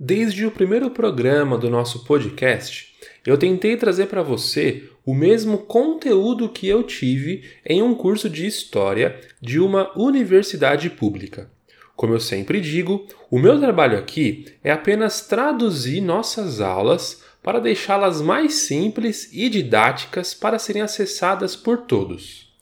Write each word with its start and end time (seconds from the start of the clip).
Desde 0.00 0.46
o 0.46 0.50
primeiro 0.52 0.90
programa 0.90 1.58
do 1.58 1.68
nosso 1.68 2.04
podcast, 2.04 2.94
eu 3.26 3.36
tentei 3.36 3.76
trazer 3.76 4.06
para 4.06 4.22
você 4.22 4.84
o 5.04 5.12
mesmo 5.12 5.58
conteúdo 5.58 6.48
que 6.48 6.68
eu 6.68 6.84
tive 6.84 7.42
em 7.66 7.82
um 7.82 7.96
curso 7.96 8.30
de 8.30 8.46
história 8.46 9.18
de 9.40 9.58
uma 9.58 9.90
universidade 9.98 10.88
pública. 10.88 11.50
Como 11.96 12.14
eu 12.14 12.20
sempre 12.20 12.60
digo, 12.60 13.08
o 13.28 13.40
meu 13.40 13.58
trabalho 13.58 13.98
aqui 13.98 14.46
é 14.62 14.70
apenas 14.70 15.22
traduzir 15.22 16.00
nossas 16.00 16.60
aulas 16.60 17.24
para 17.42 17.58
deixá-las 17.58 18.22
mais 18.22 18.54
simples 18.54 19.28
e 19.32 19.48
didáticas 19.48 20.32
para 20.32 20.60
serem 20.60 20.82
acessadas 20.82 21.56
por 21.56 21.78
todos. 21.78 22.54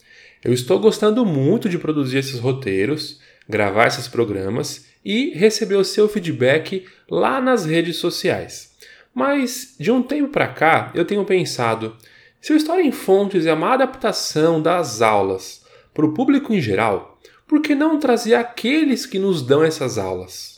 Eu 0.42 0.54
estou 0.54 0.78
gostando 0.78 1.26
muito 1.26 1.68
de 1.68 1.78
produzir 1.78 2.16
esses 2.16 2.38
roteiros, 2.38 3.20
gravar 3.46 3.88
esses 3.88 4.08
programas 4.08 4.85
e 5.06 5.30
receber 5.30 5.76
o 5.76 5.84
seu 5.84 6.08
feedback 6.08 6.84
lá 7.08 7.40
nas 7.40 7.64
redes 7.64 7.96
sociais. 7.96 8.76
Mas 9.14 9.76
de 9.78 9.92
um 9.92 10.02
tempo 10.02 10.30
para 10.30 10.48
cá, 10.48 10.90
eu 10.94 11.04
tenho 11.04 11.24
pensado, 11.24 11.96
se 12.40 12.52
o 12.52 12.56
História 12.56 12.82
em 12.82 12.90
Fontes 12.90 13.46
é 13.46 13.52
uma 13.52 13.72
adaptação 13.72 14.60
das 14.60 15.00
aulas 15.00 15.64
para 15.94 16.04
o 16.04 16.12
público 16.12 16.52
em 16.52 16.60
geral, 16.60 17.18
por 17.46 17.62
que 17.62 17.76
não 17.76 18.00
trazer 18.00 18.34
aqueles 18.34 19.06
que 19.06 19.18
nos 19.18 19.40
dão 19.40 19.62
essas 19.62 19.96
aulas? 19.96 20.56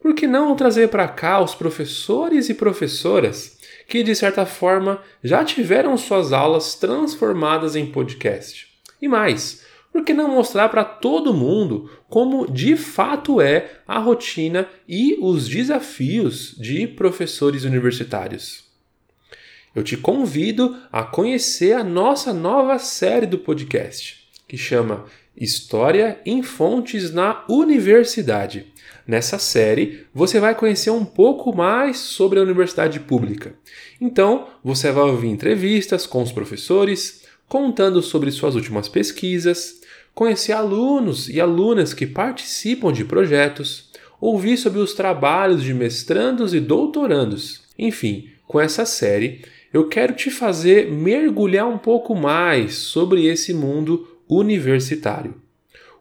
por 0.00 0.14
que 0.14 0.26
não 0.26 0.56
trazer 0.56 0.88
para 0.88 1.06
cá 1.06 1.40
os 1.40 1.54
professores 1.54 2.48
e 2.48 2.54
professoras 2.54 3.58
que, 3.86 4.02
de 4.02 4.14
certa 4.14 4.46
forma, 4.46 5.02
já 5.22 5.44
tiveram 5.44 5.96
suas 5.96 6.32
aulas 6.32 6.74
transformadas 6.74 7.76
em 7.76 7.84
podcast? 7.84 8.66
E 9.00 9.06
mais, 9.06 9.62
por 9.92 10.04
que 10.04 10.12
não 10.14 10.28
mostrar 10.28 10.68
para 10.68 10.84
todo 10.84 11.34
mundo 11.34 11.90
como 12.08 12.50
de 12.50 12.76
fato 12.76 13.40
é 13.40 13.80
a 13.86 13.98
rotina 13.98 14.68
e 14.88 15.18
os 15.20 15.48
desafios 15.48 16.54
de 16.56 16.86
professores 16.86 17.64
universitários? 17.64 18.64
Eu 19.74 19.82
te 19.82 19.96
convido 19.96 20.76
a 20.90 21.02
conhecer 21.04 21.72
a 21.72 21.84
nossa 21.84 22.32
nova 22.32 22.78
série 22.78 23.26
do 23.26 23.38
podcast, 23.38 24.28
que 24.48 24.56
chama 24.56 25.06
História 25.36 26.20
em 26.26 26.42
Fontes 26.42 27.12
na 27.12 27.44
Universidade. 27.48 28.66
Nessa 29.06 29.38
série, 29.38 30.06
você 30.12 30.38
vai 30.38 30.54
conhecer 30.54 30.90
um 30.90 31.04
pouco 31.04 31.56
mais 31.56 31.98
sobre 31.98 32.38
a 32.38 32.42
universidade 32.42 33.00
pública. 33.00 33.54
Então, 34.00 34.48
você 34.62 34.90
vai 34.90 35.04
ouvir 35.04 35.28
entrevistas 35.28 36.06
com 36.06 36.22
os 36.22 36.32
professores, 36.32 37.24
contando 37.48 38.02
sobre 38.02 38.30
suas 38.30 38.54
últimas 38.54 38.88
pesquisas, 38.88 39.79
conhecer 40.20 40.52
alunos 40.52 41.30
e 41.30 41.40
alunas 41.40 41.94
que 41.94 42.06
participam 42.06 42.92
de 42.92 43.06
projetos, 43.06 43.88
ouvir 44.20 44.58
sobre 44.58 44.78
os 44.78 44.92
trabalhos 44.92 45.62
de 45.62 45.72
mestrandos 45.72 46.52
e 46.52 46.60
doutorandos. 46.60 47.62
Enfim, 47.78 48.28
com 48.46 48.60
essa 48.60 48.84
série, 48.84 49.40
eu 49.72 49.88
quero 49.88 50.12
te 50.12 50.30
fazer 50.30 50.92
mergulhar 50.92 51.66
um 51.66 51.78
pouco 51.78 52.14
mais 52.14 52.74
sobre 52.74 53.24
esse 53.24 53.54
mundo 53.54 54.06
universitário. 54.28 55.36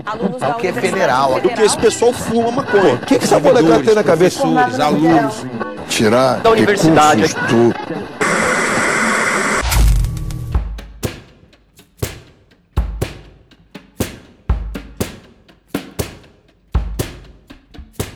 Alunos 0.05 0.39
é 0.39 0.47
o 0.49 0.53
que 0.53 0.67
é 0.67 0.73
federal, 0.73 1.41
porque 1.41 1.63
esse 1.63 1.75
pessoal 1.79 2.13
fuma 2.13 2.51
maconha. 2.51 2.93
O 2.93 2.99
que, 2.99 3.17
que 3.17 3.23
essa 3.23 3.39
molecada 3.39 3.83
tem 3.83 3.95
na 3.95 4.03
cabeça? 4.03 4.43
alunos. 4.45 5.45
Tirar 5.89 6.41
da 6.43 6.51
universidade. 6.51 7.23
Recursos, 7.23 7.73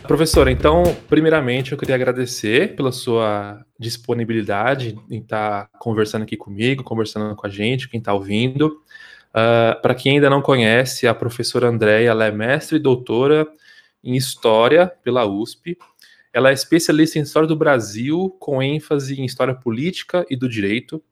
Professora, 0.09 0.51
então, 0.51 0.81
primeiramente 1.07 1.71
eu 1.71 1.77
queria 1.77 1.93
agradecer 1.93 2.75
pela 2.75 2.91
sua 2.91 3.63
disponibilidade 3.77 4.97
em 5.07 5.19
estar 5.19 5.69
conversando 5.77 6.23
aqui 6.23 6.35
comigo, 6.35 6.83
conversando 6.83 7.35
com 7.35 7.45
a 7.45 7.49
gente, 7.49 7.87
quem 7.87 7.99
está 7.99 8.11
ouvindo. 8.11 8.81
Uh, 9.29 9.79
Para 9.83 9.93
quem 9.93 10.13
ainda 10.13 10.27
não 10.27 10.41
conhece, 10.41 11.07
a 11.07 11.13
professora 11.13 11.67
Andréia 11.67 12.09
é 12.09 12.31
mestre 12.31 12.77
e 12.77 12.79
doutora 12.79 13.47
em 14.03 14.15
História 14.15 14.91
pela 15.03 15.27
USP. 15.27 15.77
Ela 16.33 16.49
é 16.49 16.53
especialista 16.53 17.19
em 17.19 17.21
História 17.21 17.47
do 17.47 17.55
Brasil, 17.55 18.35
com 18.39 18.63
ênfase 18.63 19.21
em 19.21 19.25
História 19.25 19.53
Política 19.53 20.25
e 20.27 20.35
do 20.35 20.49
Direito, 20.49 21.03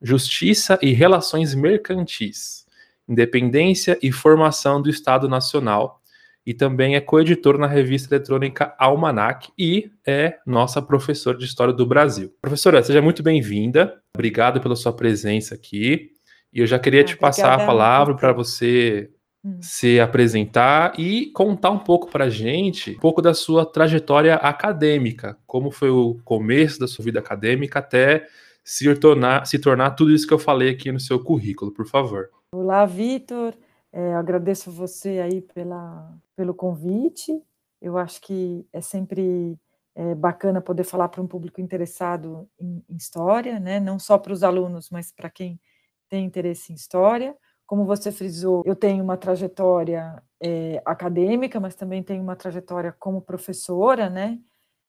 Justiça 0.00 0.78
e 0.80 0.92
Relações 0.92 1.54
Mercantis, 1.54 2.64
Independência 3.06 3.98
e 4.02 4.10
Formação 4.10 4.80
do 4.80 4.88
Estado 4.88 5.28
Nacional 5.28 5.99
e 6.46 6.54
também 6.54 6.96
é 6.96 7.00
coeditor 7.00 7.58
na 7.58 7.66
revista 7.66 8.14
eletrônica 8.14 8.74
Almanac 8.78 9.50
e 9.58 9.90
é 10.06 10.38
nossa 10.46 10.80
professora 10.80 11.36
de 11.36 11.44
História 11.44 11.72
do 11.72 11.86
Brasil. 11.86 12.32
Professora, 12.40 12.82
seja 12.82 13.02
muito 13.02 13.22
bem-vinda. 13.22 14.00
Obrigado 14.14 14.60
pela 14.60 14.74
sua 14.74 14.92
presença 14.92 15.54
aqui. 15.54 16.10
E 16.52 16.60
eu 16.60 16.66
já 16.66 16.78
queria 16.78 17.04
te 17.04 17.16
passar 17.16 17.54
a 17.54 17.66
palavra 17.66 18.14
para 18.16 18.32
você 18.32 19.10
hum. 19.44 19.58
se 19.60 20.00
apresentar 20.00 20.98
e 20.98 21.26
contar 21.32 21.70
um 21.70 21.78
pouco 21.78 22.10
para 22.10 22.24
a 22.24 22.30
gente, 22.30 22.92
um 22.92 23.00
pouco 23.00 23.22
da 23.22 23.34
sua 23.34 23.64
trajetória 23.64 24.34
acadêmica, 24.34 25.38
como 25.46 25.70
foi 25.70 25.90
o 25.90 26.18
começo 26.24 26.80
da 26.80 26.88
sua 26.88 27.04
vida 27.04 27.20
acadêmica 27.20 27.78
até 27.78 28.26
se 28.64 28.92
tornar, 28.96 29.46
se 29.46 29.58
tornar 29.58 29.90
tudo 29.92 30.12
isso 30.12 30.26
que 30.26 30.34
eu 30.34 30.38
falei 30.38 30.70
aqui 30.70 30.90
no 30.90 31.00
seu 31.00 31.22
currículo, 31.22 31.72
por 31.72 31.86
favor. 31.86 32.28
Olá, 32.52 32.84
Vitor. 32.84 33.54
É, 33.92 34.14
agradeço 34.14 34.70
você 34.70 35.18
aí 35.18 35.40
pela, 35.40 36.12
pelo 36.40 36.54
convite. 36.54 37.38
Eu 37.82 37.98
acho 37.98 38.18
que 38.22 38.66
é 38.72 38.80
sempre 38.80 39.58
é, 39.94 40.14
bacana 40.14 40.58
poder 40.58 40.84
falar 40.84 41.10
para 41.10 41.20
um 41.20 41.26
público 41.26 41.60
interessado 41.60 42.48
em, 42.58 42.82
em 42.88 42.96
história, 42.96 43.60
né? 43.60 43.78
não 43.78 43.98
só 43.98 44.16
para 44.16 44.32
os 44.32 44.42
alunos, 44.42 44.88
mas 44.88 45.12
para 45.12 45.28
quem 45.28 45.60
tem 46.08 46.24
interesse 46.24 46.72
em 46.72 46.74
história. 46.74 47.36
Como 47.66 47.84
você 47.84 48.10
frisou, 48.10 48.62
eu 48.64 48.74
tenho 48.74 49.04
uma 49.04 49.18
trajetória 49.18 50.22
é, 50.42 50.82
acadêmica, 50.86 51.60
mas 51.60 51.74
também 51.74 52.02
tenho 52.02 52.22
uma 52.22 52.34
trajetória 52.34 52.96
como 52.98 53.20
professora, 53.20 54.08
né? 54.08 54.40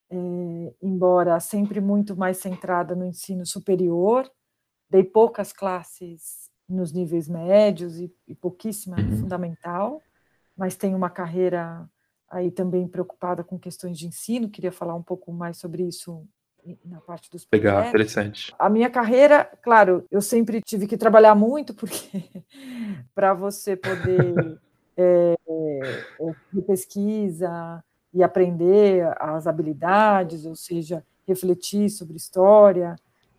É, 0.09 0.73
embora 0.81 1.37
sempre 1.41 1.81
muito 1.81 2.15
mais 2.15 2.37
centrada 2.37 2.95
no 2.95 3.05
ensino 3.05 3.45
superior, 3.45 4.29
dei 4.89 5.03
poucas 5.03 5.51
classes 5.51 6.49
nos 6.67 6.93
níveis 6.93 7.27
médios 7.27 7.99
e, 7.99 8.09
e 8.25 8.33
pouquíssima 8.33 8.97
uhum. 8.97 9.17
fundamental, 9.17 10.01
mas 10.57 10.75
tenho 10.75 10.97
uma 10.97 11.09
carreira 11.09 11.89
aí 12.29 12.49
também 12.49 12.87
preocupada 12.87 13.43
com 13.43 13.59
questões 13.59 13.97
de 13.97 14.07
ensino, 14.07 14.49
queria 14.49 14.71
falar 14.71 14.95
um 14.95 15.03
pouco 15.03 15.31
mais 15.33 15.57
sobre 15.57 15.83
isso 15.83 16.25
na 16.85 17.01
parte 17.01 17.29
dos 17.29 17.43
projetos. 17.43 17.71
Legal, 17.71 17.89
interessante. 17.89 18.53
A 18.57 18.69
minha 18.69 18.89
carreira, 18.89 19.45
claro, 19.61 20.05
eu 20.11 20.21
sempre 20.21 20.61
tive 20.61 20.87
que 20.87 20.95
trabalhar 20.95 21.35
muito, 21.35 21.73
porque 21.73 22.23
para 23.13 23.33
você 23.33 23.75
poder 23.75 24.59
é, 24.95 25.35
é, 25.49 26.61
pesquisa 26.61 27.83
e 28.13 28.23
aprender 28.23 29.13
as 29.19 29.47
habilidades, 29.47 30.45
ou 30.45 30.55
seja, 30.55 31.03
refletir 31.27 31.89
sobre 31.89 32.17
história, 32.17 32.95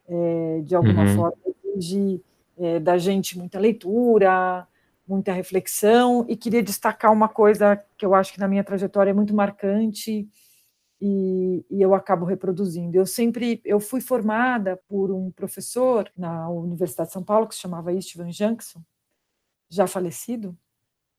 é, 0.08 0.61
de 0.65 0.75
alguma 0.75 1.03
uhum. 1.05 1.17
forma, 1.17 1.37
exige 1.76 2.23
é, 2.58 2.81
da 2.81 2.99
gente 2.99 3.38
muita 3.38 3.58
leitura, 3.58 4.67
muita 5.12 5.32
reflexão, 5.32 6.25
e 6.29 6.37
queria 6.37 6.62
destacar 6.62 7.12
uma 7.12 7.29
coisa 7.29 7.76
que 7.97 8.05
eu 8.05 8.14
acho 8.14 8.32
que 8.32 8.41
na 8.41 8.49
minha 8.49 8.64
trajetória 8.64 9.11
é 9.11 9.14
muito 9.14 9.35
marcante 9.35 10.29
e, 11.00 11.67
e, 11.70 11.82
eu 11.82 11.94
acabo 11.94 12.25
reproduzindo. 12.25 12.97
Eu 12.97 13.05
sempre, 13.05 13.61
eu 13.64 13.79
fui 13.79 14.00
formada 14.00 14.81
por 14.88 15.11
um 15.11 15.31
professor 15.31 16.11
na 16.17 16.49
Universidade 16.49 17.09
de 17.09 17.12
São 17.12 17.23
Paulo 17.23 17.47
que 17.47 17.55
se 17.55 17.61
chamava 17.61 17.93
Istvan 17.93 18.31
Jankson, 18.31 18.81
já 19.69 19.87
falecido, 19.87 20.56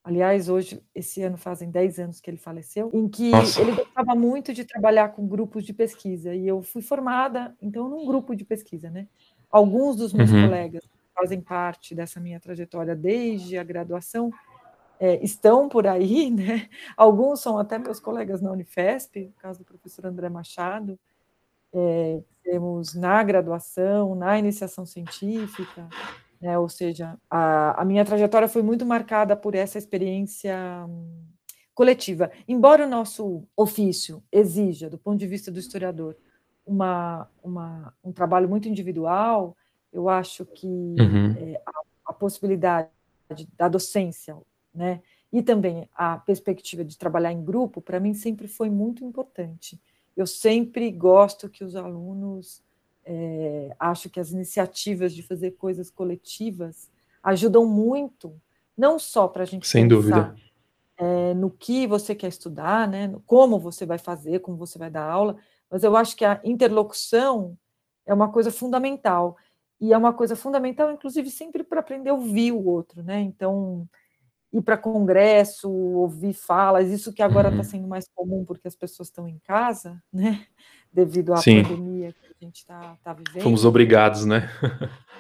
aliás, 0.04 0.50
hoje, 0.50 0.82
esse 0.94 1.22
ano 1.22 1.38
fazem 1.38 1.72
10 1.72 2.00
anos 2.00 2.20
que 2.20 2.30
ele 2.30 2.38
faleceu, 2.38 2.90
em 2.94 3.08
que 3.08 3.32
Nossa. 3.32 3.62
ele 3.62 3.72
gostava 3.72 4.16
muito 4.16 4.54
de 4.54 4.66
trabalhar 4.66 5.10
com 5.10 5.28
grupos 5.28 5.66
de 5.66 5.74
pesquisa, 5.74 6.36
e 6.36 6.48
eu 6.48 6.62
fui 6.62 6.82
formada, 6.82 7.56
então, 7.62 7.88
num 7.88 8.06
grupo 8.06 8.36
de 8.36 8.44
pesquisa, 8.44 8.90
né? 8.90 9.08
Alguns 9.50 9.96
dos 9.96 10.14
meus 10.14 10.32
uhum. 10.32 10.46
colegas 10.46 10.93
fazem 11.14 11.42
parte 11.42 11.94
dessa 11.94 12.20
minha 12.20 12.40
trajetória 12.40 12.96
desde 12.96 13.58
a 13.58 13.64
graduação, 13.64 14.32
é, 15.00 15.24
estão 15.24 15.68
por 15.68 15.88
aí, 15.88 16.30
né? 16.32 16.70
Alguns 16.96 17.42
são 17.42 17.58
até 17.58 17.78
meus 17.78 18.00
colegas 18.00 18.42
na 18.42 18.52
Unifesp, 18.52 19.26
no 19.26 19.34
caso 19.34 19.60
do 19.60 19.66
professor 19.66 20.06
André 20.06 20.30
Machado, 20.30 21.00
é, 21.74 22.22
temos 22.44 22.94
na 22.94 23.24
graduação, 23.24 24.16
na 24.16 24.38
iniciação 24.38 24.86
científica, 24.86 25.88
né? 26.40 26.58
ou 26.60 26.70
seja, 26.70 27.18
a, 27.30 27.82
a 27.82 27.86
minha 27.86 28.06
trajetória 28.06 28.48
foi 28.48 28.62
muito 28.62 28.86
marcada 28.86 29.36
por 29.36 29.56
essa 29.56 29.78
experiência 29.78 30.56
hum, 30.88 31.26
coletiva. 31.74 32.32
Embora 32.48 32.86
o 32.86 32.90
nosso 32.90 33.44
ofício 33.58 34.24
exija, 34.32 34.90
do 34.90 34.98
ponto 34.98 35.18
de 35.18 35.26
vista 35.26 35.52
do 35.52 35.60
historiador, 35.60 36.16
uma, 36.66 37.28
uma, 37.42 37.94
um 38.04 38.12
trabalho 38.12 38.48
muito 38.48 38.70
individual, 38.70 39.58
eu 39.94 40.10
acho 40.10 40.46
que 40.46 40.66
uhum. 40.68 41.36
é, 41.38 41.62
a, 41.66 41.72
a, 42.08 42.14
possibilidade 42.14 42.90
da 43.58 43.68
docência, 43.68 44.36
né, 44.74 45.02
e 45.32 45.42
também 45.42 45.88
a 45.96 46.18
perspectiva 46.18 46.84
de 46.84 46.98
trabalhar 46.98 47.32
em 47.32 47.44
grupo, 47.44 47.82
para 47.82 48.00
mim 48.00 48.14
sempre 48.14 48.48
foi 48.48 48.70
muito 48.70 49.06
importante. 49.06 49.80
Eu 50.16 50.28
sempre 50.28 50.92
gosto 50.92 51.50
que 51.50 51.64
os 51.64 51.76
alunos, 51.76 52.62
é, 53.06 53.76
acho 53.80 54.10
que 54.10 54.20
as 54.20 54.32
iniciativas 54.32 55.14
de 55.14 55.24
fazer 55.24 55.52
coisas 55.52 55.90
coletivas 55.90 56.90
ajudam 57.24 57.66
muito, 57.66 58.34
não 58.78 59.00
só 59.00 59.28
para 59.28 59.44
a 59.44 59.46
gente 59.46 59.68
Sem 59.68 59.88
pensar 59.88 59.96
dúvida. 59.96 60.36
É, 60.98 61.34
no 61.34 61.50
que 61.50 61.88
você 61.88 62.14
quer 62.14 62.28
estudar, 62.28 62.88
né, 62.88 63.14
como 63.26 63.58
você 63.58 63.86
vai 63.86 63.98
fazer, 63.98 64.40
como 64.40 64.58
você 64.58 64.78
vai 64.78 64.92
dar 64.92 65.10
aula, 65.10 65.38
mas 65.70 65.84
eu 65.84 65.96
acho 65.96 66.16
que 66.16 66.24
a 66.24 66.40
interlocução 66.44 67.58
é 68.06 68.14
uma 68.14 68.32
coisa 68.32 68.52
fundamental. 68.52 69.38
E 69.84 69.92
é 69.92 69.98
uma 69.98 70.14
coisa 70.14 70.34
fundamental, 70.34 70.90
inclusive, 70.90 71.30
sempre 71.30 71.62
para 71.62 71.82
aprender 71.82 72.10
a 72.10 72.14
ouvir 72.14 72.54
o 72.54 72.66
outro, 72.66 73.04
né? 73.04 73.20
Então, 73.20 73.86
ir 74.54 74.62
para 74.62 74.78
congresso, 74.78 75.70
ouvir 75.70 76.32
falas, 76.32 76.90
isso 76.90 77.12
que 77.12 77.22
agora 77.22 77.50
está 77.50 77.58
uhum. 77.58 77.64
sendo 77.66 77.88
mais 77.90 78.08
comum 78.16 78.46
porque 78.46 78.66
as 78.66 78.78
pessoas 78.78 79.10
estão 79.10 79.28
em 79.28 79.40
casa, 79.40 80.02
né? 80.10 80.48
Devido 80.90 81.34
à 81.34 81.38
Sim. 81.38 81.64
pandemia 81.64 82.14
que 82.14 82.28
a 82.28 82.46
gente 82.46 82.60
está 82.60 82.98
tá 83.04 83.12
vivendo. 83.12 83.44
Fomos 83.44 83.66
obrigados, 83.66 84.24
né? 84.24 84.50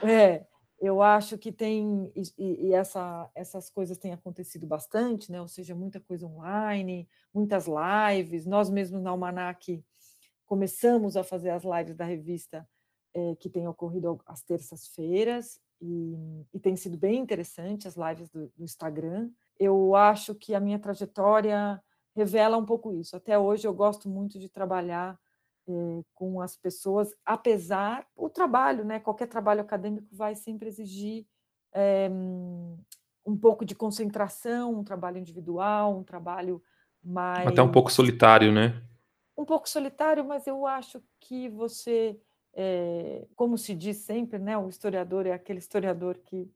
é, 0.01 0.45
eu 0.79 1.01
acho 1.01 1.37
que 1.37 1.51
tem, 1.51 2.09
e, 2.15 2.69
e 2.69 2.73
essa, 2.73 3.29
essas 3.35 3.69
coisas 3.69 3.97
têm 3.97 4.13
acontecido 4.13 4.65
bastante, 4.65 5.29
né? 5.29 5.41
Ou 5.41 5.47
seja, 5.49 5.75
muita 5.75 5.99
coisa 5.99 6.25
online, 6.25 7.05
muitas 7.33 7.65
lives. 7.67 8.45
Nós 8.45 8.69
mesmos 8.69 9.01
na 9.01 9.09
Almanac 9.09 9.83
começamos 10.45 11.17
a 11.17 11.23
fazer 11.23 11.49
as 11.49 11.63
lives 11.65 11.97
da 11.97 12.05
revista 12.05 12.65
é, 13.13 13.35
que 13.35 13.49
tem 13.49 13.67
ocorrido 13.67 14.19
às 14.25 14.41
terças-feiras 14.41 15.59
e, 15.81 16.45
e, 16.53 16.59
tem 16.59 16.75
sido 16.75 16.97
bem 16.97 17.19
interessante 17.19 17.87
as 17.87 17.95
lives 17.95 18.29
do, 18.29 18.47
do, 18.55 18.63
Instagram. 18.63 19.29
Eu 19.59 19.95
acho 19.95 20.33
que 20.33 20.55
a 20.55 20.59
minha 20.59 20.79
trajetória 20.79 21.81
revela 22.15 22.57
um 22.57 22.65
pouco 22.65 22.93
isso. 22.93 23.15
Até 23.15 23.37
hoje 23.37 23.67
eu 23.67 23.73
gosto 23.73 24.07
muito 24.07 24.39
de 24.39 24.47
trabalhar 24.47 25.19
é, 25.67 26.01
com 26.13 26.41
as 26.41 26.55
pessoas, 26.55 27.13
apesar 27.25 28.07
o 28.15 28.29
trabalho, 28.29 28.85
né? 28.85 28.99
Qualquer 28.99 29.27
trabalho 29.27 29.61
acadêmico 29.61 30.07
vai 30.11 30.35
sempre 30.35 30.67
exigir 30.67 31.25
é, 31.73 32.09
um 33.25 33.37
pouco 33.37 33.65
de 33.65 33.75
concentração, 33.75 34.73
um 34.73 34.83
trabalho 34.83 35.17
individual, 35.17 35.97
um 35.97 36.03
trabalho 36.03 36.61
mais 37.03 37.47
até 37.47 37.61
um 37.61 37.71
pouco 37.71 37.91
solitário, 37.91 38.51
né? 38.51 38.81
Um 39.37 39.45
pouco 39.45 39.67
solitário, 39.67 40.23
mas 40.23 40.47
eu 40.47 40.65
acho 40.65 41.01
que 41.19 41.49
você 41.49 42.19
é, 42.53 43.27
como 43.35 43.57
se 43.57 43.73
diz 43.73 43.97
sempre, 43.97 44.39
né, 44.39 44.57
o 44.57 44.69
historiador 44.69 45.25
é 45.25 45.31
aquele 45.31 45.59
historiador 45.59 46.17
que 46.19 46.51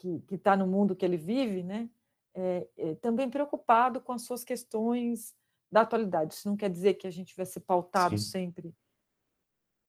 que 0.00 0.34
está 0.34 0.56
no 0.56 0.66
mundo 0.66 0.96
que 0.96 1.04
ele 1.04 1.18
vive, 1.18 1.62
né, 1.62 1.90
é, 2.34 2.66
é, 2.78 2.94
também 2.96 3.28
preocupado 3.28 4.00
com 4.00 4.12
as 4.12 4.22
suas 4.22 4.42
questões 4.42 5.34
da 5.70 5.82
atualidade. 5.82 6.32
Isso 6.32 6.48
não 6.48 6.56
quer 6.56 6.70
dizer 6.70 6.94
que 6.94 7.06
a 7.06 7.10
gente 7.10 7.36
vai 7.36 7.44
ser 7.44 7.60
pautado 7.60 8.16
Sim. 8.16 8.30
sempre 8.30 8.74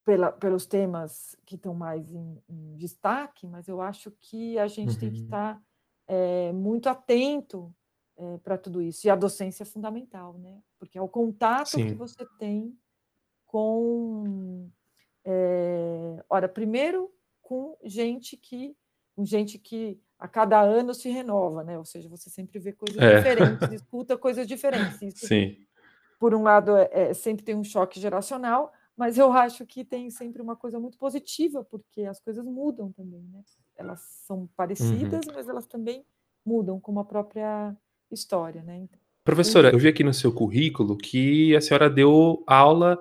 pela, 0.03 0.29
pelos 0.29 0.65
temas 0.65 1.35
que 1.45 1.55
estão 1.55 1.73
mais 1.73 2.11
em, 2.13 2.43
em, 2.49 2.75
destaque, 2.75 3.47
mas 3.47 3.69
eu 3.69 3.79
acho 3.79 4.11
que 4.19 4.59
a 4.59 4.67
gente 4.67 4.93
uhum. 4.95 4.99
tem 4.99 5.11
que 5.11 5.19
uhum. 5.19 5.25
estar 5.25 5.63
é, 6.07 6.51
muito 6.51 6.89
atento 6.89 7.73
para 8.43 8.57
tudo 8.57 8.81
isso. 8.81 9.07
E 9.07 9.09
a 9.09 9.15
docência 9.15 9.63
é 9.63 9.65
fundamental, 9.65 10.37
né? 10.37 10.61
Porque 10.77 10.97
é 10.97 11.01
o 11.01 11.07
contato 11.07 11.69
Sim. 11.69 11.87
que 11.87 11.93
você 11.95 12.23
tem 12.37 12.77
com 13.47 14.69
é, 15.25 16.23
ora, 16.29 16.47
primeiro 16.49 17.11
com 17.41 17.77
gente 17.83 18.37
que 18.37 18.75
com 19.15 19.25
gente 19.25 19.59
que 19.59 19.99
a 20.17 20.27
cada 20.27 20.61
ano 20.61 20.93
se 20.93 21.09
renova, 21.09 21.63
né? 21.63 21.77
Ou 21.77 21.85
seja, 21.85 22.07
você 22.07 22.29
sempre 22.29 22.59
vê 22.59 22.71
coisas 22.71 23.01
é. 23.01 23.17
diferentes, 23.17 23.71
escuta 23.73 24.17
coisas 24.17 24.47
diferentes. 24.47 25.01
Isso, 25.01 25.27
Sim. 25.27 25.57
Por 26.19 26.33
um 26.33 26.43
lado, 26.43 26.77
é, 26.77 26.89
é, 26.93 27.13
sempre 27.13 27.43
tem 27.43 27.55
um 27.55 27.63
choque 27.63 27.99
geracional, 27.99 28.71
mas 28.95 29.17
eu 29.17 29.31
acho 29.33 29.65
que 29.65 29.83
tem 29.83 30.09
sempre 30.09 30.41
uma 30.41 30.55
coisa 30.55 30.79
muito 30.79 30.97
positiva, 30.97 31.63
porque 31.63 32.03
as 32.03 32.19
coisas 32.19 32.45
mudam 32.45 32.91
também, 32.91 33.23
né? 33.33 33.41
Elas 33.75 33.99
são 34.25 34.47
parecidas, 34.55 35.25
uhum. 35.25 35.33
mas 35.33 35.49
elas 35.49 35.65
também 35.65 36.05
mudam, 36.45 36.79
como 36.79 36.99
a 36.99 37.05
própria 37.05 37.75
história, 38.11 38.61
né? 38.61 38.77
Então, 38.77 38.99
Professora, 39.23 39.71
eu 39.71 39.77
vi 39.77 39.87
aqui 39.87 40.03
no 40.03 40.13
seu 40.13 40.33
currículo 40.33 40.97
que 40.97 41.55
a 41.55 41.61
senhora 41.61 41.89
deu 41.89 42.43
aula 42.47 42.99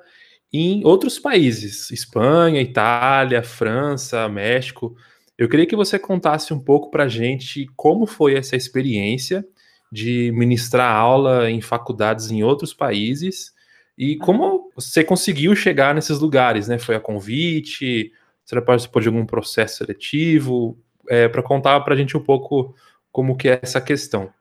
em 0.52 0.85
outros 0.85 1.19
países, 1.19 1.91
Espanha, 1.91 2.61
Itália, 2.61 3.43
França, 3.43 4.29
México. 4.29 4.97
Eu 5.38 5.49
queria 5.49 5.67
que 5.67 5.76
você 5.76 5.99
contasse 5.99 6.52
um 6.52 6.61
pouco 6.61 6.91
para 6.91 7.05
a 7.05 7.08
gente 7.08 7.67
como 7.76 8.06
foi 8.06 8.35
essa 8.35 8.56
experiência 8.56 9.47
de 9.93 10.32
ministrar 10.32 10.94
aula 10.94 11.50
em 11.50 11.61
faculdades 11.61 12.31
em 12.31 12.43
outros 12.43 12.75
países 12.75 13.52
e 13.97 14.17
como 14.17 14.70
você 14.75 15.05
conseguiu 15.05 15.55
chegar 15.55 15.94
nesses 15.94 16.20
lugares, 16.20 16.69
né? 16.69 16.79
Foi 16.79 16.94
a 16.94 17.00
convite? 17.00 18.12
Você 18.44 18.61
participou 18.61 19.02
de 19.02 19.08
algum 19.08 19.26
processo 19.26 19.79
seletivo? 19.79 20.79
É, 21.08 21.29
para 21.29 21.43
contar 21.43 21.81
para 21.81 21.94
a 21.94 21.97
gente 21.97 22.17
um 22.17 22.23
pouco 22.23 22.75
como 23.12 23.37
que 23.37 23.49
é 23.49 23.61
essa 23.62 23.81
questão. 23.81 24.32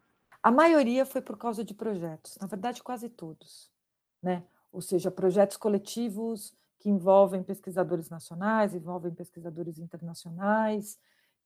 A 0.41 0.51
maioria 0.51 1.05
foi 1.05 1.21
por 1.21 1.37
causa 1.37 1.63
de 1.63 1.73
projetos, 1.73 2.37
na 2.39 2.47
verdade 2.47 2.81
quase 2.81 3.09
todos, 3.09 3.69
né? 4.23 4.43
Ou 4.71 4.81
seja, 4.81 5.11
projetos 5.11 5.57
coletivos 5.57 6.53
que 6.79 6.89
envolvem 6.89 7.43
pesquisadores 7.43 8.09
nacionais, 8.09 8.73
envolvem 8.73 9.13
pesquisadores 9.13 9.79
internacionais, 9.79 10.97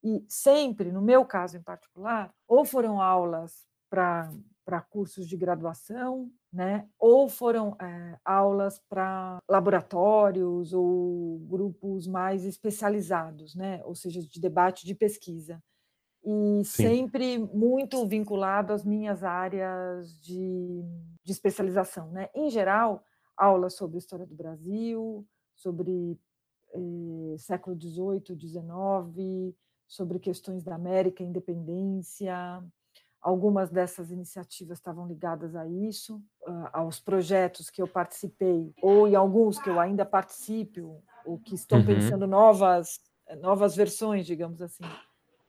e 0.04 0.24
sempre, 0.28 0.92
no 0.92 1.02
meu 1.02 1.26
caso 1.26 1.58
em 1.58 1.62
particular, 1.62 2.34
ou 2.48 2.66
foram 2.66 3.02
aulas 3.02 3.66
para 3.90 4.82
cursos 4.90 5.28
de 5.28 5.38
graduação, 5.38 6.30
né, 6.52 6.88
ou 7.00 7.28
foram 7.28 7.76
é, 7.82 8.20
aulas 8.24 8.80
para 8.90 9.40
laboratórios 9.50 10.74
ou 10.74 11.40
grupos 11.48 12.06
mais 12.08 12.46
especializados, 12.46 13.56
né, 13.56 13.82
ou 13.86 13.96
seja, 13.96 14.22
de 14.22 14.40
debate 14.40 14.86
de 14.86 14.94
pesquisa 14.94 15.62
e 16.24 16.64
Sim. 16.64 16.64
sempre 16.64 17.38
muito 17.38 18.08
vinculado 18.08 18.72
às 18.72 18.86
minhas 18.86 19.24
áreas 19.24 20.18
de, 20.22 20.82
de 21.24 21.32
especialização. 21.32 22.10
Né? 22.12 22.30
Em 22.34 22.50
geral, 22.50 23.04
aulas 23.38 23.76
sobre 23.76 23.98
história 23.98 24.26
do 24.26 24.36
Brasil, 24.36 25.26
sobre 25.56 26.18
eh, 26.74 27.36
século 27.38 27.80
XVIII, 27.80 28.40
XIX, 28.40 29.56
sobre 29.88 30.20
questões 30.20 30.64
da 30.64 30.76
América, 30.76 31.24
independência. 31.24 32.64
Algumas 33.22 33.70
dessas 33.70 34.12
iniciativas 34.12 34.80
estavam 34.80 35.08
ligadas 35.08 35.56
a 35.56 35.66
isso, 35.68 36.22
aos 36.74 37.00
projetos 37.00 37.70
que 37.70 37.82
eu 37.82 37.88
participei, 37.88 38.74
ou 38.82 39.08
em 39.08 39.16
alguns 39.16 39.58
que 39.60 39.70
eu 39.70 39.80
ainda 39.80 40.06
participo, 40.06 41.02
ou 41.26 41.40
que 41.40 41.56
estão 41.56 41.80
uhum. 41.80 41.86
pensando 41.86 42.28
novas, 42.28 43.00
novas 43.40 43.78
versões, 43.78 44.26
digamos 44.26 44.62
assim. 44.62 44.84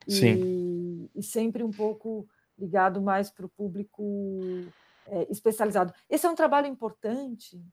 E, 0.07 1.11
e 1.17 1.23
sempre 1.23 1.65
um 1.65 1.71
pouco 1.71 2.29
ligado 2.57 3.03
mais 3.03 3.31
para 3.31 3.47
o 3.47 3.49
público 3.49 4.03
é, 5.07 5.31
especializado. 5.31 5.93
Esse 6.09 6.27
é 6.27 6.31
um 6.31 6.35
trabalho 6.35 6.67
importante, 6.67 7.65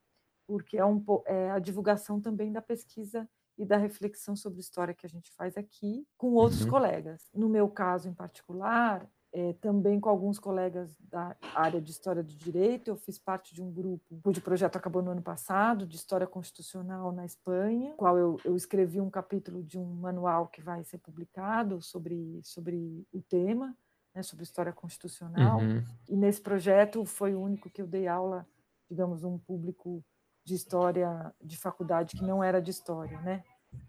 porque 0.48 0.78
é, 0.78 0.86
um, 0.86 1.04
é 1.26 1.52
a 1.52 1.60
divulgação 1.60 2.20
também 2.20 2.52
da 2.52 2.62
pesquisa 2.62 3.28
e 3.58 3.66
da 3.66 3.78
reflexão 3.78 4.36
sobre 4.36 4.60
história 4.60 4.94
que 4.94 5.06
a 5.06 5.10
gente 5.10 5.32
faz 5.32 5.58
aqui 5.58 6.06
com 6.18 6.34
outros 6.34 6.64
uhum. 6.64 6.70
colegas. 6.70 7.30
No 7.34 7.48
meu 7.48 7.70
caso 7.70 8.10
em 8.10 8.14
particular, 8.14 9.08
é, 9.34 9.54
também 9.54 10.00
com 10.00 10.10
alguns 10.10 10.38
colegas 10.38 10.98
da 11.00 11.36
área 11.56 11.82
de 11.82 11.92
História 11.92 12.22
do 12.22 12.34
Direito, 12.34 12.90
eu 12.90 12.98
fiz 12.98 13.18
parte 13.18 13.54
de 13.54 13.62
um 13.62 13.72
grupo 13.72 14.20
cujo 14.22 14.42
projeto 14.42 14.76
acabou 14.76 15.02
no 15.02 15.12
ano 15.12 15.22
passado, 15.22 15.86
de 15.86 15.96
História 15.96 16.28
Constitucional 16.28 17.12
na 17.12 17.26
Espanha, 17.26 17.94
qual 17.96 18.18
eu, 18.18 18.38
eu 18.44 18.56
escrevi 18.56 19.00
um 19.00 19.10
capítulo 19.10 19.64
de 19.64 19.78
um 19.78 19.86
manual 19.86 20.48
que 20.48 20.62
vai 20.62 20.84
ser 20.84 20.98
publicado 20.98 21.82
sobre, 21.82 22.42
sobre 22.44 23.06
o 23.14 23.22
tema, 23.22 23.76
né, 24.14 24.24
sobre 24.24 24.44
história 24.44 24.74
constitucional. 24.74 25.60
Uhum. 25.60 25.84
E 26.08 26.16
nesse 26.16 26.42
projeto 26.42 27.06
foi 27.06 27.34
o 27.34 27.42
único 27.42 27.70
que 27.70 27.82
eu 27.82 27.88
dei 27.88 28.08
aula, 28.08 28.48
digamos, 28.90 29.24
um 29.24 29.38
público 29.38 30.04
de 30.44 30.56
história 30.56 31.34
de 31.42 31.58
faculdade 31.58 32.18
que 32.18 32.24
não 32.24 32.44
era 32.44 32.62
de 32.62 32.72
história, 32.72 33.20
né? 33.22 33.44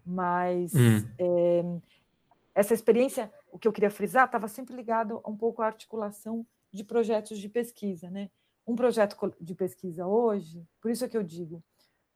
Mas 0.05 0.73
hum. 0.73 1.05
é, 1.17 1.63
essa 2.55 2.73
experiência, 2.73 3.31
o 3.51 3.57
que 3.57 3.67
eu 3.67 3.73
queria 3.73 3.89
frisar, 3.89 4.25
estava 4.25 4.47
sempre 4.47 4.75
ligado 4.75 5.21
um 5.27 5.35
pouco 5.35 5.61
à 5.61 5.65
articulação 5.65 6.45
de 6.71 6.83
projetos 6.83 7.39
de 7.39 7.49
pesquisa, 7.49 8.09
né? 8.09 8.29
Um 8.65 8.75
projeto 8.75 9.17
de 9.41 9.53
pesquisa 9.55 10.05
hoje, 10.05 10.65
por 10.79 10.89
isso 10.89 11.03
é 11.03 11.09
que 11.09 11.17
eu 11.17 11.23
digo, 11.23 11.61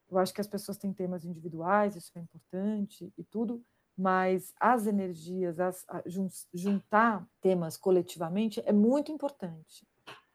eu 0.09 0.17
acho 0.17 0.33
que 0.33 0.39
as 0.39 0.47
pessoas 0.47 0.77
têm 0.77 0.93
temas 0.93 1.25
individuais, 1.25 1.95
isso 1.95 2.11
é 2.15 2.21
importante 2.21 3.11
e 3.17 3.23
tudo, 3.23 3.61
mas 3.97 4.53
as 4.59 4.85
energias, 4.85 5.59
as, 5.59 5.83
a, 5.89 6.03
juntar 6.53 7.27
temas 7.41 7.75
coletivamente 7.75 8.61
é 8.63 8.71
muito 8.71 9.11
importante. 9.11 9.87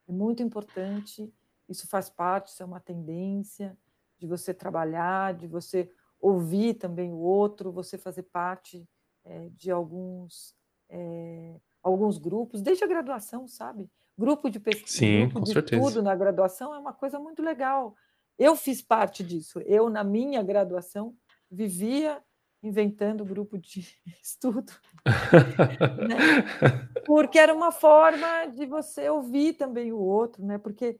É 0.08 0.12
muito 0.12 0.42
importante, 0.42 1.32
isso 1.68 1.86
faz 1.86 2.10
parte, 2.10 2.48
isso 2.48 2.62
é 2.62 2.66
uma 2.66 2.80
tendência 2.80 3.78
de 4.18 4.26
você 4.26 4.52
trabalhar, 4.52 5.34
de 5.34 5.46
você 5.46 5.88
ouvir 6.20 6.74
também 6.74 7.12
o 7.12 7.18
outro, 7.18 7.70
você 7.70 7.96
fazer 7.96 8.24
parte 8.24 8.88
é, 9.24 9.48
de 9.50 9.70
alguns, 9.70 10.56
é, 10.88 11.60
alguns 11.82 12.18
grupos, 12.18 12.60
desde 12.60 12.82
a 12.82 12.88
graduação, 12.88 13.46
sabe? 13.46 13.88
Grupo 14.18 14.50
de 14.50 14.58
pesquisa, 14.58 14.98
Sim, 14.98 15.28
grupo 15.28 15.46
de 15.46 15.52
certeza. 15.52 15.82
estudo 15.82 16.02
na 16.02 16.14
graduação 16.14 16.74
é 16.74 16.78
uma 16.78 16.92
coisa 16.92 17.18
muito 17.18 17.42
legal. 17.42 17.94
Eu 18.38 18.56
fiz 18.56 18.82
parte 18.82 19.22
disso. 19.22 19.60
Eu, 19.60 19.88
na 19.88 20.02
minha 20.02 20.42
graduação, 20.42 21.16
vivia 21.50 22.22
inventando 22.62 23.24
grupo 23.24 23.58
de 23.58 23.86
estudo, 24.22 24.72
né? 26.08 27.02
porque 27.04 27.38
era 27.38 27.54
uma 27.54 27.72
forma 27.72 28.46
de 28.46 28.66
você 28.66 29.08
ouvir 29.08 29.54
também 29.54 29.92
o 29.92 29.98
outro, 29.98 30.44
né? 30.44 30.58
Porque 30.58 30.98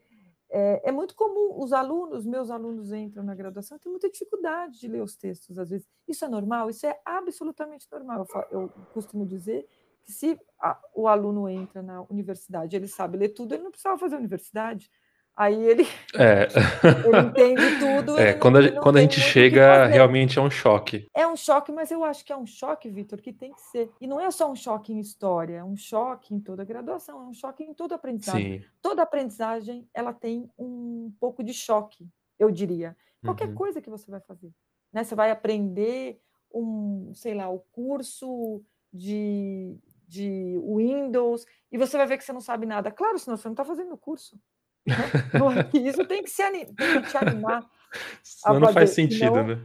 é, 0.55 0.91
é, 0.91 0.93
muito 0.93 1.15
comum 1.15 1.63
os 1.63 1.73
alunos, 1.73 2.27
meus 2.27 2.51
alunos 2.51 2.93
entram 2.93 3.25
na 3.25 3.35
graduação, 3.35 3.79
têm 3.79 3.91
muita 3.91 4.11
dificuldade 4.11 4.79
de 4.79 4.87
ler 4.87 5.03
os 5.03 5.17
textos 5.17 5.59
às 5.59 5.71
vezes. 5.71 5.89
Isso 6.07 6.25
é 6.25 6.29
normal? 6.29 6.69
Isso 6.69 6.87
é 6.87 7.01
absolutamente 7.05 7.87
normal. 7.91 8.27
Eu, 8.51 8.63
eu 8.63 8.69
costumo 8.93 9.25
dizer 9.25 9.67
que 10.05 10.13
se 10.13 10.39
a, 10.61 10.79
o 10.95 11.09
aluno 11.09 11.49
entra 11.49 11.81
na 11.83 12.03
universidade, 12.03 12.77
ele 12.77 12.87
sabe 12.89 13.17
ler 13.17 13.31
tudo, 13.31 13.55
ele 13.55 13.63
não 13.63 13.71
precisava 13.71 13.97
fazer 13.97 14.17
universidade. 14.17 14.91
Aí 15.35 15.55
ele, 15.65 15.87
é. 16.15 16.47
ele 17.07 17.19
entende 17.29 17.79
tudo. 17.79 18.19
É, 18.19 18.35
quando, 18.35 18.59
a, 18.59 18.83
quando 18.83 18.99
a 18.99 19.01
gente 19.01 19.19
chega, 19.19 19.87
realmente 19.87 20.39
é 20.39 20.43
um 20.43 20.51
choque. 20.51 21.09
É 21.15 21.27
um 21.27 21.37
choque, 21.37 21.73
mas 21.73 21.91
eu 21.91 22.05
acho 22.05 22.25
que 22.25 22.33
é 22.33 22.37
um 22.37 22.47
choque, 22.47 22.91
Vitor, 22.91 23.21
que 23.21 23.33
tem 23.33 23.53
que 23.53 23.61
ser. 23.63 23.91
E 24.01 24.07
não 24.07 24.21
é 24.21 24.31
só 24.31 24.51
um 24.51 24.55
choque 24.55 24.93
em 24.93 25.01
história, 25.01 25.57
é 25.57 25.65
um 25.65 25.77
choque 25.77 26.35
em 26.35 26.41
toda 26.41 26.63
a 26.63 26.67
graduação, 26.67 27.23
é 27.23 27.25
um 27.25 27.33
choque 27.33 27.65
em 27.65 27.73
toda 27.73 27.95
a 27.95 27.97
aprendizagem. 27.97 28.61
Sim. 28.61 28.67
Toda 28.83 29.03
aprendizagem 29.03 29.89
ela 29.95 30.13
tem 30.13 30.51
um 30.59 31.11
pouco 31.19 31.43
de 31.43 31.55
choque, 31.55 32.07
eu 32.39 32.51
diria. 32.51 32.95
Qualquer 33.25 33.49
uhum. 33.49 33.55
coisa 33.55 33.81
que 33.81 33.89
você 33.89 34.11
vai 34.11 34.21
fazer. 34.21 34.53
Né? 34.93 35.03
Você 35.03 35.15
vai 35.15 35.31
aprender 35.31 36.21
um, 36.53 37.13
sei 37.15 37.35
lá, 37.35 37.49
o 37.49 37.61
curso 37.73 38.63
de, 38.93 39.79
de 40.07 40.61
Windows, 40.63 41.47
e 41.71 41.79
você 41.79 41.97
vai 41.97 42.07
ver 42.07 42.19
que 42.19 42.25
você 42.25 42.33
não 42.33 42.41
sabe 42.41 42.67
nada. 42.67 42.91
Claro, 42.91 43.19
senão 43.19 43.37
você 43.37 43.49
não 43.49 43.55
está 43.55 43.65
fazendo 43.65 43.95
o 43.95 43.99
curso. 43.99 44.39
Né? 45.75 45.89
Isso 45.89 46.05
tem 46.05 46.23
que, 46.23 46.31
se 46.31 46.43
tem 46.51 47.03
que 47.03 47.09
te 47.09 47.17
animar. 47.17 47.69
Senão 48.23 48.61
não 48.61 48.73
faz 48.73 48.91
sentido, 48.91 49.25
e 49.25 49.31
não, 49.31 49.47
né? 49.47 49.61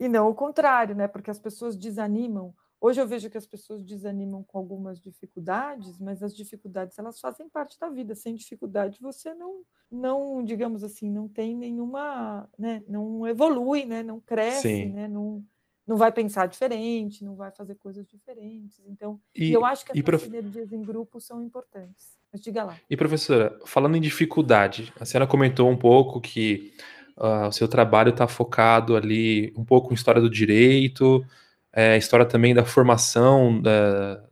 E 0.00 0.08
não 0.08 0.28
o 0.28 0.34
contrário, 0.34 0.94
né? 0.94 1.08
Porque 1.08 1.30
as 1.30 1.38
pessoas 1.38 1.76
desanimam. 1.76 2.54
Hoje 2.80 3.00
eu 3.00 3.06
vejo 3.06 3.30
que 3.30 3.38
as 3.38 3.46
pessoas 3.46 3.84
desanimam 3.84 4.42
com 4.42 4.58
algumas 4.58 5.00
dificuldades, 5.00 6.00
mas 6.00 6.22
as 6.22 6.34
dificuldades 6.34 6.98
elas 6.98 7.20
fazem 7.20 7.48
parte 7.48 7.78
da 7.78 7.88
vida. 7.88 8.14
Sem 8.14 8.34
dificuldade 8.34 8.98
você 9.00 9.32
não, 9.32 9.62
não 9.90 10.42
digamos 10.42 10.82
assim, 10.82 11.08
não 11.08 11.28
tem 11.28 11.56
nenhuma, 11.56 12.48
né? 12.58 12.82
Não 12.88 13.26
evolui, 13.26 13.84
né? 13.84 14.02
Não 14.02 14.20
cresce, 14.20 14.62
Sim. 14.62 14.92
né? 14.92 15.06
Não, 15.06 15.44
não 15.86 15.96
vai 15.96 16.12
pensar 16.12 16.46
diferente, 16.46 17.24
não 17.24 17.34
vai 17.34 17.50
fazer 17.50 17.74
coisas 17.74 18.06
diferentes. 18.06 18.80
Então, 18.86 19.20
e, 19.34 19.52
eu 19.52 19.64
acho 19.64 19.84
que 19.84 19.92
as 19.92 20.00
prof... 20.02 20.24
sinergias 20.24 20.72
em 20.72 20.82
grupo 20.82 21.20
são 21.20 21.42
importantes. 21.42 22.16
Mas 22.32 22.40
diga 22.40 22.64
lá. 22.64 22.76
E 22.88 22.96
professora, 22.96 23.58
falando 23.66 23.96
em 23.96 24.00
dificuldade, 24.00 24.92
a 24.98 25.04
senhora 25.04 25.26
comentou 25.26 25.68
um 25.68 25.76
pouco 25.76 26.20
que 26.20 26.72
uh, 27.16 27.48
o 27.48 27.52
seu 27.52 27.68
trabalho 27.68 28.10
está 28.10 28.26
focado 28.26 28.96
ali 28.96 29.52
um 29.56 29.64
pouco 29.64 29.92
em 29.92 29.94
história 29.94 30.20
do 30.20 30.30
direito, 30.30 31.24
é, 31.72 31.96
história 31.96 32.24
também 32.24 32.54
da 32.54 32.64
formação 32.64 33.60
da, 33.60 34.22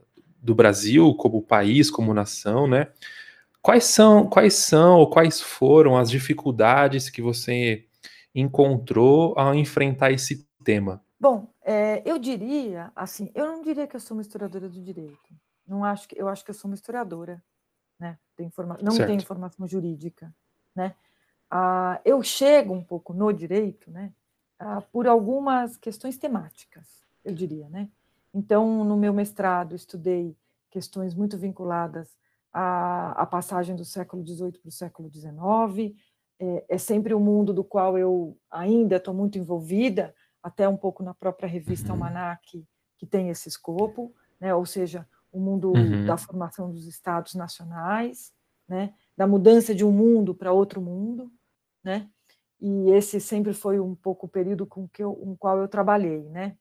do 0.41 0.55
Brasil 0.55 1.15
como 1.15 1.43
país, 1.43 1.91
como 1.91 2.15
nação, 2.15 2.67
né? 2.67 2.89
Quais 3.63 3.85
são, 3.85 4.27
quais 4.27 4.55
são 4.55 4.99
ou 4.99 5.11
quais 5.11 5.41
foram 5.41 5.97
as 5.97 6.11
dificuldades 6.11 7.11
que 7.11 7.21
você 7.21 7.85
encontrou 8.35 9.39
ao 9.39 9.55
enfrentar 9.55 10.11
esse 10.13 10.47
tema? 10.65 11.03
Bom, 11.21 11.53
é, 11.63 12.03
eu 12.05 12.19
diria 12.19 12.91
assim, 12.97 13.31
eu 13.35 13.47
não 13.47 13.63
diria 13.63 13.87
que 13.87 13.95
eu 13.95 14.01
sou 14.01 14.17
uma 14.17 14.23
historiadora 14.23 14.69
do 14.69 14.83
direito. 14.83 15.35
Não 15.67 15.85
acho 15.85 16.09
que 16.09 16.19
eu 16.19 16.27
acho 16.29 16.43
que 16.45 16.51
eu 16.51 16.55
sou 16.55 16.71
uma 16.71 16.75
historiadora 16.75 17.43
né? 18.01 18.19
Tem 18.35 18.49
forma... 18.49 18.79
Não 18.83 18.93
certo. 18.93 19.09
tem 19.09 19.21
formação 19.21 19.67
jurídica, 19.67 20.35
né? 20.75 20.95
Ah, 21.51 22.01
eu 22.05 22.23
chego 22.23 22.73
um 22.73 22.83
pouco 22.83 23.13
no 23.13 23.31
direito, 23.31 23.91
né? 23.91 24.13
Ah, 24.59 24.81
por 24.81 25.07
algumas 25.07 25.77
questões 25.77 26.17
temáticas, 26.17 27.05
eu 27.23 27.35
diria, 27.35 27.69
né? 27.69 27.91
Então, 28.33 28.85
no 28.85 28.97
meu 28.97 29.13
mestrado, 29.13 29.75
estudei 29.75 30.35
questões 30.71 31.15
muito 31.15 31.37
vinculadas 31.37 32.17
à, 32.53 33.11
à 33.23 33.27
passagem 33.27 33.77
do 33.77 33.85
século 33.85 34.25
XVIII 34.25 34.53
para 34.53 34.69
o 34.69 34.73
século 34.73 35.11
XIX. 35.11 35.95
É, 36.39 36.65
é 36.69 36.79
sempre 36.79 37.13
o 37.13 37.19
um 37.19 37.21
mundo 37.21 37.53
do 37.53 37.63
qual 37.63 37.99
eu 37.99 38.37
ainda 38.51 38.97
estou 38.97 39.13
muito 39.13 39.37
envolvida, 39.37 40.15
até 40.43 40.69
um 40.69 40.77
pouco 40.77 41.03
na 41.03 41.15
própria 41.15 41.49
revista 41.49 41.89
uhum. 41.89 42.05
Almanac, 42.05 42.67
que 42.99 43.07
tem 43.07 43.29
esse 43.29 43.49
escopo, 43.49 44.15
né? 44.41 44.55
ou 44.55 44.65
seja, 44.65 45.07
o 45.33 45.39
mundo 45.39 45.73
uhum. 45.73 46.07
da 46.07 46.17
formação 46.17 46.71
dos 46.71 46.87
estados 46.87 47.35
nacionais, 47.35 48.33
né, 48.69 48.95
da 49.17 49.27
mudança 49.27 49.75
de 49.75 49.85
um 49.85 49.93
mundo 49.93 50.35
para 50.35 50.53
outro 50.53 50.81
mundo, 50.81 51.31
né, 51.83 52.09
e 52.61 52.91
esse 52.91 53.21
sempre 53.21 53.53
foi 53.53 53.81
um 53.81 53.95
pouco 53.95 54.27
o 54.27 54.29
período 54.29 54.67
com 54.67 54.89
que 54.89 55.03
eu, 55.03 55.15
com 55.15 55.37
qual 55.37 55.59
eu 55.59 55.69
trabalhei, 55.69 56.29
né, 56.29 56.57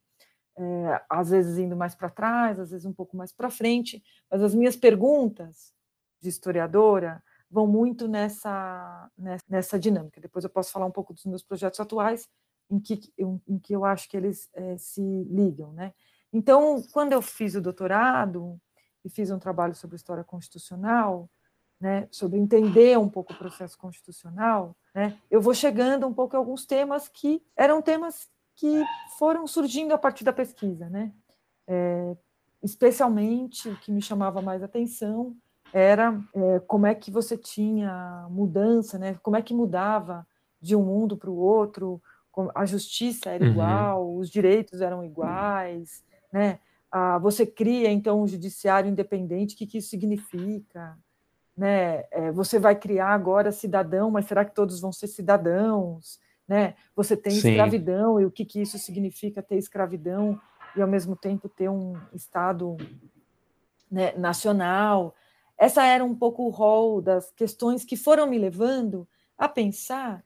é, 0.58 1.02
às 1.10 1.30
vezes 1.30 1.58
indo 1.58 1.76
mais 1.76 1.96
para 1.96 2.10
trás, 2.10 2.60
às 2.60 2.72
vezes 2.72 2.86
um 2.86 2.94
pouco 2.94 3.16
mais 3.16 3.32
para 3.32 3.50
frente, 3.50 4.04
mas 4.30 4.42
as 4.42 4.54
minhas 4.54 4.76
perguntas 4.76 5.74
de 6.22 6.30
historiadora 6.30 7.24
vão 7.50 7.66
muito 7.66 8.08
nessa, 8.08 9.10
nessa 9.48 9.80
dinâmica. 9.80 10.22
Depois 10.22 10.44
eu 10.44 10.50
posso 10.50 10.72
falar 10.72 10.86
um 10.86 10.92
pouco 10.92 11.14
dos 11.14 11.26
meus 11.26 11.42
projetos 11.42 11.80
atuais, 11.80 12.28
em 12.70 12.80
que, 12.80 13.00
em 13.18 13.60
que 13.60 13.74
eu 13.74 13.84
acho 13.84 14.08
que 14.10 14.16
eles 14.16 14.50
é, 14.54 14.78
se 14.78 15.02
ligam, 15.30 15.74
né? 15.74 15.94
Então, 16.32 16.82
quando 16.92 17.14
eu 17.14 17.22
fiz 17.22 17.56
o 17.56 17.62
doutorado 17.62 18.60
e 19.04 19.10
fiz 19.10 19.32
um 19.32 19.40
trabalho 19.40 19.74
sobre 19.74 19.96
história 19.96 20.24
constitucional, 20.24 21.30
né, 21.80 22.08
sobre 22.12 22.38
entender 22.38 22.98
um 23.00 23.10
pouco 23.10 23.34
o 23.34 23.38
processo 23.38 23.78
constitucional, 23.78 24.76
né, 24.94 25.18
eu 25.32 25.42
vou 25.42 25.54
chegando 25.54 26.06
um 26.06 26.14
pouco 26.14 26.36
a 26.36 26.40
alguns 26.40 26.66
temas 26.66 27.08
que 27.08 27.42
eram 27.56 27.82
temas 27.82 28.30
que 28.56 28.84
foram 29.18 29.48
surgindo 29.48 29.94
a 29.94 29.98
partir 29.98 30.26
da 30.26 30.34
pesquisa, 30.34 30.90
né? 30.90 31.14
É, 31.66 32.18
especialmente 32.62 33.70
o 33.70 33.80
que 33.80 33.92
me 33.92 34.02
chamava 34.02 34.42
mais 34.42 34.62
atenção 34.62 35.34
era 35.72 36.20
é, 36.34 36.60
como 36.62 36.86
é 36.86 36.94
que 36.94 37.10
você 37.10 37.38
tinha 37.38 38.28
mudança, 38.30 39.00
né? 39.00 39.18
Como 39.24 39.38
é 39.38 39.42
que 39.42 39.54
mudava 39.54 40.28
de 40.62 40.76
um 40.76 40.84
mundo 40.84 41.16
para 41.16 41.30
o 41.30 41.38
outro, 41.38 42.02
a 42.56 42.66
justiça 42.66 43.30
era 43.30 43.44
uhum. 43.44 43.52
igual, 43.52 44.16
os 44.16 44.30
direitos 44.30 44.82
eram 44.82 45.04
iguais, 45.04 46.04
né? 46.32 46.60
Ah, 46.92 47.20
você 47.20 47.46
cria 47.46 47.92
então 47.92 48.22
um 48.22 48.28
judiciário 48.28 48.90
independente, 48.90 49.54
o 49.54 49.58
que, 49.58 49.68
que 49.68 49.78
isso 49.78 49.90
significa? 49.90 50.98
Né? 51.56 52.06
É, 52.10 52.32
você 52.32 52.58
vai 52.58 52.76
criar 52.76 53.10
agora 53.10 53.52
cidadão, 53.52 54.10
mas 54.10 54.26
será 54.26 54.44
que 54.44 54.56
todos 54.56 54.80
vão 54.80 54.92
ser 54.92 55.08
cidadãos? 55.08 56.20
Né? 56.48 56.74
Você 56.96 57.16
tem 57.16 57.34
Sim. 57.34 57.50
escravidão 57.50 58.20
e 58.20 58.26
o 58.26 58.32
que, 58.32 58.44
que 58.44 58.62
isso 58.62 58.80
significa 58.80 59.44
ter 59.44 59.58
escravidão 59.58 60.40
e 60.76 60.82
ao 60.82 60.88
mesmo 60.88 61.16
tempo 61.16 61.48
ter 61.48 61.70
um 61.70 61.96
Estado 62.14 62.76
né, 63.92 64.14
nacional. 64.14 65.14
Essa 65.58 65.84
era 65.84 66.04
um 66.04 66.16
pouco 66.16 66.44
o 66.44 66.50
rol 66.50 67.02
das 67.02 67.32
questões 67.32 67.84
que 67.84 67.96
foram 67.96 68.26
me 68.26 68.40
levando 68.40 69.08
a 69.38 69.48
pensar 69.48 70.24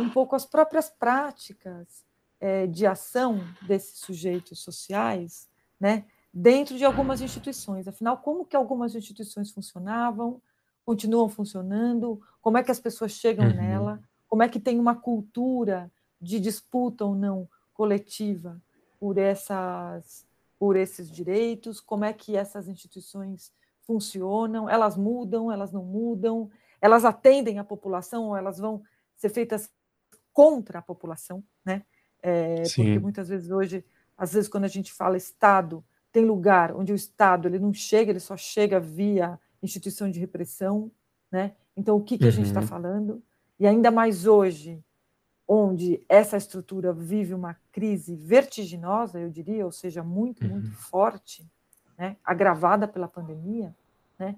um 0.00 0.10
pouco 0.10 0.34
as 0.34 0.44
próprias 0.44 0.88
práticas 0.88 2.04
é, 2.40 2.66
de 2.66 2.86
ação 2.86 3.40
desses 3.62 3.98
sujeitos 3.98 4.60
sociais, 4.60 5.48
né, 5.78 6.04
dentro 6.32 6.76
de 6.76 6.84
algumas 6.84 7.20
instituições. 7.20 7.86
Afinal, 7.86 8.18
como 8.18 8.44
que 8.44 8.56
algumas 8.56 8.94
instituições 8.94 9.50
funcionavam, 9.50 10.40
continuam 10.84 11.28
funcionando, 11.28 12.20
como 12.40 12.58
é 12.58 12.62
que 12.62 12.70
as 12.70 12.80
pessoas 12.80 13.12
chegam 13.12 13.46
uhum. 13.46 13.54
nela, 13.54 14.02
como 14.28 14.42
é 14.42 14.48
que 14.48 14.60
tem 14.60 14.78
uma 14.78 14.94
cultura 14.94 15.90
de 16.20 16.38
disputa 16.38 17.04
ou 17.04 17.14
não 17.14 17.48
coletiva 17.74 18.60
por 18.98 19.18
essas 19.18 20.28
por 20.58 20.76
esses 20.76 21.10
direitos, 21.10 21.80
como 21.80 22.04
é 22.04 22.12
que 22.12 22.36
essas 22.36 22.68
instituições 22.68 23.50
funcionam, 23.86 24.68
elas 24.68 24.94
mudam, 24.94 25.50
elas 25.50 25.72
não 25.72 25.82
mudam, 25.82 26.50
elas 26.82 27.02
atendem 27.02 27.58
a 27.58 27.64
população 27.64 28.28
ou 28.28 28.36
elas 28.36 28.58
vão 28.58 28.82
ser 29.16 29.30
feitas 29.30 29.70
contra 30.32 30.78
a 30.78 30.82
população, 30.82 31.42
né? 31.64 31.82
É, 32.22 32.62
porque 32.62 32.98
muitas 32.98 33.28
vezes 33.28 33.50
hoje, 33.50 33.84
às 34.16 34.32
vezes 34.32 34.48
quando 34.48 34.64
a 34.64 34.68
gente 34.68 34.92
fala 34.92 35.16
Estado, 35.16 35.84
tem 36.12 36.24
lugar 36.24 36.74
onde 36.74 36.92
o 36.92 36.96
Estado 36.96 37.48
ele 37.48 37.58
não 37.58 37.72
chega, 37.72 38.10
ele 38.10 38.20
só 38.20 38.36
chega 38.36 38.78
via 38.78 39.38
instituição 39.62 40.10
de 40.10 40.18
repressão, 40.18 40.90
né? 41.30 41.54
Então 41.76 41.96
o 41.96 42.02
que, 42.02 42.18
que 42.18 42.24
uhum. 42.24 42.28
a 42.28 42.32
gente 42.32 42.46
está 42.46 42.60
uhum. 42.60 42.66
falando? 42.66 43.22
E 43.58 43.66
ainda 43.66 43.90
mais 43.90 44.26
hoje, 44.26 44.82
onde 45.46 46.02
essa 46.08 46.36
estrutura 46.36 46.92
vive 46.92 47.34
uma 47.34 47.56
crise 47.72 48.14
vertiginosa, 48.14 49.18
eu 49.18 49.30
diria, 49.30 49.64
ou 49.64 49.72
seja, 49.72 50.02
muito, 50.02 50.44
uhum. 50.44 50.52
muito 50.52 50.72
forte, 50.76 51.46
né? 51.98 52.16
agravada 52.24 52.86
pela 52.88 53.08
pandemia, 53.08 53.74
né? 54.18 54.36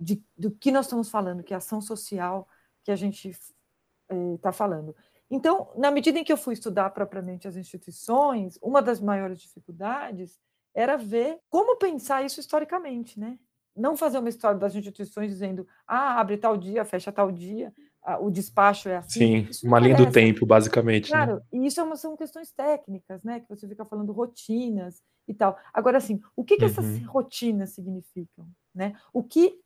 De, 0.00 0.22
do 0.36 0.50
que 0.50 0.70
nós 0.70 0.86
estamos 0.86 1.08
falando, 1.08 1.42
que 1.42 1.52
é 1.52 1.56
ação 1.56 1.80
social 1.80 2.48
que 2.84 2.90
a 2.90 2.96
gente 2.96 3.28
está 3.28 4.48
eh, 4.48 4.52
falando. 4.52 4.94
Então, 5.30 5.70
na 5.76 5.90
medida 5.90 6.18
em 6.18 6.24
que 6.24 6.32
eu 6.32 6.36
fui 6.36 6.54
estudar 6.54 6.90
propriamente 6.90 7.46
as 7.46 7.56
instituições, 7.56 8.58
uma 8.62 8.80
das 8.80 9.00
maiores 9.00 9.40
dificuldades 9.40 10.38
era 10.74 10.96
ver 10.96 11.38
como 11.50 11.76
pensar 11.76 12.24
isso 12.24 12.40
historicamente, 12.40 13.18
né? 13.18 13.38
Não 13.76 13.96
fazer 13.96 14.18
uma 14.18 14.28
história 14.28 14.58
das 14.58 14.74
instituições 14.74 15.30
dizendo, 15.30 15.66
ah, 15.86 16.18
abre 16.18 16.36
tal 16.36 16.56
dia, 16.56 16.84
fecha 16.84 17.12
tal 17.12 17.30
dia, 17.30 17.72
o 18.20 18.30
despacho 18.30 18.88
é 18.88 18.96
assim. 18.96 19.46
Sim, 19.52 19.66
uma 19.68 19.78
linha 19.78 19.96
do 19.96 20.10
tempo, 20.10 20.46
basicamente. 20.46 21.10
Né? 21.10 21.16
Claro, 21.16 21.36
né? 21.36 21.42
e 21.52 21.66
isso 21.66 21.80
é 21.80 21.96
são 21.96 22.16
questões 22.16 22.50
técnicas, 22.50 23.22
né? 23.22 23.40
Que 23.40 23.48
você 23.48 23.68
fica 23.68 23.84
falando 23.84 24.12
rotinas 24.12 25.02
e 25.26 25.34
tal. 25.34 25.58
Agora, 25.72 25.98
assim, 25.98 26.20
o 26.34 26.42
que, 26.42 26.56
que 26.56 26.64
uhum. 26.64 26.70
essas 26.70 27.04
rotinas 27.06 27.70
significam? 27.70 28.48
Né? 28.74 28.94
O 29.12 29.22
que, 29.22 29.60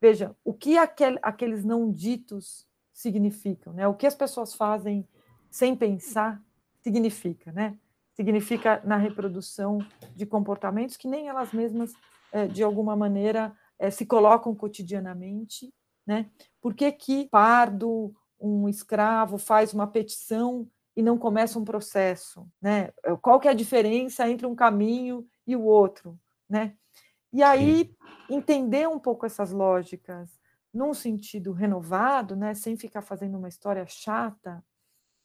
veja, 0.00 0.34
o 0.44 0.54
que 0.54 0.78
aquel, 0.78 1.18
aqueles 1.22 1.64
não 1.64 1.92
ditos 1.92 2.66
significam, 2.92 3.72
né? 3.72 3.86
O 3.88 3.94
que 3.94 4.06
as 4.06 4.14
pessoas 4.14 4.54
fazem 4.54 5.06
sem 5.50 5.74
pensar 5.74 6.42
significa, 6.80 7.52
né? 7.52 7.78
Significa 8.14 8.82
na 8.84 8.96
reprodução 8.96 9.78
de 10.14 10.26
comportamentos 10.26 10.96
que 10.96 11.08
nem 11.08 11.28
elas 11.28 11.52
mesmas, 11.52 11.92
é, 12.30 12.46
de 12.46 12.62
alguma 12.62 12.94
maneira, 12.94 13.56
é, 13.78 13.90
se 13.90 14.04
colocam 14.04 14.54
cotidianamente, 14.54 15.72
né? 16.06 16.30
Por 16.60 16.74
que 16.74 16.90
que 16.92 17.28
pardo, 17.28 18.14
um 18.38 18.68
escravo, 18.68 19.38
faz 19.38 19.72
uma 19.72 19.86
petição 19.86 20.68
e 20.96 21.02
não 21.02 21.16
começa 21.16 21.58
um 21.58 21.64
processo, 21.64 22.46
né? 22.60 22.90
Qual 23.22 23.40
que 23.40 23.48
é 23.48 23.52
a 23.52 23.54
diferença 23.54 24.28
entre 24.28 24.46
um 24.46 24.54
caminho 24.54 25.26
e 25.46 25.56
o 25.56 25.62
outro, 25.62 26.18
né? 26.48 26.74
E 27.32 27.42
aí 27.42 27.94
entender 28.28 28.88
um 28.88 28.98
pouco 28.98 29.24
essas 29.24 29.52
lógicas 29.52 30.41
num 30.72 30.94
sentido 30.94 31.52
renovado, 31.52 32.34
né, 32.34 32.54
sem 32.54 32.76
ficar 32.76 33.02
fazendo 33.02 33.36
uma 33.36 33.48
história 33.48 33.84
chata, 33.86 34.64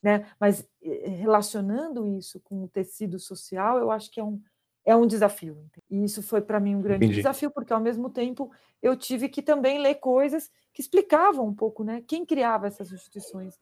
né, 0.03 0.27
mas 0.39 0.67
eh, 0.81 1.07
relacionando 1.09 2.05
isso 2.05 2.39
com 2.41 2.63
o 2.63 2.67
tecido 2.67 3.17
social, 3.17 3.79
eu 3.79 3.89
acho 3.89 4.11
que 4.11 4.19
é 4.19 4.23
um, 4.23 4.41
é 4.85 4.95
um 4.95 5.07
desafio. 5.07 5.65
E 5.89 6.03
isso 6.03 6.21
foi 6.21 6.41
para 6.41 6.59
mim 6.59 6.75
um 6.75 6.81
grande 6.81 7.05
Entendi. 7.05 7.17
desafio, 7.17 7.49
porque 7.49 7.73
ao 7.73 7.79
mesmo 7.79 8.09
tempo 8.09 8.51
eu 8.81 8.95
tive 8.95 9.29
que 9.29 9.41
também 9.41 9.79
ler 9.79 9.95
coisas 9.95 10.51
que 10.73 10.81
explicavam 10.81 11.47
um 11.47 11.53
pouco 11.53 11.83
né, 11.83 12.03
quem 12.05 12.25
criava 12.25 12.67
essas 12.67 12.91
instituições. 12.91 13.59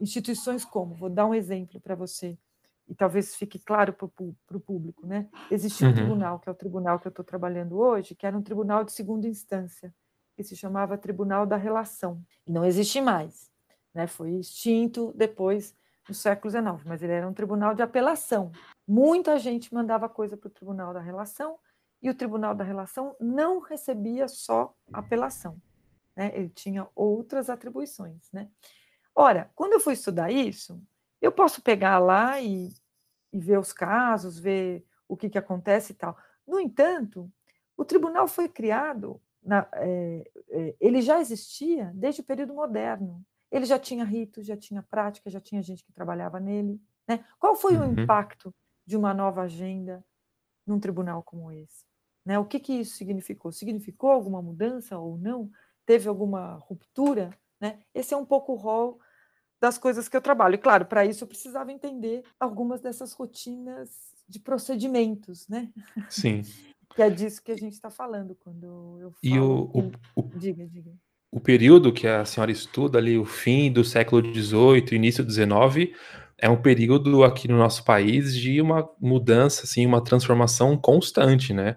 Instituições 0.00 0.64
como, 0.64 0.94
vou 0.94 1.10
dar 1.10 1.26
um 1.26 1.34
exemplo 1.34 1.80
para 1.80 1.94
você, 1.94 2.38
e 2.88 2.94
talvez 2.94 3.36
fique 3.36 3.58
claro 3.58 3.92
para 3.92 4.06
o 4.56 4.60
público. 4.60 5.06
Né? 5.06 5.28
Existe 5.50 5.84
um 5.84 5.88
uhum. 5.88 5.94
tribunal, 5.94 6.38
que 6.38 6.48
é 6.48 6.52
o 6.52 6.54
tribunal 6.54 6.98
que 6.98 7.06
eu 7.06 7.10
estou 7.10 7.24
trabalhando 7.24 7.78
hoje, 7.78 8.14
que 8.14 8.26
era 8.26 8.36
um 8.36 8.42
tribunal 8.42 8.82
de 8.82 8.92
segunda 8.92 9.28
instância 9.28 9.92
que 10.38 10.44
se 10.44 10.54
chamava 10.54 10.96
Tribunal 10.96 11.44
da 11.44 11.56
Relação. 11.56 12.22
E 12.46 12.52
não 12.52 12.64
existe 12.64 13.00
mais, 13.00 13.50
né? 13.92 14.06
foi 14.06 14.34
extinto 14.34 15.12
depois 15.16 15.74
no 16.08 16.14
século 16.14 16.48
XIX, 16.48 16.84
mas 16.84 17.02
ele 17.02 17.12
era 17.12 17.26
um 17.26 17.34
tribunal 17.34 17.74
de 17.74 17.82
apelação. 17.82 18.52
Muita 18.86 19.36
gente 19.36 19.74
mandava 19.74 20.08
coisa 20.08 20.36
para 20.36 20.46
o 20.46 20.50
Tribunal 20.50 20.94
da 20.94 21.00
Relação 21.00 21.58
e 22.00 22.08
o 22.08 22.14
Tribunal 22.14 22.54
da 22.54 22.62
Relação 22.62 23.16
não 23.18 23.58
recebia 23.58 24.28
só 24.28 24.72
apelação, 24.92 25.60
né? 26.14 26.30
ele 26.32 26.50
tinha 26.50 26.86
outras 26.94 27.50
atribuições. 27.50 28.30
Né? 28.32 28.48
Ora, 29.12 29.50
quando 29.56 29.72
eu 29.72 29.80
fui 29.80 29.94
estudar 29.94 30.30
isso, 30.30 30.80
eu 31.20 31.32
posso 31.32 31.60
pegar 31.60 31.98
lá 31.98 32.40
e, 32.40 32.72
e 33.32 33.40
ver 33.40 33.58
os 33.58 33.72
casos, 33.72 34.38
ver 34.38 34.86
o 35.08 35.16
que, 35.16 35.28
que 35.28 35.38
acontece 35.38 35.94
e 35.94 35.96
tal. 35.96 36.16
No 36.46 36.60
entanto, 36.60 37.28
o 37.76 37.84
tribunal 37.84 38.28
foi 38.28 38.48
criado 38.48 39.20
na, 39.48 39.66
é, 39.72 40.30
é, 40.50 40.76
ele 40.78 41.00
já 41.00 41.20
existia 41.20 41.90
desde 41.94 42.20
o 42.20 42.24
período 42.24 42.54
moderno. 42.54 43.24
Ele 43.50 43.64
já 43.64 43.78
tinha 43.78 44.04
ritos, 44.04 44.46
já 44.46 44.56
tinha 44.56 44.82
prática, 44.82 45.30
já 45.30 45.40
tinha 45.40 45.62
gente 45.62 45.82
que 45.82 45.92
trabalhava 45.92 46.38
nele. 46.38 46.78
Né? 47.08 47.24
Qual 47.38 47.56
foi 47.56 47.76
uhum. 47.76 47.94
o 47.94 48.00
impacto 48.00 48.54
de 48.86 48.94
uma 48.94 49.14
nova 49.14 49.42
agenda 49.42 50.04
num 50.66 50.78
tribunal 50.78 51.22
como 51.22 51.50
esse? 51.50 51.86
Né? 52.26 52.38
O 52.38 52.44
que, 52.44 52.60
que 52.60 52.74
isso 52.74 52.96
significou? 52.96 53.50
Significou 53.50 54.10
alguma 54.10 54.42
mudança 54.42 54.98
ou 54.98 55.16
não? 55.16 55.50
Teve 55.86 56.10
alguma 56.10 56.56
ruptura? 56.56 57.30
Né? 57.58 57.78
Esse 57.94 58.12
é 58.12 58.16
um 58.18 58.26
pouco 58.26 58.52
o 58.52 58.56
rol 58.56 59.00
das 59.58 59.78
coisas 59.78 60.10
que 60.10 60.16
eu 60.16 60.20
trabalho. 60.20 60.56
E, 60.56 60.58
claro, 60.58 60.84
para 60.84 61.06
isso 61.06 61.24
eu 61.24 61.28
precisava 61.28 61.72
entender 61.72 62.22
algumas 62.38 62.82
dessas 62.82 63.14
rotinas 63.14 64.14
de 64.28 64.38
procedimentos, 64.38 65.48
né? 65.48 65.72
Sim. 66.10 66.42
Que 66.98 67.02
é 67.02 67.10
disso 67.10 67.40
que 67.40 67.52
a 67.52 67.56
gente 67.56 67.74
está 67.74 67.90
falando 67.90 68.34
quando 68.34 68.98
eu 69.00 69.12
falo. 69.12 69.22
E 69.22 69.38
o, 69.38 69.92
o, 70.16 70.30
diga, 70.36 70.66
diga. 70.66 70.90
O 71.30 71.38
período 71.38 71.92
que 71.92 72.08
a 72.08 72.24
senhora 72.24 72.50
estuda 72.50 72.98
ali, 72.98 73.16
o 73.16 73.24
fim 73.24 73.70
do 73.70 73.84
século 73.84 74.20
XVIII, 74.34 74.96
início 74.96 75.22
do 75.22 75.30
XIX, 75.30 75.96
é 76.36 76.50
um 76.50 76.60
período 76.60 77.22
aqui 77.22 77.46
no 77.46 77.56
nosso 77.56 77.84
país 77.84 78.34
de 78.34 78.60
uma 78.60 78.90
mudança, 79.00 79.62
assim, 79.62 79.86
uma 79.86 80.02
transformação 80.02 80.76
constante, 80.76 81.52
né? 81.54 81.76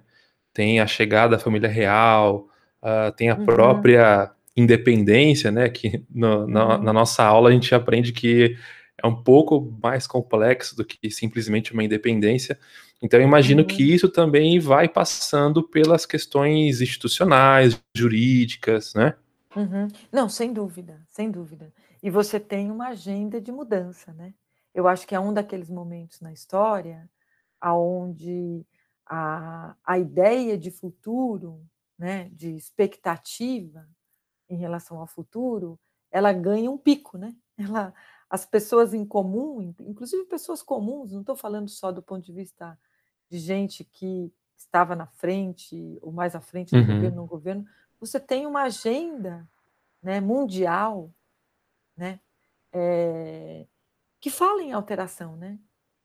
Tem 0.52 0.80
a 0.80 0.88
chegada 0.88 1.38
da 1.38 1.44
família 1.44 1.70
real, 1.70 2.48
uh, 2.82 3.12
tem 3.16 3.30
a 3.30 3.38
uhum. 3.38 3.46
própria 3.46 4.32
independência, 4.58 5.52
né? 5.52 5.70
Que 5.70 6.04
no, 6.10 6.48
na, 6.48 6.78
uhum. 6.78 6.84
na 6.84 6.92
nossa 6.92 7.24
aula 7.24 7.52
a 7.52 7.54
gente 7.54 7.76
aprende 7.76 8.12
que 8.12 8.58
é 8.98 9.06
um 9.06 9.22
pouco 9.24 9.72
mais 9.84 10.08
complexo 10.08 10.76
do 10.76 10.84
que 10.84 11.12
simplesmente 11.12 11.74
uma 11.74 11.84
independência. 11.84 12.58
Então, 13.02 13.20
eu 13.20 13.26
imagino 13.26 13.62
uhum. 13.62 13.68
que 13.68 13.82
isso 13.82 14.08
também 14.08 14.60
vai 14.60 14.88
passando 14.88 15.64
pelas 15.64 16.06
questões 16.06 16.82
institucionais, 16.82 17.82
jurídicas, 17.96 18.94
né? 18.94 19.16
Uhum. 19.56 19.88
Não, 20.12 20.30
sem 20.30 20.54
dúvida, 20.54 21.02
sem 21.10 21.32
dúvida. 21.32 21.74
E 22.02 22.10
você 22.10 22.40
tem 22.40 22.70
uma 22.72 22.90
agenda 22.90 23.42
de 23.42 23.52
mudança, 23.52 24.14
né? 24.14 24.34
Eu 24.74 24.88
acho 24.88 25.08
que 25.08 25.16
é 25.16 25.20
um 25.20 25.34
daqueles 25.34 25.70
momentos 25.70 26.22
na 26.22 26.32
história 26.32 27.10
aonde 27.60 28.66
a, 29.06 29.76
a 29.84 30.00
ideia 30.00 30.58
de 30.58 30.72
futuro, 30.72 31.62
né, 31.98 32.30
de 32.32 32.56
expectativa 32.56 33.88
em 34.50 34.58
relação 34.58 35.00
ao 35.00 35.08
futuro, 35.08 35.80
ela 36.10 36.34
ganha 36.34 36.72
um 36.72 36.78
pico, 36.78 37.18
né? 37.18 37.36
Ela, 37.58 37.94
as 38.28 38.44
pessoas 38.46 38.94
em 38.94 39.06
comum, 39.06 39.62
inclusive 39.82 40.24
pessoas 40.24 40.64
comuns, 40.64 41.12
não 41.12 41.20
estou 41.20 41.36
falando 41.36 41.70
só 41.70 41.92
do 41.92 42.02
ponto 42.02 42.26
de 42.26 42.32
vista 42.32 42.80
de 43.32 43.40
gente 43.40 43.86
que 43.86 44.30
estava 44.58 44.94
na 44.94 45.08
frente, 45.08 45.98
ou 46.02 46.12
mais 46.12 46.36
à 46.36 46.42
frente 46.42 46.72
do 46.72 46.78
uhum. 46.78 46.96
governo, 46.96 47.22
no 47.22 47.26
governo, 47.26 47.66
você 47.98 48.20
tem 48.20 48.46
uma 48.46 48.64
agenda 48.64 49.48
né, 50.04 50.20
mundial 50.20 51.10
né, 51.96 52.20
é, 52.74 53.66
que 54.20 54.30
fala 54.30 54.62
em 54.62 54.74
alteração, 54.74 55.38
né, 55.38 55.58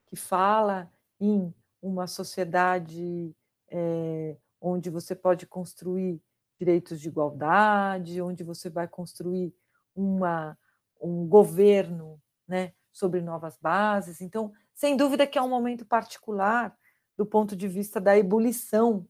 que 0.07 0.15
fala 0.15 0.89
em 1.19 1.53
uma 1.83 2.07
sociedade 2.07 3.35
é, 3.69 4.37
onde 4.61 4.89
você 4.89 5.15
pode 5.17 5.49
construir 5.49 6.23
direitos 6.57 7.01
de 7.01 7.09
igualdade, 7.09 8.23
onde 8.23 8.45
você 8.45 8.71
vai 8.71 8.87
construir 8.87 9.53
uma, 9.97 10.57
um 11.01 11.27
governo 11.27 12.23
né, 12.47 12.73
sobre 12.93 13.21
novas 13.21 13.59
bases. 13.61 14.21
Então, 14.21 14.53
sem 14.73 14.97
dúvida 14.97 15.27
que 15.27 15.37
é 15.37 15.43
um 15.43 15.49
momento 15.49 15.85
particular 15.85 16.77
do 17.17 17.25
ponto 17.25 17.57
de 17.57 17.67
vista 17.67 18.01
da 18.01 18.17
ebulição 18.17 19.07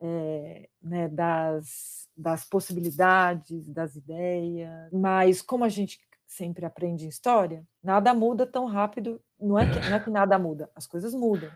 é, 0.00 0.68
né, 0.82 1.08
das, 1.08 2.08
das 2.16 2.44
possibilidades, 2.44 3.68
das 3.68 3.96
ideias. 3.96 4.92
Mas, 4.92 5.42
como 5.42 5.64
a 5.64 5.68
gente 5.68 5.98
sempre 6.26 6.64
aprende 6.64 7.06
em 7.06 7.08
história, 7.08 7.66
nada 7.82 8.12
muda 8.14 8.46
tão 8.46 8.66
rápido. 8.66 9.20
Não 9.40 9.58
é 9.58 9.66
que, 9.66 9.88
não 9.88 9.96
é 9.96 10.00
que 10.00 10.10
nada 10.10 10.38
muda, 10.38 10.70
as 10.74 10.86
coisas 10.86 11.14
mudam. 11.14 11.50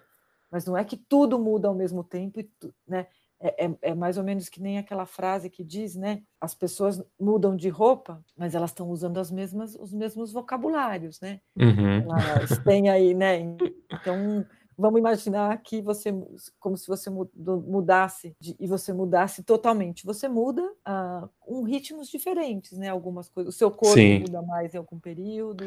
Mas 0.50 0.64
não 0.66 0.76
é 0.76 0.84
que 0.84 0.96
tudo 0.96 1.38
muda 1.38 1.68
ao 1.68 1.74
mesmo 1.74 2.02
tempo, 2.02 2.40
e 2.40 2.50
né? 2.86 3.06
É, 3.44 3.66
é, 3.66 3.76
é, 3.82 3.94
mais 3.94 4.16
ou 4.16 4.22
menos 4.22 4.48
que 4.48 4.62
nem 4.62 4.78
aquela 4.78 5.04
frase 5.04 5.50
que 5.50 5.64
diz, 5.64 5.96
né? 5.96 6.22
As 6.40 6.54
pessoas 6.54 7.02
mudam 7.18 7.56
de 7.56 7.68
roupa, 7.68 8.24
mas 8.36 8.54
elas 8.54 8.70
estão 8.70 8.88
usando 8.88 9.18
as 9.18 9.32
mesmas, 9.32 9.74
os 9.74 9.92
mesmos 9.92 10.32
vocabulários, 10.32 11.20
né? 11.20 11.40
Uhum. 11.56 12.02
Elas 12.36 12.58
têm 12.62 12.88
aí, 12.88 13.14
né? 13.14 13.40
Então, 13.90 14.46
vamos 14.82 14.98
imaginar 14.98 15.56
que 15.62 15.80
você, 15.80 16.12
como 16.58 16.76
se 16.76 16.88
você 16.88 17.08
mudasse 17.08 18.34
de, 18.40 18.56
e 18.58 18.66
você 18.66 18.92
mudasse 18.92 19.44
totalmente. 19.44 20.04
Você 20.04 20.28
muda 20.28 20.62
uh, 20.62 21.28
com 21.38 21.62
ritmos 21.62 22.10
diferentes, 22.10 22.76
né? 22.76 22.88
Algumas 22.88 23.28
coisas. 23.28 23.54
O 23.54 23.56
seu 23.56 23.70
corpo 23.70 23.94
Sim. 23.94 24.20
muda 24.20 24.42
mais 24.42 24.74
em 24.74 24.78
algum 24.78 24.98
período. 24.98 25.64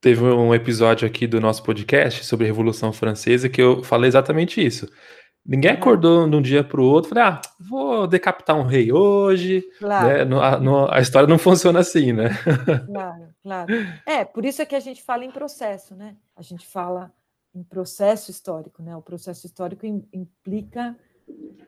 Teve 0.00 0.22
um 0.22 0.54
episódio 0.54 1.08
aqui 1.08 1.26
do 1.26 1.40
nosso 1.40 1.62
podcast 1.62 2.24
sobre 2.24 2.44
a 2.44 2.48
Revolução 2.48 2.92
Francesa 2.92 3.48
que 3.48 3.60
eu 3.60 3.82
falei 3.82 4.08
exatamente 4.08 4.64
isso. 4.64 4.86
Ninguém 5.44 5.70
acordou 5.70 6.28
de 6.28 6.36
um 6.36 6.42
dia 6.42 6.62
para 6.62 6.80
o 6.80 6.84
outro 6.84 7.10
e 7.10 7.14
falou: 7.14 7.30
ah, 7.30 7.40
vou 7.58 8.06
decapitar 8.06 8.56
um 8.56 8.66
rei 8.66 8.92
hoje. 8.92 9.62
Claro. 9.78 10.06
Né? 10.06 10.36
A, 10.38 10.58
no, 10.58 10.92
a, 10.92 11.00
história 11.00 11.26
não 11.26 11.38
funciona 11.38 11.80
assim, 11.80 12.12
né? 12.12 12.28
Claro, 12.86 13.28
claro. 13.42 13.72
É, 14.06 14.22
por 14.22 14.44
isso 14.44 14.60
é 14.60 14.66
que 14.66 14.74
a 14.74 14.80
gente 14.80 15.02
fala 15.02 15.24
em 15.24 15.30
processo, 15.30 15.94
né? 15.94 16.14
A 16.36 16.42
gente 16.42 16.66
fala 16.66 17.10
em 17.54 17.62
processo 17.62 18.30
histórico, 18.30 18.82
né? 18.82 18.96
O 18.96 19.02
processo 19.02 19.46
histórico 19.46 19.86
implica. 19.86 20.98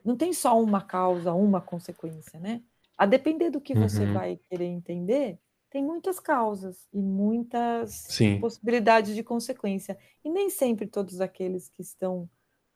Não 0.04 0.16
tem 0.16 0.32
só 0.32 0.60
uma 0.60 0.80
causa, 0.80 1.32
uma 1.32 1.60
consequência, 1.60 2.38
né? 2.38 2.62
A 2.96 3.06
depender 3.06 3.50
do 3.50 3.60
que 3.60 3.74
você 3.74 4.04
uhum. 4.04 4.12
vai 4.12 4.36
querer 4.48 4.66
entender, 4.66 5.38
tem 5.70 5.82
muitas 5.82 6.20
causas 6.20 6.86
e 6.92 7.00
muitas 7.00 8.06
Sim. 8.08 8.38
possibilidades 8.38 9.14
de 9.14 9.22
consequência. 9.22 9.98
E 10.22 10.30
nem 10.30 10.50
sempre 10.50 10.86
todos 10.86 11.20
aqueles 11.20 11.68
que 11.68 11.80
estão 11.80 12.28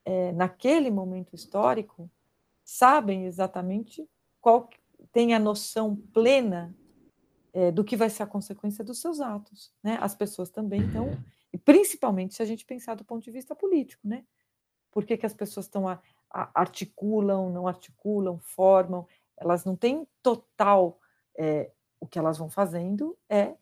é, 0.03 0.31
naquele 0.31 0.89
momento 0.89 1.35
histórico 1.35 2.09
sabem 2.63 3.25
exatamente 3.25 4.07
qual 4.41 4.69
tem 5.11 5.33
a 5.33 5.39
noção 5.39 5.95
plena 6.13 6.75
é, 7.53 7.71
do 7.71 7.83
que 7.83 7.95
vai 7.95 8.09
ser 8.09 8.23
a 8.23 8.27
consequência 8.27 8.83
dos 8.83 8.99
seus 8.99 9.19
atos. 9.19 9.71
Né? 9.83 9.97
As 10.01 10.15
pessoas 10.15 10.49
também 10.49 10.81
estão, 10.85 11.11
e 11.57 11.59
principalmente 11.59 12.35
se 12.35 12.43
a 12.43 12.45
gente 12.45 12.63
pensar 12.63 12.93
do 12.93 13.03
ponto 13.03 13.23
de 13.23 13.31
vista 13.31 13.55
político, 13.55 14.07
né? 14.07 14.23
Por 14.91 15.03
que, 15.03 15.17
que 15.17 15.25
as 15.25 15.33
pessoas 15.33 15.65
estão 15.65 15.87
a, 15.87 15.99
a, 16.29 16.51
articulam, 16.53 17.51
não 17.51 17.67
articulam, 17.67 18.37
formam? 18.37 19.07
Elas 19.35 19.65
não 19.65 19.75
têm 19.75 20.07
total 20.21 20.99
é, 21.35 21.71
o 21.99 22.05
que 22.05 22.19
elas 22.19 22.37
vão 22.37 22.47
fazendo 22.47 23.17
é 23.27 23.55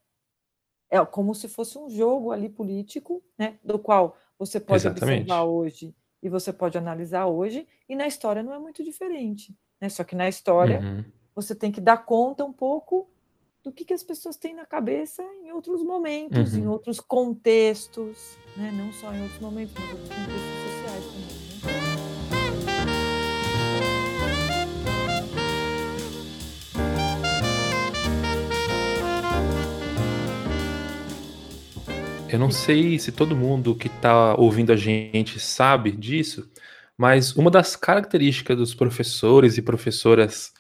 é 0.90 1.04
como 1.04 1.34
se 1.34 1.48
fosse 1.48 1.78
um 1.80 1.90
jogo 1.90 2.32
ali 2.32 2.50
político, 2.50 3.24
né? 3.38 3.58
Do 3.64 3.80
qual 3.80 4.18
você 4.38 4.60
pode 4.60 4.86
Exatamente. 4.86 5.22
observar 5.22 5.44
hoje 5.46 5.96
e 6.22 6.28
você 6.28 6.52
pode 6.52 6.78
analisar 6.78 7.28
hoje, 7.28 7.66
e 7.88 7.96
na 7.96 8.08
história 8.08 8.44
não 8.44 8.54
é 8.54 8.60
muito 8.60 8.84
diferente. 8.84 9.58
Né? 9.80 9.90
Só 9.90 10.04
que 10.04 10.16
na 10.16 10.28
história 10.28 10.80
uhum. 10.80 11.04
você 11.34 11.56
tem 11.56 11.72
que 11.72 11.82
dar 11.82 12.06
conta 12.06 12.44
um 12.44 12.54
pouco 12.54 13.10
do 13.66 13.72
que, 13.72 13.84
que 13.84 13.94
as 13.96 14.04
pessoas 14.04 14.38
têm 14.38 14.54
na 14.54 14.64
cabeça 14.64 15.24
em 15.44 15.52
outros 15.52 15.82
momentos, 15.84 16.54
uhum. 16.54 16.60
em 16.60 16.68
outros 16.68 17.00
contextos, 17.00 18.38
né? 18.56 18.72
não 18.72 18.94
só 18.94 19.12
em 19.12 19.24
outros 19.24 19.40
momentos, 19.42 19.74
mas 19.76 19.90
em 19.90 19.92
outros 19.94 20.10
contextos 20.10 20.38
sociais 20.62 21.04
também. 21.06 21.46
Eu 32.32 32.38
não 32.38 32.52
sei 32.52 33.00
se 33.00 33.12
todo 33.12 33.36
mundo 33.36 33.74
que 33.74 33.88
está 33.88 34.36
ouvindo 34.36 34.72
a 34.72 34.76
gente 34.76 35.40
sabe 35.40 35.92
disso, 35.92 36.48
mas 36.96 37.36
uma 37.36 37.50
das 37.50 37.76
características 37.76 38.58
dos 38.58 38.76
professores 38.76 39.58
e 39.58 39.62
professoras 39.64 40.54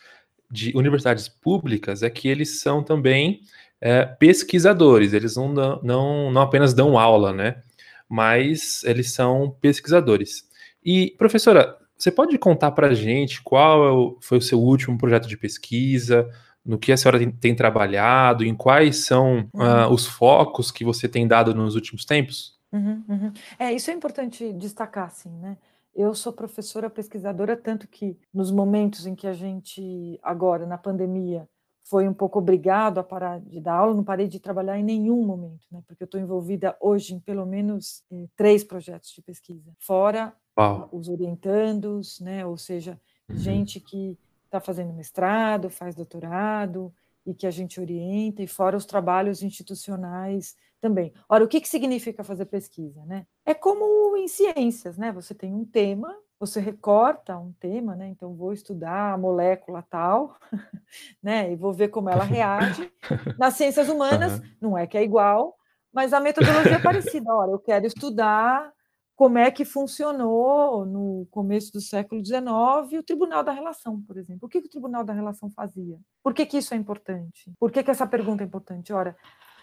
de 0.49 0.71
universidades 0.75 1.27
públicas 1.27 2.03
é 2.03 2.09
que 2.09 2.27
eles 2.27 2.61
são 2.61 2.83
também 2.83 3.41
é, 3.81 4.05
pesquisadores, 4.05 5.13
eles 5.13 5.35
não, 5.35 5.53
não, 5.81 6.31
não 6.31 6.41
apenas 6.41 6.73
dão 6.73 6.97
aula, 6.97 7.33
né? 7.33 7.61
Mas 8.07 8.83
eles 8.83 9.11
são 9.11 9.55
pesquisadores. 9.59 10.47
E, 10.83 11.15
professora, 11.17 11.77
você 11.97 12.11
pode 12.11 12.37
contar 12.37 12.71
para 12.71 12.87
a 12.87 12.93
gente 12.93 13.41
qual 13.41 14.15
é 14.15 14.15
foi 14.21 14.37
o 14.37 14.41
seu 14.41 14.59
último 14.59 14.97
projeto 14.97 15.27
de 15.27 15.37
pesquisa? 15.37 16.29
no 16.65 16.79
que 16.79 16.91
a 16.91 16.97
senhora 16.97 17.19
tem, 17.19 17.31
tem 17.31 17.55
trabalhado, 17.55 18.43
em 18.43 18.55
quais 18.55 19.05
são 19.05 19.47
uhum. 19.53 19.61
uh, 19.61 19.93
os 19.93 20.07
focos 20.07 20.71
que 20.71 20.83
você 20.83 21.07
tem 21.07 21.27
dado 21.27 21.53
nos 21.53 21.75
últimos 21.75 22.03
tempos? 22.03 22.57
Uhum, 22.71 23.03
uhum. 23.07 23.33
É, 23.59 23.71
isso 23.71 23.91
é 23.91 23.93
importante 23.93 24.51
destacar, 24.53 25.11
sim, 25.11 25.29
né? 25.29 25.57
Eu 25.95 26.13
sou 26.13 26.33
professora 26.33 26.89
pesquisadora, 26.89 27.55
tanto 27.55 27.87
que 27.87 28.19
nos 28.33 28.51
momentos 28.51 29.07
em 29.07 29.15
que 29.15 29.25
a 29.25 29.33
gente, 29.33 30.19
agora, 30.21 30.65
na 30.65 30.77
pandemia, 30.77 31.47
foi 31.87 32.07
um 32.07 32.13
pouco 32.13 32.39
obrigado 32.39 32.97
a 32.97 33.03
parar 33.03 33.39
de 33.39 33.61
dar 33.61 33.75
aula, 33.75 33.93
não 33.93 34.03
parei 34.03 34.27
de 34.27 34.39
trabalhar 34.39 34.77
em 34.77 34.83
nenhum 34.83 35.23
momento, 35.23 35.65
né? 35.71 35.81
Porque 35.87 36.03
eu 36.03 36.05
estou 36.05 36.19
envolvida 36.19 36.75
hoje 36.81 37.13
em 37.13 37.19
pelo 37.19 37.45
menos 37.45 38.03
eh, 38.11 38.27
três 38.35 38.63
projetos 38.63 39.11
de 39.11 39.21
pesquisa, 39.21 39.71
fora 39.79 40.33
Uau. 40.57 40.89
os 40.91 41.07
orientandos, 41.07 42.19
né? 42.19 42.45
Ou 42.45 42.57
seja, 42.57 42.99
uhum. 43.29 43.37
gente 43.37 43.79
que 43.79 44.17
está 44.45 44.59
fazendo 44.59 44.93
mestrado, 44.93 45.69
faz 45.69 45.93
doutorado, 45.93 46.91
e 47.25 47.33
que 47.33 47.47
a 47.47 47.51
gente 47.51 47.79
orienta, 47.79 48.43
e 48.43 48.47
fora 48.47 48.77
os 48.77 48.85
trabalhos 48.85 49.41
institucionais 49.41 50.55
também. 50.79 51.11
Ora, 51.27 51.43
o 51.43 51.47
que, 51.47 51.59
que 51.59 51.67
significa 51.67 52.23
fazer 52.23 52.45
pesquisa? 52.45 53.03
Né? 53.05 53.25
É 53.45 53.53
como 53.53 54.15
em 54.15 54.27
ciências, 54.27 54.97
né? 54.97 55.11
Você 55.11 55.33
tem 55.33 55.53
um 55.53 55.65
tema, 55.65 56.15
você 56.39 56.59
recorta 56.59 57.37
um 57.37 57.51
tema, 57.53 57.95
né? 57.95 58.07
Então, 58.07 58.35
vou 58.35 58.53
estudar 58.53 59.13
a 59.13 59.17
molécula 59.17 59.83
tal, 59.89 60.37
né? 61.23 61.51
E 61.51 61.55
vou 61.55 61.73
ver 61.73 61.87
como 61.87 62.09
ela 62.09 62.23
reage. 62.25 62.91
Nas 63.37 63.55
ciências 63.55 63.89
humanas, 63.89 64.39
uhum. 64.39 64.45
não 64.61 64.77
é 64.77 64.85
que 64.85 64.97
é 64.97 65.03
igual, 65.03 65.55
mas 65.91 66.13
a 66.13 66.19
metodologia 66.19 66.75
é 66.75 66.79
parecida. 66.83 67.33
Ora, 67.33 67.51
eu 67.51 67.59
quero 67.59 67.87
estudar 67.87 68.71
como 69.15 69.37
é 69.37 69.49
que 69.49 69.63
funcionou 69.63 70.85
no 70.85 71.25
começo 71.31 71.71
do 71.71 71.79
século 71.79 72.23
XIX 72.23 72.99
o 72.99 73.03
Tribunal 73.03 73.43
da 73.43 73.53
Relação, 73.53 74.01
por 74.01 74.17
exemplo. 74.17 74.45
O 74.45 74.49
que, 74.49 74.57
o 74.57 74.69
Tribunal 74.69 75.05
da 75.05 75.13
Relação 75.13 75.49
fazia? 75.49 75.97
Por 76.21 76.33
que, 76.33 76.45
que 76.45 76.57
isso 76.57 76.73
é 76.73 76.77
importante? 76.77 77.53
Por 77.57 77.71
que, 77.71 77.81
que 77.81 77.91
essa 77.91 78.05
pergunta 78.05 78.43
é 78.43 78.45
importante? 78.45 78.91
Ora, 78.91 79.15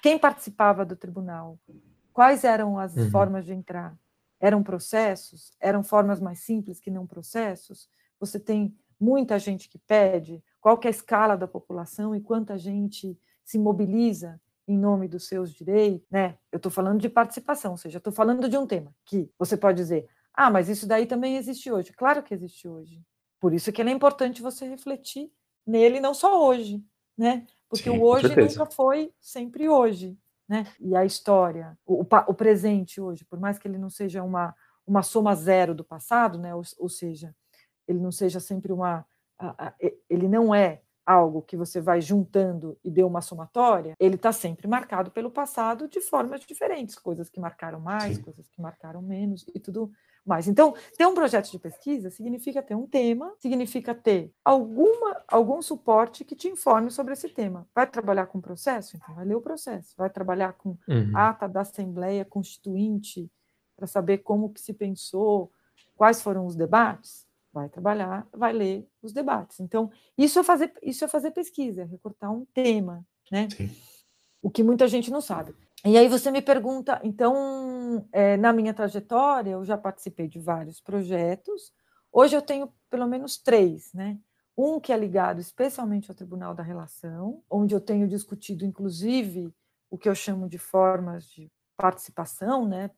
quem 0.02 0.18
participava 0.18 0.86
do 0.86 0.96
tribunal? 0.96 1.58
Quais 2.12 2.44
eram 2.44 2.78
as 2.78 2.96
uhum. 2.96 3.10
formas 3.10 3.44
de 3.44 3.52
entrar? 3.52 3.94
Eram 4.40 4.62
processos? 4.62 5.52
Eram 5.60 5.82
formas 5.82 6.18
mais 6.18 6.40
simples 6.40 6.80
que 6.80 6.90
não 6.90 7.06
processos? 7.06 7.88
Você 8.18 8.40
tem 8.40 8.74
muita 8.98 9.38
gente 9.38 9.68
que 9.68 9.78
pede? 9.78 10.42
Qual 10.60 10.78
que 10.78 10.86
é 10.86 10.90
a 10.90 10.92
escala 10.92 11.36
da 11.36 11.46
população 11.46 12.16
e 12.16 12.20
quanta 12.20 12.56
gente 12.56 13.18
se 13.44 13.58
mobiliza 13.58 14.40
em 14.66 14.78
nome 14.78 15.08
dos 15.08 15.26
seus 15.26 15.52
direitos, 15.52 16.06
né? 16.10 16.38
Eu 16.50 16.56
estou 16.56 16.70
falando 16.70 17.00
de 17.00 17.08
participação, 17.08 17.72
ou 17.72 17.76
seja, 17.76 17.98
estou 17.98 18.12
falando 18.12 18.48
de 18.48 18.56
um 18.56 18.66
tema 18.66 18.94
que 19.04 19.30
você 19.38 19.56
pode 19.56 19.76
dizer, 19.76 20.08
ah, 20.34 20.50
mas 20.50 20.68
isso 20.68 20.86
daí 20.86 21.06
também 21.06 21.36
existe 21.36 21.70
hoje. 21.70 21.92
Claro 21.92 22.22
que 22.22 22.32
existe 22.32 22.66
hoje. 22.66 23.02
Por 23.40 23.52
isso 23.52 23.72
que 23.72 23.82
é 23.82 23.90
importante 23.90 24.40
você 24.40 24.66
refletir 24.66 25.30
nele 25.66 26.00
não 26.00 26.14
só 26.14 26.46
hoje, 26.46 26.84
né? 27.16 27.46
Porque 27.68 27.90
Sim, 27.90 27.98
o 27.98 28.02
hoje 28.02 28.28
nunca 28.28 28.66
foi 28.66 29.12
sempre 29.20 29.68
hoje, 29.68 30.16
né? 30.48 30.66
E 30.78 30.94
a 30.94 31.04
história, 31.04 31.76
o, 31.84 32.02
o, 32.02 32.34
presente 32.34 33.00
hoje, 33.00 33.24
por 33.24 33.40
mais 33.40 33.58
que 33.58 33.66
ele 33.66 33.78
não 33.78 33.90
seja 33.90 34.22
uma, 34.22 34.54
uma 34.86 35.02
soma 35.02 35.34
zero 35.34 35.74
do 35.74 35.84
passado, 35.84 36.38
né? 36.38 36.54
Ou, 36.54 36.62
ou 36.78 36.88
seja, 36.88 37.34
ele 37.88 37.98
não 37.98 38.12
seja 38.12 38.40
sempre 38.40 38.72
uma, 38.72 39.04
a, 39.38 39.68
a, 39.68 39.74
ele 40.08 40.28
não 40.28 40.54
é 40.54 40.82
algo 41.04 41.42
que 41.42 41.56
você 41.56 41.80
vai 41.80 42.00
juntando 42.00 42.78
e 42.84 42.90
deu 42.90 43.06
uma 43.06 43.20
somatória, 43.20 43.94
ele 43.98 44.14
está 44.14 44.32
sempre 44.32 44.68
marcado 44.68 45.10
pelo 45.10 45.30
passado 45.30 45.88
de 45.88 46.00
formas 46.00 46.40
diferentes, 46.42 46.96
coisas 46.96 47.28
que 47.28 47.40
marcaram 47.40 47.80
mais, 47.80 48.16
Sim. 48.16 48.22
coisas 48.22 48.48
que 48.48 48.60
marcaram 48.60 49.02
menos 49.02 49.44
e 49.54 49.58
tudo 49.58 49.90
mais. 50.24 50.46
Então, 50.46 50.74
ter 50.96 51.06
um 51.06 51.14
projeto 51.14 51.50
de 51.50 51.58
pesquisa 51.58 52.10
significa 52.10 52.62
ter 52.62 52.74
um 52.74 52.86
tema, 52.86 53.34
significa 53.38 53.94
ter 53.94 54.32
alguma, 54.44 55.20
algum 55.26 55.60
suporte 55.60 56.24
que 56.24 56.36
te 56.36 56.48
informe 56.48 56.90
sobre 56.90 57.12
esse 57.12 57.28
tema. 57.28 57.66
Vai 57.74 57.86
trabalhar 57.86 58.26
com 58.26 58.40
processo? 58.40 58.96
Então, 58.96 59.14
vai 59.14 59.24
ler 59.24 59.34
o 59.34 59.40
processo. 59.40 59.94
Vai 59.96 60.08
trabalhar 60.10 60.52
com 60.52 60.76
uhum. 60.88 61.16
ata 61.16 61.48
da 61.48 61.62
Assembleia 61.62 62.24
Constituinte 62.24 63.30
para 63.76 63.86
saber 63.86 64.18
como 64.18 64.52
que 64.52 64.60
se 64.60 64.72
pensou, 64.72 65.50
quais 65.96 66.22
foram 66.22 66.46
os 66.46 66.54
debates? 66.54 67.26
Vai 67.52 67.68
trabalhar, 67.68 68.26
vai 68.32 68.52
ler 68.52 68.88
os 69.02 69.12
debates. 69.12 69.60
Então, 69.60 69.90
isso 70.16 70.38
é 70.38 70.42
fazer, 70.42 70.72
isso 70.82 71.04
é 71.04 71.08
fazer 71.08 71.30
pesquisa, 71.32 71.82
é 71.82 71.84
recortar 71.84 72.32
um 72.32 72.44
tema, 72.46 73.04
né? 73.30 73.48
Sim. 73.50 73.70
O 74.40 74.50
que 74.50 74.62
muita 74.62 74.88
gente 74.88 75.10
não 75.10 75.20
sabe. 75.20 75.54
E 75.84 75.98
aí 75.98 76.08
você 76.08 76.30
me 76.30 76.40
pergunta, 76.40 77.00
então, 77.02 78.06
é, 78.12 78.36
na 78.36 78.52
minha 78.52 78.72
trajetória, 78.72 79.50
eu 79.50 79.64
já 79.64 79.76
participei 79.76 80.28
de 80.28 80.38
vários 80.38 80.80
projetos. 80.80 81.72
Hoje 82.12 82.36
eu 82.36 82.42
tenho 82.42 82.72
pelo 82.88 83.06
menos 83.06 83.36
três, 83.36 83.92
né? 83.92 84.18
Um 84.56 84.78
que 84.78 84.92
é 84.92 84.96
ligado 84.96 85.40
especialmente 85.40 86.10
ao 86.10 86.14
Tribunal 86.14 86.54
da 86.54 86.62
Relação, 86.62 87.42
onde 87.50 87.74
eu 87.74 87.80
tenho 87.80 88.06
discutido, 88.06 88.64
inclusive, 88.64 89.52
o 89.90 89.98
que 89.98 90.08
eu 90.08 90.14
chamo 90.14 90.48
de 90.48 90.58
formas 90.58 91.26
de 91.26 91.50
participação, 91.76 92.66
né? 92.66 92.90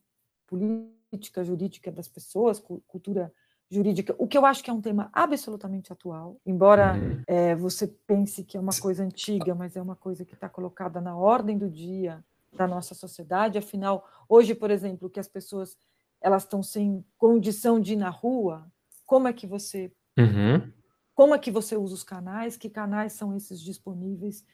Política 0.46 1.42
jurídica 1.42 1.90
das 1.90 2.08
pessoas, 2.08 2.60
cultura 2.86 3.32
jurídica, 3.74 4.14
o 4.18 4.26
que 4.26 4.38
eu 4.38 4.46
acho 4.46 4.62
que 4.62 4.70
é 4.70 4.72
um 4.72 4.80
tema 4.80 5.10
absolutamente 5.12 5.92
atual, 5.92 6.40
embora 6.46 6.94
uhum. 6.94 7.22
é, 7.26 7.54
você 7.54 7.86
pense 8.06 8.44
que 8.44 8.56
é 8.56 8.60
uma 8.60 8.72
coisa 8.80 9.02
antiga, 9.02 9.54
mas 9.54 9.76
é 9.76 9.82
uma 9.82 9.96
coisa 9.96 10.24
que 10.24 10.34
está 10.34 10.48
colocada 10.48 11.00
na 11.00 11.16
ordem 11.16 11.58
do 11.58 11.68
dia 11.68 12.24
da 12.52 12.66
nossa 12.68 12.94
sociedade. 12.94 13.58
Afinal, 13.58 14.08
hoje, 14.28 14.54
por 14.54 14.70
exemplo, 14.70 15.10
que 15.10 15.20
as 15.20 15.28
pessoas 15.28 15.76
elas 16.20 16.44
estão 16.44 16.62
sem 16.62 17.04
condição 17.18 17.78
de 17.78 17.92
ir 17.92 17.96
na 17.96 18.08
rua, 18.08 18.66
como 19.04 19.28
é 19.28 19.32
que 19.32 19.46
você 19.46 19.92
Uhum. 20.16 20.72
como 21.12 21.34
é 21.34 21.38
que 21.40 21.50
você 21.50 21.76
usa 21.76 21.92
os 21.92 22.04
canais, 22.04 22.56
que 22.56 22.70
canais 22.70 23.14
são 23.14 23.36
esses 23.36 23.60
disponíveis 23.60 24.44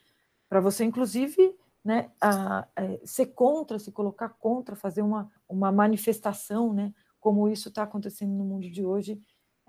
para 0.48 0.58
você, 0.58 0.84
inclusive, 0.84 1.54
né, 1.84 2.10
a, 2.20 2.60
a, 2.60 2.68
é, 2.76 3.00
ser 3.04 3.26
contra, 3.26 3.78
se 3.78 3.92
colocar 3.92 4.30
contra, 4.30 4.74
fazer 4.74 5.02
uma, 5.02 5.30
uma 5.48 5.70
manifestação, 5.70 6.72
né, 6.72 6.94
como 7.20 7.48
isso 7.48 7.68
está 7.68 7.82
acontecendo 7.82 8.32
no 8.32 8.44
mundo 8.44 8.70
de 8.70 8.84
hoje, 8.84 9.20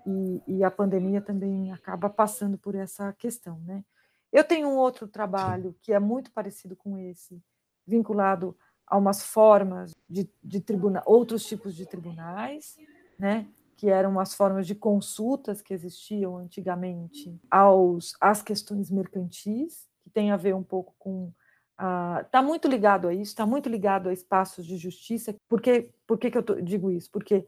e, 0.04 0.42
e, 0.48 0.64
a 0.64 0.70
pandemia 0.70 1.20
também 1.20 1.70
acaba 1.70 2.10
passando 2.10 2.58
por 2.58 2.74
essa 2.74 3.12
questão. 3.12 3.60
Né? 3.60 3.84
Eu 4.32 4.42
tenho 4.42 4.68
um 4.68 4.76
outro 4.76 5.06
trabalho 5.06 5.76
que 5.80 5.92
é 5.92 6.00
muito 6.00 6.32
parecido 6.32 6.74
com 6.74 6.98
esse, 6.98 7.40
vinculado 7.86 8.56
a 8.84 8.96
umas 8.96 9.22
formas 9.22 9.94
de, 10.08 10.28
de 10.42 10.60
tribunal, 10.60 11.04
outros 11.06 11.44
tipos 11.46 11.76
de 11.76 11.86
tribunais, 11.86 12.76
né? 13.16 13.46
que 13.76 13.88
eram 13.88 14.20
as 14.20 14.34
formas 14.34 14.66
de 14.66 14.74
consultas 14.74 15.60
que 15.60 15.74
existiam 15.74 16.36
antigamente 16.36 17.36
aos, 17.50 18.14
às 18.20 18.42
questões 18.42 18.90
mercantis, 18.90 19.88
que 20.00 20.10
tem 20.10 20.30
a 20.30 20.36
ver 20.36 20.54
um 20.54 20.62
pouco 20.62 20.94
com. 20.98 21.32
Está 21.72 22.40
uh, 22.40 22.44
muito 22.44 22.68
ligado 22.68 23.08
a 23.08 23.14
isso, 23.14 23.32
está 23.32 23.46
muito 23.46 23.68
ligado 23.68 24.08
a 24.08 24.12
espaços 24.12 24.64
de 24.64 24.76
justiça. 24.76 25.34
Por 25.48 25.60
que, 25.60 25.90
por 26.06 26.18
que, 26.18 26.30
que 26.30 26.38
eu 26.38 26.42
tô, 26.42 26.54
digo 26.60 26.90
isso? 26.90 27.10
Porque 27.10 27.46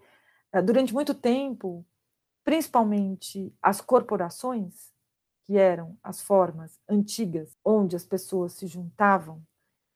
uh, 0.55 0.63
durante 0.63 0.93
muito 0.93 1.15
tempo, 1.15 1.85
principalmente 2.43 3.55
as 3.63 3.81
corporações, 3.81 4.93
que 5.45 5.59
eram 5.59 5.97
as 6.03 6.23
formas 6.23 6.81
antigas 6.89 7.57
onde 7.65 7.95
as 7.95 8.05
pessoas 8.05 8.55
se 8.55 8.67
juntavam 8.67 9.43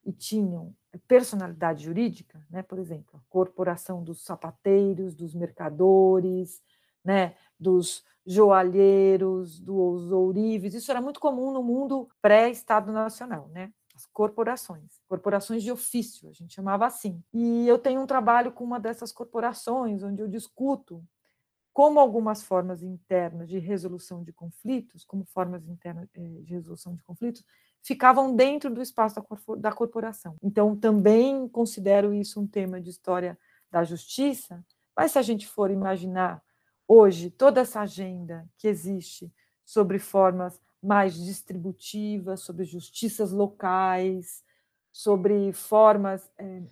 e 0.04 0.12
tinham 0.12 0.74
personalidade 1.06 1.84
jurídica, 1.84 2.44
né? 2.50 2.62
por 2.62 2.78
exemplo, 2.78 3.18
a 3.18 3.30
corporação 3.30 4.02
dos 4.02 4.22
sapateiros, 4.22 5.14
dos 5.14 5.34
mercadores, 5.34 6.62
né? 7.04 7.34
dos 7.58 8.04
joalheiros, 8.26 9.58
dos 9.58 10.10
ourives, 10.10 10.74
isso 10.74 10.90
era 10.90 11.00
muito 11.00 11.20
comum 11.20 11.52
no 11.52 11.62
mundo 11.62 12.08
pré-Estado 12.20 12.92
Nacional, 12.92 13.48
né? 13.48 13.72
As 13.98 14.06
corporações, 14.06 15.00
corporações 15.08 15.60
de 15.64 15.72
ofício, 15.72 16.28
a 16.28 16.32
gente 16.32 16.54
chamava 16.54 16.86
assim. 16.86 17.20
E 17.34 17.66
eu 17.66 17.78
tenho 17.78 18.00
um 18.00 18.06
trabalho 18.06 18.52
com 18.52 18.62
uma 18.62 18.78
dessas 18.78 19.10
corporações, 19.10 20.04
onde 20.04 20.22
eu 20.22 20.28
discuto 20.28 21.04
como 21.72 21.98
algumas 21.98 22.42
formas 22.42 22.80
internas 22.80 23.48
de 23.48 23.58
resolução 23.58 24.22
de 24.22 24.32
conflitos, 24.32 25.04
como 25.04 25.24
formas 25.24 25.66
internas 25.66 26.08
eh, 26.14 26.42
de 26.42 26.54
resolução 26.54 26.94
de 26.94 27.02
conflitos, 27.02 27.44
ficavam 27.82 28.34
dentro 28.34 28.72
do 28.72 28.80
espaço 28.80 29.16
da 29.58 29.72
corporação. 29.72 30.36
Então, 30.42 30.76
também 30.76 31.48
considero 31.48 32.14
isso 32.14 32.40
um 32.40 32.46
tema 32.46 32.80
de 32.80 32.90
história 32.90 33.36
da 33.70 33.82
justiça, 33.82 34.64
mas 34.96 35.12
se 35.12 35.18
a 35.18 35.22
gente 35.22 35.46
for 35.46 35.70
imaginar 35.72 36.40
hoje 36.86 37.30
toda 37.30 37.60
essa 37.60 37.80
agenda 37.80 38.48
que 38.56 38.68
existe 38.68 39.32
sobre 39.64 39.98
formas 39.98 40.60
mais 40.82 41.14
distributivas, 41.14 42.40
sobre 42.40 42.64
justiças 42.64 43.32
locais, 43.32 44.42
sobre 44.92 45.52
formas, 45.52 46.30
é, 46.38 46.62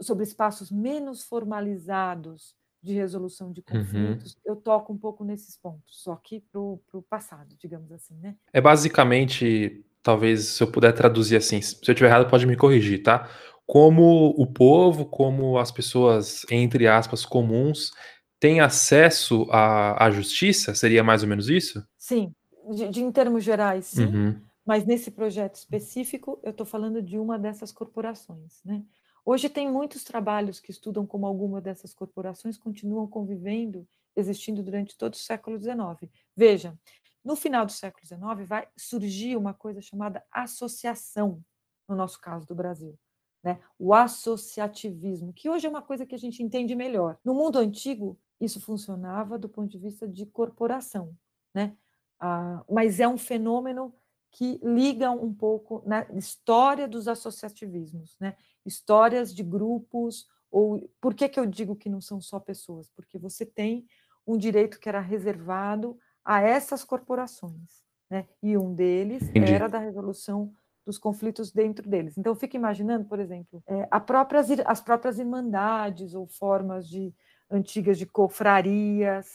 sobre 0.00 0.24
espaços 0.24 0.70
menos 0.70 1.24
formalizados 1.24 2.54
de 2.82 2.94
resolução 2.94 3.52
de 3.52 3.60
uhum. 3.60 3.80
conflitos, 3.80 4.34
uhum. 4.34 4.40
eu 4.44 4.56
toco 4.56 4.92
um 4.92 4.98
pouco 4.98 5.24
nesses 5.24 5.56
pontos, 5.56 6.02
só 6.02 6.14
que 6.16 6.40
para 6.40 6.60
o 6.60 7.04
passado, 7.08 7.56
digamos 7.58 7.90
assim, 7.90 8.14
né? 8.18 8.36
É 8.52 8.60
basicamente 8.60 9.84
talvez 10.02 10.44
se 10.44 10.62
eu 10.62 10.70
puder 10.70 10.92
traduzir 10.92 11.36
assim, 11.36 11.60
se 11.60 11.74
eu 11.74 11.92
estiver 11.92 12.08
errado 12.08 12.30
pode 12.30 12.46
me 12.46 12.56
corrigir, 12.56 13.02
tá? 13.02 13.28
Como 13.66 14.28
o 14.38 14.46
povo, 14.46 15.04
como 15.04 15.58
as 15.58 15.72
pessoas, 15.72 16.46
entre 16.48 16.86
aspas, 16.86 17.26
comuns, 17.26 17.90
têm 18.38 18.60
acesso 18.60 19.48
à, 19.50 20.06
à 20.06 20.10
justiça? 20.12 20.72
Seria 20.72 21.02
mais 21.02 21.24
ou 21.24 21.28
menos 21.28 21.48
isso? 21.48 21.84
Sim, 21.98 22.32
de, 22.74 22.88
de 22.88 23.02
em 23.02 23.12
termos 23.12 23.44
gerais, 23.44 23.86
sim. 23.86 24.06
Uhum. 24.06 24.40
Mas 24.64 24.84
nesse 24.84 25.10
projeto 25.12 25.54
específico, 25.54 26.40
eu 26.42 26.50
estou 26.50 26.66
falando 26.66 27.00
de 27.00 27.18
uma 27.18 27.38
dessas 27.38 27.70
corporações. 27.70 28.60
Né? 28.64 28.84
Hoje 29.24 29.48
tem 29.48 29.70
muitos 29.70 30.02
trabalhos 30.02 30.58
que 30.58 30.72
estudam 30.72 31.06
como 31.06 31.24
alguma 31.24 31.60
dessas 31.60 31.94
corporações 31.94 32.58
continuam 32.58 33.06
convivendo, 33.06 33.86
existindo 34.16 34.62
durante 34.62 34.96
todo 34.96 35.14
o 35.14 35.18
século 35.18 35.56
XIX. 35.58 36.10
Veja, 36.34 36.76
no 37.24 37.36
final 37.36 37.64
do 37.64 37.72
século 37.72 38.04
XIX, 38.04 38.48
vai 38.48 38.68
surgir 38.76 39.36
uma 39.36 39.54
coisa 39.54 39.80
chamada 39.80 40.24
associação, 40.32 41.40
no 41.88 41.94
nosso 41.94 42.20
caso 42.20 42.46
do 42.46 42.54
Brasil. 42.54 42.98
Né? 43.42 43.60
O 43.78 43.94
associativismo, 43.94 45.32
que 45.32 45.48
hoje 45.48 45.66
é 45.66 45.70
uma 45.70 45.82
coisa 45.82 46.04
que 46.04 46.14
a 46.14 46.18
gente 46.18 46.42
entende 46.42 46.74
melhor. 46.74 47.18
No 47.24 47.34
mundo 47.34 47.58
antigo, 47.58 48.18
isso 48.40 48.60
funcionava 48.60 49.38
do 49.38 49.48
ponto 49.48 49.70
de 49.70 49.78
vista 49.78 50.06
de 50.08 50.26
corporação, 50.26 51.16
né? 51.54 51.76
Ah, 52.18 52.64
mas 52.70 53.00
é 53.00 53.06
um 53.06 53.18
fenômeno 53.18 53.94
que 54.30 54.60
liga 54.62 55.10
um 55.10 55.32
pouco 55.32 55.82
na 55.86 56.06
história 56.14 56.86
dos 56.86 57.08
associativismos, 57.08 58.16
né? 58.20 58.36
histórias 58.64 59.34
de 59.34 59.42
grupos, 59.42 60.26
ou 60.50 60.90
por 61.00 61.14
que, 61.14 61.28
que 61.28 61.40
eu 61.40 61.46
digo 61.46 61.76
que 61.76 61.88
não 61.88 62.00
são 62.00 62.20
só 62.20 62.38
pessoas? 62.38 62.90
Porque 62.90 63.18
você 63.18 63.46
tem 63.46 63.86
um 64.26 64.36
direito 64.36 64.78
que 64.78 64.88
era 64.88 65.00
reservado 65.00 65.98
a 66.24 66.40
essas 66.42 66.84
corporações. 66.84 67.84
Né? 68.10 68.26
E 68.42 68.56
um 68.56 68.74
deles 68.74 69.22
Entendi. 69.22 69.52
era 69.52 69.68
da 69.68 69.78
resolução 69.78 70.52
dos 70.84 70.98
conflitos 70.98 71.50
dentro 71.50 71.88
deles. 71.88 72.16
Então, 72.16 72.32
eu 72.32 72.36
fico 72.36 72.56
imaginando, 72.56 73.04
por 73.06 73.18
exemplo, 73.18 73.62
é, 73.66 73.86
próprias, 74.00 74.48
as 74.64 74.80
próprias 74.80 75.18
irmandades 75.18 76.14
ou 76.14 76.26
formas 76.26 76.88
de 76.88 77.12
antigas 77.50 77.98
de 77.98 78.06
confrarias, 78.06 79.26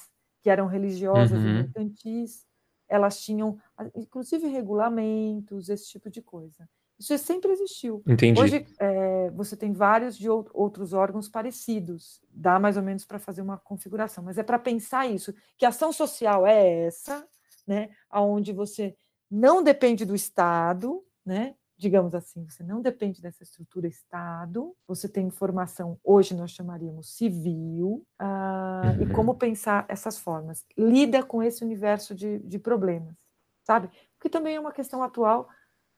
que 0.41 0.49
eram 0.49 0.67
religiosas 0.67 1.39
uhum. 1.39 1.49
e 1.49 1.53
mercantis, 1.53 2.45
elas 2.91 3.21
tinham, 3.21 3.57
inclusive, 3.95 4.47
regulamentos, 4.47 5.69
esse 5.69 5.87
tipo 5.87 6.09
de 6.09 6.21
coisa. 6.21 6.67
Isso 6.99 7.17
sempre 7.17 7.51
existiu. 7.51 8.03
Entendi. 8.05 8.39
Hoje, 8.39 8.67
é, 8.77 9.31
você 9.31 9.55
tem 9.55 9.71
vários 9.71 10.17
de 10.17 10.29
outros 10.29 10.91
órgãos 10.91 11.29
parecidos. 11.29 12.21
Dá 12.29 12.59
mais 12.59 12.75
ou 12.75 12.83
menos 12.83 13.05
para 13.05 13.17
fazer 13.17 13.41
uma 13.41 13.57
configuração. 13.57 14.23
Mas 14.23 14.37
é 14.37 14.43
para 14.43 14.59
pensar 14.59 15.07
isso, 15.07 15.33
que 15.57 15.65
ação 15.65 15.93
social 15.93 16.45
é 16.45 16.83
essa, 16.85 17.25
né, 17.65 17.89
onde 18.13 18.51
você 18.51 18.95
não 19.29 19.63
depende 19.63 20.05
do 20.05 20.13
Estado, 20.13 21.01
né, 21.25 21.55
digamos 21.81 22.13
assim, 22.13 22.47
você 22.47 22.61
não 22.61 22.79
depende 22.79 23.19
dessa 23.19 23.41
estrutura 23.41 23.87
Estado, 23.87 24.75
você 24.87 25.09
tem 25.09 25.25
informação, 25.25 25.99
hoje 26.03 26.35
nós 26.35 26.51
chamaríamos 26.51 27.15
civil, 27.15 28.05
ah, 28.19 28.83
uhum. 28.85 29.01
e 29.01 29.13
como 29.13 29.33
pensar 29.33 29.85
essas 29.89 30.19
formas. 30.19 30.63
Lida 30.77 31.23
com 31.23 31.41
esse 31.41 31.63
universo 31.63 32.13
de, 32.13 32.37
de 32.37 32.59
problemas, 32.59 33.15
sabe? 33.63 33.89
Porque 34.13 34.29
também 34.29 34.55
é 34.55 34.59
uma 34.59 34.71
questão 34.71 35.01
atual 35.01 35.49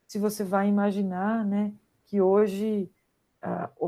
se 0.08 0.18
você 0.18 0.42
vai 0.42 0.70
imaginar 0.70 1.44
né, 1.44 1.74
que 2.06 2.22
hoje 2.22 2.90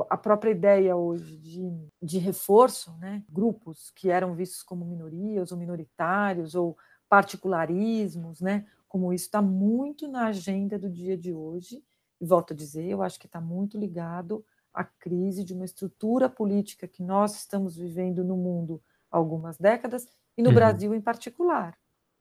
a 0.10 0.18
própria 0.18 0.52
ideia 0.52 0.98
hoje 0.98 1.38
de, 1.38 1.72
de 2.02 2.18
reforço, 2.18 2.94
né, 2.98 3.24
grupos 3.30 3.90
que 3.96 4.10
eram 4.10 4.36
vistos 4.36 4.62
como 4.62 4.84
minorias 4.84 5.50
ou 5.50 5.58
minoritários 5.58 6.56
ou 6.56 6.78
particularismos, 7.08 8.42
né, 8.42 8.66
como 8.88 9.14
isso 9.14 9.26
está 9.26 9.42
muito 9.42 10.08
na 10.08 10.28
agenda 10.28 10.78
do 10.80 10.90
dia 10.90 11.18
de 11.18 11.34
hoje, 11.34 11.84
e 12.20 12.26
volto 12.26 12.54
a 12.54 12.56
dizer, 12.56 12.86
eu 12.86 13.02
acho 13.02 13.20
que 13.20 13.26
está 13.26 13.42
muito 13.42 13.78
ligado 13.78 14.46
à 14.74 14.84
crise 14.84 15.44
de 15.44 15.54
uma 15.54 15.66
estrutura 15.66 16.30
política 16.30 16.88
que 16.88 17.04
nós 17.04 17.36
estamos 17.36 17.76
vivendo 17.76 18.24
no 18.24 18.36
mundo 18.36 18.82
há 19.12 19.18
algumas 19.18 19.58
décadas 19.58 20.08
e 20.38 20.42
no 20.42 20.50
uhum. 20.50 20.56
Brasil 20.56 20.94
em 20.94 21.02
particular. 21.02 21.78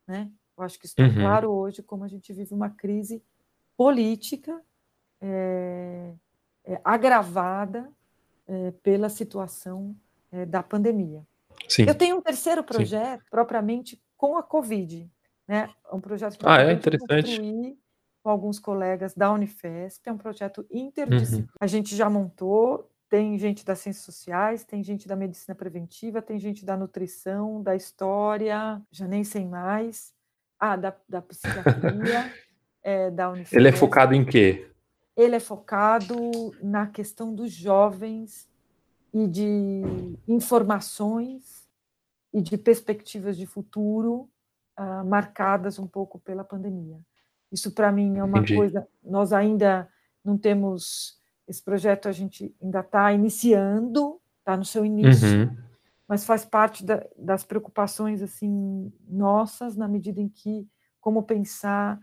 Né? 0.07 0.31
Eu 0.57 0.65
acho 0.65 0.79
que 0.79 0.87
está 0.87 1.03
uhum. 1.03 1.15
claro 1.15 1.51
hoje 1.51 1.83
como 1.83 2.05
a 2.05 2.09
gente 2.09 2.33
vive 2.33 2.55
uma 2.55 2.71
crise 2.71 3.23
política 3.77 4.63
é, 5.21 6.15
é, 6.65 6.81
agravada 6.85 7.91
é, 8.47 8.71
pela 8.83 9.09
situação 9.09 9.97
da 10.49 10.65
pandemia. 10.65 11.25
Sim. 11.69 11.85
Eu 11.85 11.95
tenho 11.95 12.17
um 12.17 12.21
terceiro 12.21 12.65
projeto, 12.65 13.21
Sim. 13.21 13.31
propriamente 13.31 14.03
com 14.17 14.37
a 14.37 14.43
Covid. 14.43 15.09
Né? 15.47 15.71
É 15.91 15.95
um 15.95 16.01
projeto 16.01 16.39
que 16.39 16.47
ah, 16.47 16.63
é 16.63 16.73
interessante. 16.73 17.79
com 18.23 18.31
alguns 18.31 18.59
colegas 18.59 19.15
da 19.15 19.31
Unifesp, 19.33 20.09
é 20.09 20.13
um 20.13 20.19
projeto 20.19 20.67
interdisciplinar. 20.71 21.49
Uhum. 21.49 21.59
A 21.61 21.67
gente 21.67 21.95
já 21.95 22.09
montou, 22.09 22.91
tem 23.09 23.39
gente 23.39 23.65
das 23.65 23.79
ciências 23.81 24.05
sociais, 24.05 24.65
tem 24.65 24.83
gente 24.83 25.07
da 25.07 25.15
medicina 25.15 25.55
preventiva, 25.55 26.23
tem 26.23 26.39
gente 26.39 26.65
da 26.65 26.77
nutrição, 26.77 27.63
da 27.63 27.77
história, 27.77 28.81
já 28.91 29.07
nem 29.07 29.23
sei 29.23 29.45
mais, 29.45 30.15
ah, 30.59 30.77
da, 30.77 30.97
da 31.09 31.21
psiquiatria. 31.21 32.33
é, 32.83 33.11
da 33.13 33.31
Unifesp. 33.31 33.57
Ele 33.57 33.69
é 33.69 33.73
focado 33.73 34.15
em 34.15 34.25
quê? 34.25 34.71
Ele 35.17 35.37
é 35.37 35.41
focado 35.41 36.17
na 36.63 36.87
questão 36.87 37.35
dos 37.35 37.53
jovens 37.53 38.49
e 39.13 39.29
de 39.29 39.83
informações 40.27 41.69
e 42.33 42.43
de 42.43 42.59
perspectivas 42.59 43.37
de 43.37 43.47
futuro 43.47 44.29
uh, 44.79 45.05
marcadas 45.05 45.79
um 45.79 45.87
pouco 45.87 46.19
pela 46.19 46.45
pandemia. 46.45 46.99
Isso 47.51 47.71
para 47.71 47.93
mim 47.93 48.19
é 48.19 48.25
uma 48.25 48.39
Entendi. 48.39 48.57
coisa. 48.57 48.87
Nós 49.03 49.33
ainda 49.33 49.89
não 50.25 50.37
temos 50.37 51.19
esse 51.47 51.63
projeto, 51.63 52.09
a 52.09 52.13
gente 52.13 52.55
ainda 52.61 52.81
está 52.81 53.13
iniciando, 53.13 54.21
está 54.39 54.57
no 54.57 54.65
seu 54.65 54.85
início. 54.85 55.29
Uhum. 55.29 55.57
mas 56.07 56.25
faz 56.25 56.45
parte 56.45 56.85
da, 56.85 57.07
das 57.17 57.45
preocupações 57.45 58.23
assim 58.23 58.93
nossas, 59.09 59.77
na 59.77 59.89
medida 59.89 60.21
em 60.21 60.29
que 60.29 60.69
como 61.01 61.23
pensar. 61.23 62.01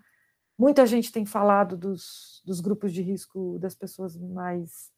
Muita 0.58 0.86
gente 0.86 1.12
tem 1.12 1.26
falado 1.26 1.76
dos, 1.76 2.42
dos 2.46 2.60
grupos 2.60 2.94
de 2.94 3.02
risco 3.02 3.58
das 3.60 3.76
pessoas 3.76 4.16
mais 4.16 4.92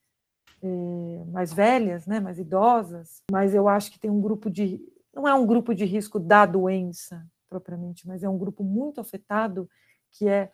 é, 0.61 1.25
mais 1.31 1.53
velhas, 1.53 2.05
né, 2.05 2.19
mais 2.19 2.39
idosas, 2.39 3.21
mas 3.31 3.53
eu 3.53 3.67
acho 3.67 3.91
que 3.91 3.99
tem 3.99 4.09
um 4.09 4.21
grupo 4.21 4.49
de 4.49 4.81
não 5.13 5.27
é 5.27 5.33
um 5.33 5.45
grupo 5.45 5.75
de 5.75 5.85
risco 5.85 6.19
da 6.19 6.45
doença 6.45 7.25
propriamente, 7.53 8.07
mas 8.07 8.23
é 8.23 8.29
um 8.29 8.37
grupo 8.37 8.63
muito 8.63 8.99
afetado 8.99 9.69
que 10.11 10.27
é 10.27 10.51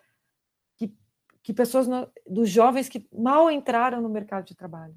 que, 0.77 0.93
que 1.41 1.53
pessoas 1.53 1.87
no, 1.87 2.09
dos 2.27 2.49
jovens 2.49 2.89
que 2.89 3.07
mal 3.13 3.49
entraram 3.49 4.01
no 4.01 4.09
mercado 4.09 4.45
de 4.45 4.55
trabalho 4.55 4.95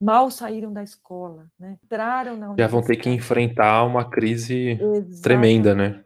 mal 0.00 0.30
saíram 0.30 0.72
da 0.72 0.82
escola, 0.82 1.46
né? 1.58 1.76
entraram 1.84 2.36
na 2.36 2.54
Já 2.58 2.66
vão 2.66 2.80
ter 2.80 2.96
que 2.96 3.10
enfrentar 3.10 3.84
uma 3.84 4.08
crise 4.08 4.70
Exatamente. 4.70 5.20
tremenda, 5.20 5.74
né? 5.74 6.02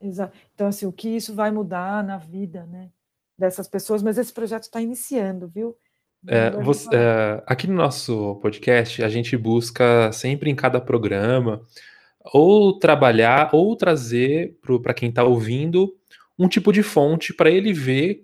Exato. 0.00 0.36
Então, 0.54 0.66
assim, 0.66 0.86
o 0.86 0.92
que 0.92 1.08
isso 1.08 1.34
vai 1.34 1.50
mudar 1.50 2.02
na 2.02 2.18
vida 2.18 2.66
né, 2.66 2.90
dessas 3.38 3.68
pessoas, 3.68 4.02
mas 4.02 4.18
esse 4.18 4.32
projeto 4.32 4.64
está 4.64 4.80
iniciando, 4.80 5.46
viu? 5.46 5.76
É, 6.26 6.50
você, 6.50 6.88
é, 6.92 7.42
aqui 7.46 7.68
no 7.68 7.74
nosso 7.74 8.36
podcast, 8.42 9.04
a 9.04 9.08
gente 9.08 9.36
busca 9.36 10.10
sempre 10.10 10.50
em 10.50 10.56
cada 10.56 10.80
programa 10.80 11.64
ou 12.32 12.78
trabalhar 12.78 13.50
ou 13.52 13.74
trazer 13.76 14.58
para 14.82 14.94
quem 14.94 15.08
está 15.08 15.24
ouvindo 15.24 15.94
um 16.38 16.48
tipo 16.48 16.72
de 16.72 16.82
fonte 16.82 17.34
para 17.34 17.50
ele 17.50 17.72
ver 17.72 18.22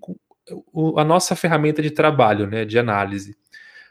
a 0.97 1.05
nossa 1.05 1.35
ferramenta 1.35 1.83
de 1.83 1.91
trabalho, 1.91 2.47
né, 2.47 2.65
de 2.65 2.79
análise. 2.79 3.37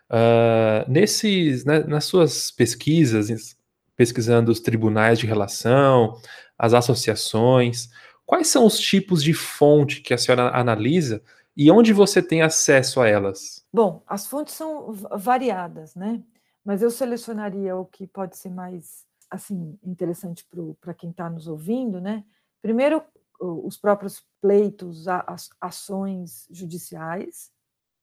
Uh, 0.09 0.89
nesses, 0.89 1.65
né, 1.65 1.79
nas 1.79 2.05
suas 2.05 2.51
pesquisas, 2.51 3.57
pesquisando 3.95 4.51
os 4.51 4.59
tribunais 4.59 5.17
de 5.17 5.25
relação, 5.25 6.15
as 6.57 6.73
associações, 6.73 7.89
quais 8.25 8.47
são 8.47 8.65
os 8.65 8.79
tipos 8.79 9.23
de 9.23 9.33
fonte 9.33 10.01
que 10.01 10.13
a 10.13 10.17
senhora 10.17 10.49
analisa 10.55 11.21
e 11.55 11.69
onde 11.71 11.93
você 11.93 12.21
tem 12.21 12.41
acesso 12.41 13.01
a 13.01 13.07
elas? 13.07 13.65
Bom, 13.71 14.03
as 14.07 14.27
fontes 14.27 14.53
são 14.53 14.93
variadas, 14.93 15.95
né? 15.95 16.21
Mas 16.63 16.81
eu 16.81 16.89
selecionaria 16.89 17.75
o 17.75 17.85
que 17.85 18.07
pode 18.07 18.37
ser 18.37 18.49
mais 18.49 19.05
assim 19.33 19.77
interessante 19.83 20.47
para 20.79 20.93
quem 20.93 21.09
está 21.09 21.29
nos 21.29 21.47
ouvindo, 21.47 21.99
né? 21.99 22.23
Primeiro, 22.61 23.03
os 23.39 23.77
próprios 23.77 24.23
pleitos, 24.39 25.07
as 25.07 25.49
ações 25.59 26.47
judiciais, 26.51 27.51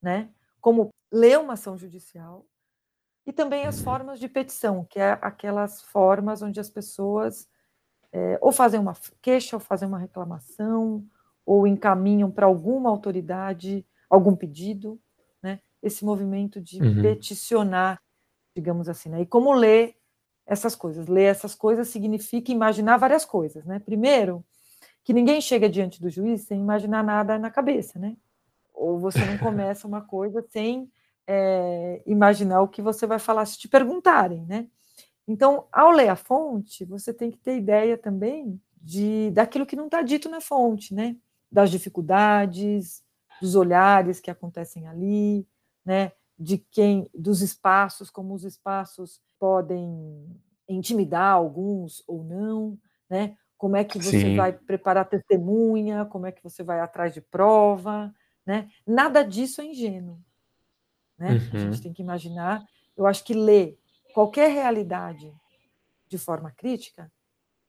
né? 0.01 0.29
Como 0.59 0.89
ler 1.11 1.39
uma 1.39 1.53
ação 1.53 1.77
judicial, 1.77 2.45
e 3.25 3.31
também 3.31 3.65
as 3.65 3.81
formas 3.81 4.19
de 4.19 4.27
petição, 4.27 4.83
que 4.83 4.99
é 4.99 5.11
aquelas 5.21 5.81
formas 5.81 6.41
onde 6.41 6.59
as 6.59 6.69
pessoas 6.69 7.47
é, 8.11 8.37
ou 8.41 8.51
fazem 8.51 8.79
uma 8.79 8.93
queixa, 9.21 9.55
ou 9.55 9.59
fazem 9.59 9.87
uma 9.87 9.99
reclamação, 9.99 11.07
ou 11.45 11.65
encaminham 11.65 12.29
para 12.29 12.45
alguma 12.45 12.89
autoridade 12.89 13.85
algum 14.09 14.35
pedido, 14.35 14.99
né? 15.41 15.61
Esse 15.81 16.03
movimento 16.03 16.59
de 16.59 16.81
uhum. 16.81 17.01
peticionar, 17.01 18.01
digamos 18.53 18.89
assim, 18.89 19.09
né? 19.09 19.21
E 19.21 19.25
como 19.25 19.53
ler 19.53 19.95
essas 20.51 20.75
coisas? 20.75 21.07
Ler 21.07 21.23
essas 21.23 21.55
coisas 21.55 21.87
significa 21.87 22.51
imaginar 22.51 22.97
várias 22.97 23.23
coisas, 23.23 23.65
né? 23.65 23.79
Primeiro, 23.79 24.43
que 25.01 25.13
ninguém 25.13 25.39
chega 25.39 25.69
diante 25.69 26.01
do 26.01 26.09
juiz 26.09 26.41
sem 26.41 26.59
imaginar 26.59 27.01
nada 27.03 27.39
na 27.39 27.49
cabeça, 27.49 27.97
né? 27.97 28.17
Ou 28.73 28.99
você 28.99 29.23
não 29.25 29.37
começa 29.37 29.87
uma 29.87 30.01
coisa 30.01 30.45
sem 30.49 30.91
é, 31.25 32.01
imaginar 32.05 32.61
o 32.61 32.67
que 32.67 32.81
você 32.81 33.07
vai 33.07 33.17
falar 33.17 33.45
se 33.45 33.57
te 33.57 33.69
perguntarem, 33.69 34.45
né? 34.45 34.67
Então, 35.25 35.67
ao 35.71 35.89
ler 35.91 36.09
a 36.09 36.17
fonte, 36.17 36.83
você 36.83 37.13
tem 37.13 37.31
que 37.31 37.37
ter 37.37 37.55
ideia 37.55 37.97
também 37.97 38.59
de 38.75 39.31
daquilo 39.31 39.65
que 39.65 39.75
não 39.77 39.85
está 39.85 40.01
dito 40.01 40.27
na 40.27 40.41
fonte, 40.41 40.93
né? 40.93 41.15
Das 41.49 41.71
dificuldades, 41.71 43.01
dos 43.41 43.55
olhares 43.55 44.19
que 44.19 44.29
acontecem 44.29 44.85
ali, 44.85 45.47
né? 45.85 46.11
De 46.43 46.57
quem, 46.57 47.07
dos 47.13 47.41
espaços, 47.41 48.09
como 48.09 48.33
os 48.33 48.43
espaços 48.43 49.21
podem 49.39 50.25
intimidar 50.67 51.33
alguns 51.33 52.03
ou 52.07 52.23
não, 52.23 52.77
né? 53.07 53.37
Como 53.57 53.75
é 53.75 53.83
que 53.83 53.99
você 53.99 54.21
Sim. 54.21 54.35
vai 54.35 54.51
preparar 54.51 55.07
testemunha, 55.07 56.05
como 56.05 56.25
é 56.25 56.31
que 56.31 56.41
você 56.41 56.63
vai 56.63 56.79
atrás 56.79 57.13
de 57.13 57.21
prova, 57.21 58.11
né? 58.43 58.71
Nada 58.87 59.23
disso 59.23 59.61
é 59.61 59.65
ingênuo, 59.65 60.19
né? 61.17 61.29
Uhum. 61.29 61.49
A 61.53 61.59
gente 61.59 61.81
tem 61.81 61.93
que 61.93 62.01
imaginar. 62.01 62.65
Eu 62.97 63.05
acho 63.05 63.23
que 63.23 63.35
ler 63.35 63.77
qualquer 64.13 64.49
realidade 64.49 65.31
de 66.07 66.17
forma 66.17 66.49
crítica 66.51 67.11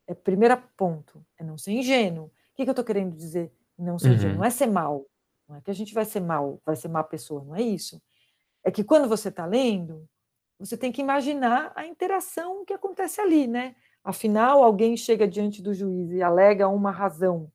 é 0.06 0.14
primeiro 0.14 0.56
ponto, 0.76 1.24
é 1.38 1.44
não 1.44 1.58
ser 1.58 1.72
ingênuo. 1.72 2.26
O 2.26 2.30
que, 2.54 2.64
que 2.64 2.70
eu 2.70 2.72
estou 2.72 2.84
querendo 2.84 3.14
dizer? 3.14 3.52
Não 3.78 3.98
ser 3.98 4.08
uhum. 4.08 4.14
ingênuo, 4.14 4.36
não 4.36 4.44
é 4.44 4.50
ser 4.50 4.66
mal. 4.66 5.04
Não 5.48 5.56
é 5.56 5.60
que 5.60 5.70
a 5.70 5.74
gente 5.74 5.92
vai 5.92 6.06
ser 6.06 6.20
mal, 6.20 6.58
vai 6.64 6.74
ser 6.74 6.88
má 6.88 7.04
pessoa, 7.04 7.44
não 7.44 7.54
é 7.54 7.60
isso. 7.60 8.00
É 8.64 8.70
que 8.70 8.84
quando 8.84 9.08
você 9.08 9.28
está 9.28 9.44
lendo, 9.44 10.08
você 10.58 10.76
tem 10.76 10.92
que 10.92 11.00
imaginar 11.00 11.72
a 11.74 11.86
interação 11.86 12.64
que 12.64 12.72
acontece 12.72 13.20
ali, 13.20 13.46
né? 13.46 13.74
Afinal, 14.04 14.62
alguém 14.62 14.96
chega 14.96 15.26
diante 15.26 15.62
do 15.62 15.74
juiz 15.74 16.10
e 16.10 16.22
alega 16.22 16.68
uma 16.68 16.90
razão 16.90 17.50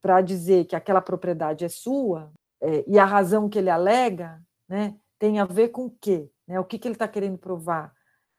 para 0.00 0.20
dizer 0.20 0.66
que 0.66 0.76
aquela 0.76 1.00
propriedade 1.00 1.64
é 1.64 1.68
sua, 1.68 2.32
é, 2.60 2.84
e 2.86 2.98
a 2.98 3.04
razão 3.04 3.48
que 3.48 3.58
ele 3.58 3.70
alega, 3.70 4.42
né, 4.68 4.96
tem 5.18 5.38
a 5.38 5.44
ver 5.44 5.68
com 5.68 5.86
o 5.86 5.90
quê? 5.90 6.30
Né? 6.46 6.58
O 6.58 6.64
que, 6.64 6.78
que 6.78 6.88
ele 6.88 6.94
está 6.94 7.08
querendo 7.08 7.38
provar? 7.38 7.92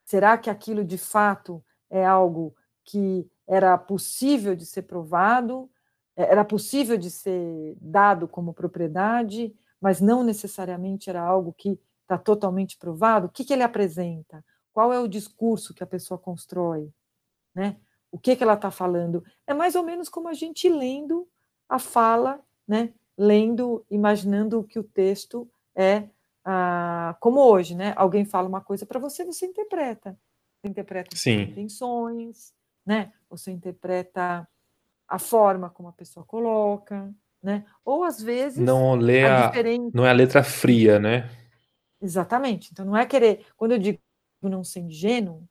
Será 0.03 0.37
que 0.37 0.49
aquilo 0.49 0.83
de 0.83 0.97
fato 0.97 1.63
é 1.89 2.05
algo 2.05 2.55
que 2.83 3.29
era 3.47 3.77
possível 3.77 4.55
de 4.55 4.65
ser 4.65 4.83
provado, 4.83 5.69
é, 6.15 6.23
era 6.23 6.43
possível 6.45 6.97
de 6.97 7.09
ser 7.09 7.75
dado 7.79 8.27
como 8.27 8.53
propriedade, 8.53 9.55
mas 9.79 10.01
não 10.01 10.23
necessariamente 10.23 11.09
era 11.09 11.21
algo 11.21 11.53
que 11.53 11.79
está 12.05 12.17
totalmente 12.17 12.77
provado? 12.77 13.27
O 13.27 13.29
que, 13.29 13.43
que 13.43 13.51
ele 13.51 13.63
apresenta? 13.63 14.43
Qual 14.71 14.93
é 14.93 14.99
o 14.99 15.07
discurso 15.07 15.73
que 15.73 15.83
a 15.83 15.87
pessoa 15.87 16.17
constrói? 16.17 16.89
Né? 17.53 17.77
O 18.11 18.19
que, 18.19 18.35
que 18.35 18.43
ela 18.43 18.53
está 18.53 18.71
falando? 18.71 19.23
É 19.45 19.53
mais 19.53 19.75
ou 19.75 19.83
menos 19.83 20.07
como 20.07 20.27
a 20.27 20.33
gente 20.33 20.69
lendo 20.69 21.27
a 21.67 21.79
fala, 21.79 22.39
né? 22.67 22.93
lendo, 23.17 23.85
imaginando 23.89 24.63
que 24.63 24.79
o 24.79 24.83
texto 24.83 25.49
é 25.75 26.03
ah, 26.43 27.15
como 27.19 27.39
hoje, 27.39 27.75
né? 27.75 27.93
Alguém 27.95 28.23
fala 28.23 28.47
uma 28.47 28.61
coisa 28.61 28.85
para 28.85 28.99
você, 28.99 29.25
você 29.25 29.45
interpreta. 29.45 30.17
Você 30.61 30.67
interpreta 30.67 31.15
Sim. 31.15 31.43
as 31.43 31.49
intenções, 31.49 32.53
né? 32.85 33.11
Você 33.29 33.51
interpreta 33.51 34.47
a 35.07 35.19
forma 35.19 35.69
como 35.69 35.89
a 35.89 35.93
pessoa 35.93 36.25
coloca, 36.25 37.11
né? 37.41 37.65
Ou 37.83 38.03
às 38.03 38.21
vezes 38.21 38.59
não 38.59 38.95
lê 38.95 39.23
a, 39.23 39.49
a 39.49 39.51
não 39.93 40.05
é 40.05 40.09
a 40.09 40.13
letra 40.13 40.43
fria, 40.43 40.99
né? 40.99 41.29
Exatamente. 42.05 42.69
Então 42.71 42.85
não 42.85 42.95
é 42.95 43.05
querer. 43.05 43.45
Quando 43.57 43.71
eu 43.71 43.79
digo 43.79 43.99
não 44.43 44.63
ser 44.63 44.81
ingênuo, 44.81 45.43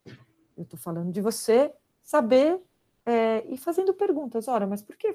eu 0.55 0.63
estou 0.63 0.79
falando 0.79 1.11
de 1.11 1.19
você 1.19 1.73
saber 2.01 2.57
é, 3.05 3.43
e 3.49 3.57
fazendo 3.57 3.93
perguntas. 3.93 4.47
Ora, 4.47 4.65
mas 4.65 4.81
por 4.81 4.95
que 4.95 5.13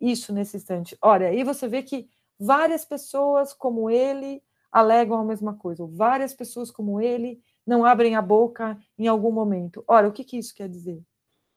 isso 0.00 0.32
nesse 0.32 0.56
instante? 0.56 0.96
Olha, 1.02 1.26
aí 1.26 1.42
você 1.42 1.66
vê 1.66 1.82
que 1.82 2.08
várias 2.38 2.84
pessoas 2.84 3.52
como 3.52 3.90
ele 3.90 4.40
alegam 4.70 5.18
a 5.18 5.24
mesma 5.24 5.54
coisa. 5.54 5.84
Várias 5.86 6.32
pessoas 6.32 6.70
como 6.70 7.00
ele 7.00 7.40
não 7.66 7.84
abrem 7.84 8.14
a 8.14 8.22
boca 8.22 8.78
em 8.96 9.08
algum 9.08 9.32
momento. 9.32 9.82
Ora, 9.88 10.06
o 10.06 10.12
que, 10.12 10.22
que 10.22 10.38
isso 10.38 10.54
quer 10.54 10.68
dizer? 10.68 11.02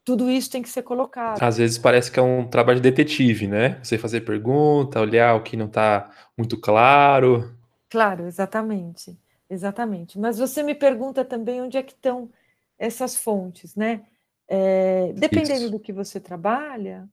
Tudo 0.04 0.30
isso 0.30 0.50
tem 0.50 0.64
que 0.64 0.70
ser 0.70 0.82
colocado. 0.82 1.42
Às 1.42 1.58
vezes 1.58 1.78
parece 1.78 2.12
que 2.12 2.20
é 2.20 2.24
um 2.24 2.48
trabalho 2.48 2.82
de 2.82 2.90
detetive, 2.90 3.48
né? 3.48 3.80
Você 3.84 3.98
fazer 3.98 4.22
pergunta, 4.22 5.00
olhar 5.00 5.36
o 5.36 5.44
que 5.44 5.56
não 5.56 5.68
está 5.68 6.10
muito 6.36 6.60
claro. 6.60 7.56
Claro, 7.94 8.26
exatamente. 8.26 9.16
Exatamente. 9.48 10.18
Mas 10.18 10.40
você 10.40 10.64
me 10.64 10.74
pergunta 10.74 11.24
também 11.24 11.62
onde 11.62 11.78
é 11.78 11.84
que 11.84 11.94
estão 11.94 12.28
essas 12.76 13.16
fontes, 13.16 13.76
né? 13.76 14.04
É, 14.48 15.14
dependendo 15.14 15.66
isso. 15.66 15.72
do 15.72 15.80
que 15.80 15.94
você 15.94 16.20
trabalha, 16.20 17.08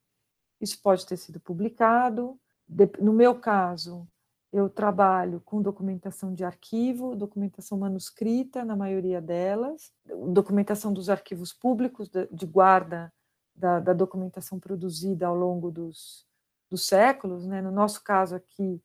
isso 0.58 0.80
pode 0.80 1.04
ter 1.04 1.18
sido 1.18 1.38
publicado. 1.38 2.40
no 2.98 3.12
meu 3.12 3.34
caso, 3.38 4.08
eu 4.50 4.70
trabalho 4.70 5.42
com 5.44 5.60
documentação 5.60 6.32
de 6.32 6.44
arquivo, 6.44 7.14
documentação 7.14 7.76
manuscrita, 7.76 8.64
na 8.64 8.74
maioria 8.74 9.20
delas, 9.20 9.92
documentação 10.32 10.94
dos 10.94 11.10
arquivos 11.10 11.52
públicos, 11.52 12.08
de 12.08 12.46
guarda 12.46 13.12
da, 13.54 13.80
da 13.80 13.92
documentação 13.92 14.58
produzida 14.58 15.26
ao 15.26 15.34
longo 15.34 15.70
dos, 15.70 16.26
dos 16.70 16.86
séculos. 16.86 17.46
Né? 17.46 17.60
No 17.60 17.70
nosso 17.70 18.02
caso 18.02 18.34
aqui, 18.34 18.82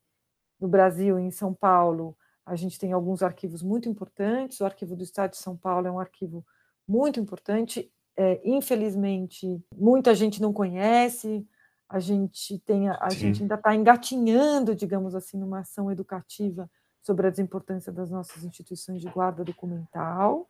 no 0.59 0.67
Brasil, 0.67 1.19
em 1.19 1.31
São 1.31 1.53
Paulo, 1.53 2.17
a 2.45 2.55
gente 2.55 2.77
tem 2.79 2.93
alguns 2.93 3.23
arquivos 3.23 3.63
muito 3.63 3.89
importantes. 3.89 4.59
O 4.59 4.65
Arquivo 4.65 4.95
do 4.95 5.03
Estado 5.03 5.31
de 5.31 5.37
São 5.37 5.57
Paulo 5.57 5.87
é 5.87 5.91
um 5.91 5.99
arquivo 5.99 6.45
muito 6.87 7.19
importante. 7.19 7.91
É, 8.15 8.39
infelizmente, 8.45 9.59
muita 9.75 10.13
gente 10.13 10.41
não 10.41 10.53
conhece, 10.53 11.45
a 11.89 11.99
gente 11.99 12.59
tem 12.59 12.87
a, 12.89 12.97
a 13.01 13.09
gente 13.09 13.41
ainda 13.41 13.55
está 13.55 13.75
engatinhando, 13.75 14.75
digamos 14.75 15.15
assim, 15.15 15.37
numa 15.37 15.59
ação 15.59 15.91
educativa 15.91 16.69
sobre 17.01 17.27
a 17.27 17.29
desimportância 17.29 17.91
das 17.91 18.09
nossas 18.09 18.43
instituições 18.43 19.01
de 19.01 19.09
guarda 19.09 19.43
documental, 19.43 20.49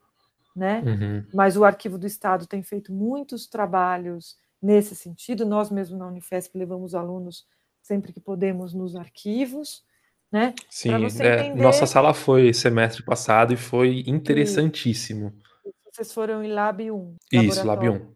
né? 0.56 0.82
Uhum. 0.82 1.26
Mas 1.34 1.58
o 1.58 1.66
Arquivo 1.66 1.98
do 1.98 2.08
Estado 2.08 2.48
tem 2.48 2.64
feito 2.64 2.94
muitos 2.94 3.48
trabalhos 3.48 4.38
nesse 4.62 4.96
sentido. 4.96 5.46
Nós 5.46 5.70
mesmos 5.70 6.00
na 6.00 6.08
Unifesp 6.08 6.58
levamos 6.58 6.96
alunos 6.96 7.46
sempre 7.82 8.14
que 8.14 8.20
podemos 8.20 8.74
nos 8.74 8.96
arquivos, 8.96 9.84
né? 10.32 10.54
Sim, 10.70 10.92
é, 11.22 11.54
nossa 11.56 11.86
sala 11.86 12.14
foi 12.14 12.54
semestre 12.54 13.04
passado 13.04 13.54
e 13.54 13.58
foi 13.58 14.04
interessantíssimo. 14.08 15.34
E 15.66 15.72
vocês 15.92 16.12
foram 16.12 16.44
em 16.44 16.52
Lab 16.52 16.92
1. 16.92 17.16
Isso, 17.32 17.66
Lab 17.66 17.88
1. 17.88 18.14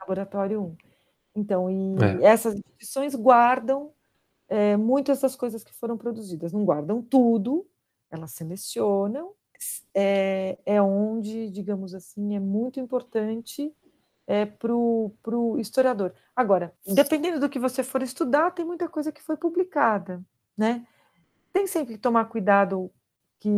Laboratório 0.00 0.62
1. 0.62 0.76
Então, 1.34 1.70
e 1.70 1.96
é. 2.02 2.26
essas 2.26 2.54
instituições 2.54 3.14
guardam 3.14 3.92
é, 4.48 4.76
muitas 4.76 5.20
das 5.20 5.34
coisas 5.34 5.64
que 5.64 5.72
foram 5.72 5.96
produzidas. 5.96 6.52
Não 6.52 6.64
guardam 6.64 7.00
tudo, 7.00 7.66
elas 8.10 8.32
selecionam. 8.32 9.32
É, 9.94 10.58
é 10.66 10.82
onde, 10.82 11.48
digamos 11.48 11.94
assim, 11.94 12.34
é 12.34 12.40
muito 12.40 12.80
importante 12.80 13.72
é, 14.26 14.44
para 14.44 14.74
o 14.74 15.56
historiador. 15.58 16.12
Agora, 16.34 16.74
dependendo 16.86 17.40
do 17.40 17.48
que 17.48 17.58
você 17.58 17.82
for 17.82 18.02
estudar, 18.02 18.50
tem 18.50 18.64
muita 18.64 18.88
coisa 18.88 19.12
que 19.12 19.22
foi 19.22 19.36
publicada, 19.36 20.22
né? 20.56 20.86
Tem 21.52 21.66
sempre 21.66 21.94
que 21.94 22.00
tomar 22.00 22.24
cuidado 22.26 22.90
que 23.38 23.48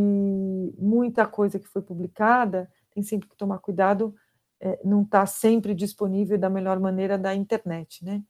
muita 0.78 1.26
coisa 1.26 1.59
que 1.59 1.68
foi 1.68 1.82
publicada, 1.82 2.70
tem 2.90 3.03
sempre 3.03 3.28
que 3.28 3.36
tomar 3.36 3.59
cuidado, 3.59 4.14
é, 4.61 4.80
não 4.84 5.03
está 5.03 5.26
sempre 5.26 5.74
disponível 5.74 6.38
da 6.38 6.49
melhor 6.49 6.80
maneira 6.80 7.18
da 7.18 7.34
internet, 7.34 8.05
né? 8.05 8.22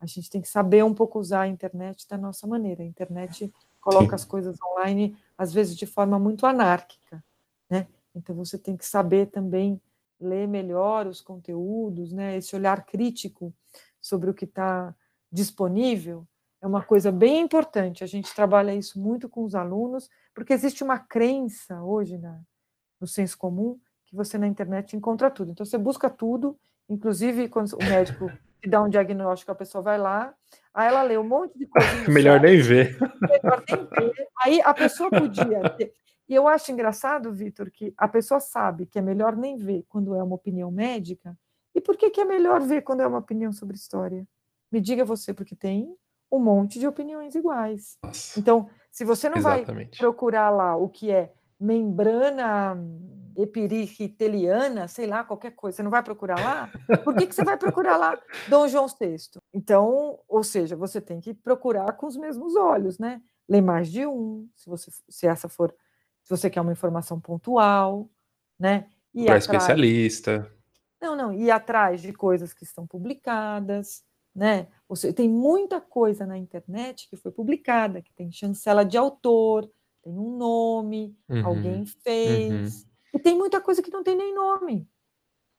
A 0.00 0.06
gente 0.06 0.30
tem 0.30 0.40
que 0.40 0.48
saber 0.48 0.82
um 0.82 0.94
pouco 0.94 1.18
usar 1.18 1.42
a 1.42 1.48
internet 1.48 2.08
da 2.08 2.18
nossa 2.18 2.46
maneira. 2.46 2.82
A 2.82 2.86
internet 2.86 3.52
coloca 3.80 4.08
Sim. 4.08 4.14
as 4.14 4.24
coisas 4.24 4.56
online, 4.60 5.16
às 5.36 5.52
vezes 5.52 5.76
de 5.76 5.86
forma 5.86 6.18
muito 6.18 6.46
anárquica, 6.46 7.22
né? 7.70 7.86
Então 8.14 8.34
você 8.34 8.58
tem 8.58 8.76
que 8.76 8.86
saber 8.86 9.26
também 9.26 9.80
ler 10.18 10.48
melhor 10.48 11.06
os 11.06 11.20
conteúdos, 11.20 12.12
né? 12.12 12.36
Esse 12.36 12.56
olhar 12.56 12.84
crítico 12.84 13.54
sobre 14.00 14.30
o 14.30 14.34
que 14.34 14.44
está 14.44 14.94
disponível 15.30 16.26
é 16.62 16.66
uma 16.66 16.82
coisa 16.82 17.10
bem 17.10 17.40
importante. 17.40 18.04
A 18.04 18.06
gente 18.06 18.32
trabalha 18.32 18.72
isso 18.74 18.98
muito 19.00 19.28
com 19.28 19.44
os 19.44 19.54
alunos, 19.54 20.08
porque 20.32 20.52
existe 20.52 20.84
uma 20.84 20.98
crença 20.98 21.82
hoje 21.82 22.16
na, 22.16 22.40
no 23.00 23.06
senso 23.06 23.36
comum 23.36 23.78
que 24.06 24.14
você 24.14 24.38
na 24.38 24.46
internet 24.46 24.96
encontra 24.96 25.28
tudo. 25.28 25.50
Então 25.50 25.66
você 25.66 25.76
busca 25.76 26.08
tudo, 26.08 26.56
inclusive 26.88 27.48
quando 27.48 27.72
o 27.72 27.84
médico 27.84 28.30
te 28.62 28.70
dá 28.70 28.80
um 28.80 28.88
diagnóstico, 28.88 29.50
a 29.50 29.56
pessoa 29.56 29.82
vai 29.82 29.98
lá, 29.98 30.32
aí 30.72 30.86
ela 30.86 31.02
lê 31.02 31.18
um 31.18 31.26
monte 31.26 31.58
de 31.58 31.66
coisa. 31.66 31.88
melhor 32.08 32.40
nem 32.40 32.60
ver. 32.60 32.96
Melhor 33.20 33.64
nem 33.68 33.84
ver. 33.84 34.28
Aí 34.44 34.60
a 34.62 34.72
pessoa 34.72 35.10
podia 35.10 35.68
ter, 35.70 35.92
e 36.28 36.34
eu 36.34 36.46
acho 36.46 36.70
engraçado, 36.70 37.32
Vitor, 37.32 37.70
que 37.72 37.92
a 37.96 38.06
pessoa 38.06 38.38
sabe 38.38 38.86
que 38.86 38.98
é 39.00 39.02
melhor 39.02 39.36
nem 39.36 39.56
ver 39.56 39.84
quando 39.88 40.14
é 40.14 40.22
uma 40.22 40.36
opinião 40.36 40.70
médica. 40.70 41.36
E 41.74 41.80
por 41.80 41.96
que, 41.96 42.10
que 42.10 42.20
é 42.20 42.24
melhor 42.24 42.60
ver 42.60 42.82
quando 42.82 43.00
é 43.00 43.06
uma 43.06 43.18
opinião 43.18 43.52
sobre 43.52 43.76
história? 43.76 44.26
Me 44.70 44.80
diga 44.80 45.04
você, 45.04 45.34
porque 45.34 45.56
tem 45.56 45.94
um 46.32 46.38
monte 46.38 46.78
de 46.78 46.86
opiniões 46.86 47.34
iguais. 47.34 47.98
Nossa. 48.02 48.40
Então, 48.40 48.68
se 48.90 49.04
você 49.04 49.28
não 49.28 49.36
Exatamente. 49.36 49.98
vai 49.98 49.98
procurar 49.98 50.50
lá 50.50 50.76
o 50.76 50.88
que 50.88 51.10
é 51.10 51.32
membrana 51.60 52.76
epiriciteliana, 53.36 54.88
sei 54.88 55.06
lá, 55.06 55.24
qualquer 55.24 55.52
coisa, 55.52 55.76
você 55.76 55.82
não 55.82 55.90
vai 55.90 56.02
procurar 56.02 56.38
lá? 56.40 56.70
Por 57.04 57.14
que, 57.14 57.26
que 57.26 57.34
você 57.34 57.44
vai 57.44 57.56
procurar 57.56 57.96
lá 57.96 58.18
Dom 58.48 58.66
João 58.68 58.86
VI? 58.88 59.16
Então, 59.52 60.18
ou 60.28 60.42
seja, 60.42 60.74
você 60.76 61.00
tem 61.00 61.20
que 61.20 61.32
procurar 61.32 61.92
com 61.92 62.06
os 62.06 62.16
mesmos 62.16 62.56
olhos, 62.56 62.98
né? 62.98 63.22
Ler 63.48 63.62
mais 63.62 63.90
de 63.90 64.06
um, 64.06 64.48
se, 64.54 64.68
você, 64.68 64.90
se 65.08 65.26
essa 65.26 65.48
for 65.48 65.74
se 66.24 66.30
você 66.30 66.48
quer 66.48 66.60
uma 66.60 66.72
informação 66.72 67.20
pontual, 67.20 68.08
né? 68.58 68.88
Para 69.26 69.36
especialista. 69.36 70.50
Não, 71.00 71.16
não, 71.16 71.32
ir 71.32 71.50
atrás 71.50 72.00
de 72.00 72.12
coisas 72.12 72.54
que 72.54 72.64
estão 72.64 72.86
publicadas, 72.86 74.04
né? 74.34 74.68
Ou 74.88 74.96
seja, 74.96 75.14
tem 75.14 75.28
muita 75.28 75.80
coisa 75.80 76.26
na 76.26 76.36
internet 76.36 77.08
que 77.08 77.16
foi 77.16 77.30
publicada, 77.30 78.02
que 78.02 78.12
tem 78.12 78.30
chancela 78.30 78.84
de 78.84 78.96
autor, 78.96 79.70
tem 80.02 80.12
um 80.12 80.36
nome, 80.36 81.16
uhum, 81.28 81.46
alguém 81.46 81.86
fez. 81.86 82.82
Uhum. 82.82 82.88
E 83.14 83.18
tem 83.18 83.36
muita 83.36 83.60
coisa 83.60 83.82
que 83.82 83.90
não 83.90 84.02
tem 84.02 84.16
nem 84.16 84.34
nome. 84.34 84.88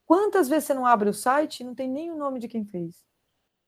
Quantas 0.06 0.50
vezes 0.50 0.66
você 0.66 0.74
não 0.74 0.86
abre 0.86 1.10
o 1.10 1.14
site 1.14 1.62
e 1.62 1.64
não 1.64 1.74
tem 1.74 1.90
nem 1.90 2.12
o 2.12 2.18
nome 2.18 2.40
de 2.40 2.48
quem 2.48 2.66
fez? 2.66 3.06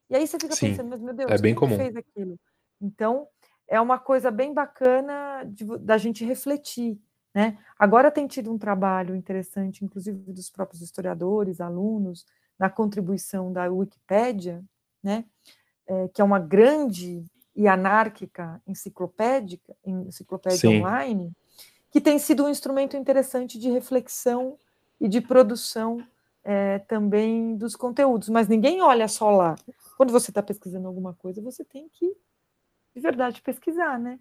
E 0.09 0.15
aí 0.15 0.27
você 0.27 0.37
fica 0.39 0.55
Sim, 0.55 0.69
pensando, 0.69 0.89
mas 0.89 1.01
meu 1.01 1.13
Deus, 1.13 1.31
é 1.31 1.37
bem 1.37 1.53
quem 1.53 1.59
comum. 1.59 1.77
fez 1.77 1.95
aquilo? 1.95 2.39
Então, 2.81 3.27
é 3.67 3.79
uma 3.79 3.97
coisa 3.97 4.29
bem 4.29 4.53
bacana 4.53 5.43
de, 5.45 5.65
da 5.79 5.97
gente 5.97 6.25
refletir. 6.25 6.99
Né? 7.33 7.57
Agora 7.77 8.11
tem 8.11 8.27
tido 8.27 8.51
um 8.51 8.57
trabalho 8.57 9.15
interessante, 9.15 9.83
inclusive 9.83 10.31
dos 10.31 10.49
próprios 10.49 10.81
historiadores, 10.81 11.59
alunos, 11.59 12.25
na 12.57 12.69
contribuição 12.69 13.51
da 13.51 13.65
Wikipédia, 13.65 14.63
né? 15.05 15.23
É, 15.87 16.07
que 16.09 16.19
é 16.19 16.25
uma 16.25 16.39
grande 16.39 17.23
e 17.55 17.67
anárquica 17.67 18.61
enciclopédica, 18.67 19.73
enciclopédia 19.85 20.59
Sim. 20.59 20.79
online, 20.79 21.31
que 21.89 22.01
tem 22.01 22.19
sido 22.19 22.43
um 22.43 22.49
instrumento 22.49 22.97
interessante 22.97 23.57
de 23.57 23.69
reflexão 23.69 24.57
e 24.99 25.07
de 25.07 25.21
produção 25.21 26.05
é, 26.43 26.79
também 26.79 27.55
dos 27.55 27.75
conteúdos. 27.75 28.27
Mas 28.27 28.49
ninguém 28.49 28.81
olha 28.81 29.07
só 29.07 29.29
lá. 29.29 29.55
Quando 29.95 30.11
você 30.11 30.31
está 30.31 30.43
pesquisando 30.43 30.87
alguma 30.87 31.13
coisa, 31.13 31.41
você 31.41 31.63
tem 31.63 31.87
que 31.87 32.13
de 32.93 33.01
verdade 33.01 33.41
pesquisar, 33.41 33.97
né? 33.99 34.19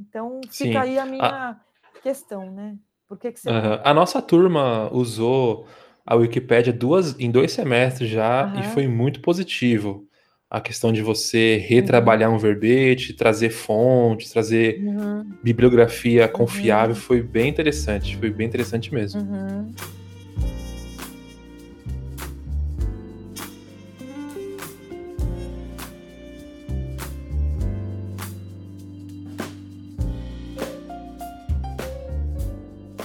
Então 0.00 0.40
fica 0.50 0.70
Sim. 0.70 0.76
aí 0.76 0.98
a 0.98 1.06
minha 1.06 1.24
a... 1.24 1.60
questão, 2.02 2.50
né? 2.50 2.76
Por 3.08 3.18
que, 3.18 3.32
que 3.32 3.40
você. 3.40 3.48
Uhum. 3.48 3.80
A 3.82 3.94
nossa 3.94 4.20
turma 4.20 4.92
usou 4.92 5.66
a 6.04 6.14
Wikipédia 6.14 6.72
duas, 6.72 7.18
em 7.18 7.30
dois 7.30 7.52
semestres 7.52 8.08
já 8.08 8.46
uhum. 8.46 8.60
e 8.60 8.62
foi 8.64 8.86
muito 8.86 9.20
positivo. 9.20 10.06
A 10.48 10.60
questão 10.60 10.92
de 10.92 11.02
você 11.02 11.56
retrabalhar 11.56 12.30
uhum. 12.30 12.36
um 12.36 12.38
verbete, 12.38 13.12
trazer 13.12 13.50
fontes, 13.50 14.30
trazer 14.30 14.80
uhum. 14.80 15.28
bibliografia 15.42 16.28
confiável 16.28 16.94
uhum. 16.94 17.00
foi 17.00 17.20
bem 17.20 17.48
interessante. 17.48 18.16
Foi 18.16 18.30
bem 18.30 18.46
interessante 18.46 18.94
mesmo. 18.94 19.22
Uhum. 19.22 19.74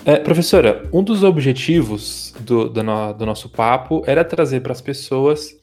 É, 0.05 0.17
professora, 0.17 0.87
um 0.93 1.03
dos 1.03 1.23
objetivos 1.23 2.35
do, 2.39 2.69
do, 2.69 2.83
no, 2.83 3.13
do 3.13 3.25
nosso 3.25 3.49
papo 3.49 4.03
era 4.05 4.23
trazer 4.23 4.61
para 4.61 4.73
as 4.73 4.81
pessoas 4.81 5.59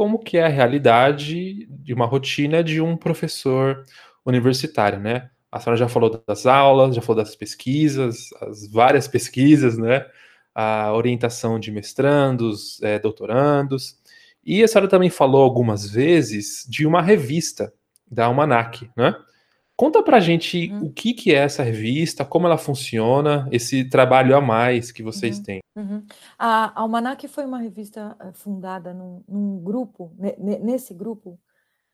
como 0.00 0.18
que 0.18 0.38
é 0.38 0.46
a 0.46 0.48
realidade 0.48 1.66
de 1.68 1.92
uma 1.92 2.06
rotina 2.06 2.64
de 2.64 2.80
um 2.80 2.96
professor 2.96 3.84
universitário, 4.24 4.98
né? 4.98 5.28
A 5.52 5.60
senhora 5.60 5.76
já 5.76 5.90
falou 5.90 6.24
das 6.26 6.46
aulas, 6.46 6.96
já 6.96 7.02
falou 7.02 7.22
das 7.22 7.36
pesquisas, 7.36 8.30
as 8.40 8.66
várias 8.72 9.06
pesquisas, 9.06 9.76
né? 9.76 10.06
A 10.54 10.90
orientação 10.94 11.60
de 11.60 11.70
mestrandos, 11.70 12.82
é, 12.82 12.98
doutorandos. 12.98 13.98
E 14.42 14.62
a 14.62 14.68
senhora 14.68 14.88
também 14.88 15.10
falou 15.10 15.42
algumas 15.42 15.90
vezes 15.90 16.64
de 16.66 16.86
uma 16.86 17.02
revista 17.02 17.70
da 18.10 18.24
Almanac, 18.24 18.90
né? 18.96 19.14
Conta 19.76 20.02
pra 20.02 20.18
gente 20.18 20.70
uhum. 20.72 20.86
o 20.86 20.92
que, 20.94 21.12
que 21.12 21.34
é 21.34 21.40
essa 21.40 21.62
revista, 21.62 22.24
como 22.24 22.46
ela 22.46 22.56
funciona, 22.56 23.46
esse 23.52 23.84
trabalho 23.84 24.34
a 24.34 24.40
mais 24.40 24.90
que 24.90 25.02
vocês 25.02 25.36
uhum. 25.36 25.42
têm. 25.42 25.59
Uhum. 25.76 26.04
A 26.38 26.80
Almanac 26.80 27.26
foi 27.28 27.44
uma 27.44 27.58
revista 27.58 28.16
eh, 28.20 28.32
fundada 28.32 28.92
num, 28.92 29.22
num 29.28 29.62
grupo, 29.62 30.14
nesse 30.38 30.92
grupo 30.92 31.38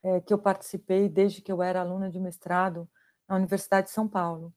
é, 0.03 0.20
que 0.20 0.33
eu 0.33 0.39
participei 0.39 1.09
desde 1.09 1.43
que 1.43 1.53
eu 1.53 1.62
era 1.62 1.81
aluna 1.81 2.11
de 2.11 2.18
mestrado 2.18 2.89
na 3.29 3.37
Universidade 3.37 3.89
de 3.89 3.93
São 3.93 4.09
Paulo. 4.09 4.55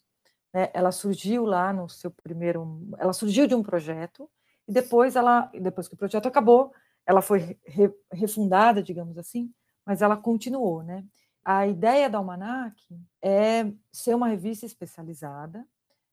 É, 0.54 0.72
ela 0.74 0.92
surgiu 0.92 1.46
lá 1.46 1.74
no 1.74 1.90
seu 1.90 2.12
primeiro, 2.12 2.88
ela 2.98 3.14
surgiu 3.14 3.48
de 3.48 3.56
um 3.56 3.64
projeto 3.64 4.30
e 4.68 4.72
depois 4.72 5.16
ela, 5.16 5.52
depois 5.62 5.88
que 5.88 5.96
o 5.96 5.98
projeto 5.98 6.28
acabou, 6.28 6.74
ela 7.06 7.22
foi 7.22 7.58
re, 7.66 7.92
refundada, 8.12 8.82
digamos 8.82 9.18
assim, 9.18 9.52
mas 9.86 10.02
ela 10.02 10.16
continuou, 10.18 10.84
né? 10.84 11.04
A 11.44 11.68
ideia 11.68 12.10
da 12.10 12.20
Almanac 12.20 12.76
é 13.22 13.72
ser 13.92 14.16
uma 14.16 14.28
revista 14.28 14.66
especializada, 14.66 15.66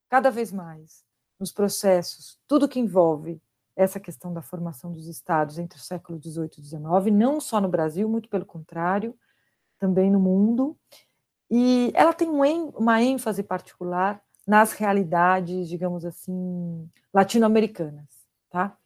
cada 0.08 0.30
vez 0.30 0.52
mais 0.52 1.05
nos 1.38 1.52
processos, 1.52 2.38
tudo 2.46 2.68
que 2.68 2.80
envolve 2.80 3.40
essa 3.74 4.00
questão 4.00 4.32
da 4.32 4.40
formação 4.40 4.90
dos 4.90 5.06
estados 5.06 5.58
entre 5.58 5.78
o 5.78 5.82
século 5.82 6.18
XVIII 6.20 6.50
e 6.58 6.62
XIX, 6.62 6.80
não 7.12 7.40
só 7.40 7.60
no 7.60 7.68
Brasil, 7.68 8.08
muito 8.08 8.28
pelo 8.28 8.46
contrário, 8.46 9.14
também 9.78 10.10
no 10.10 10.18
mundo. 10.18 10.76
E 11.50 11.92
ela 11.94 12.12
tem 12.12 12.28
uma 12.28 13.02
ênfase 13.02 13.42
particular 13.42 14.22
nas 14.46 14.72
realidades, 14.72 15.68
digamos 15.68 16.04
assim, 16.04 16.88
latino-americanas, 17.12 18.06
tá? 18.48 18.76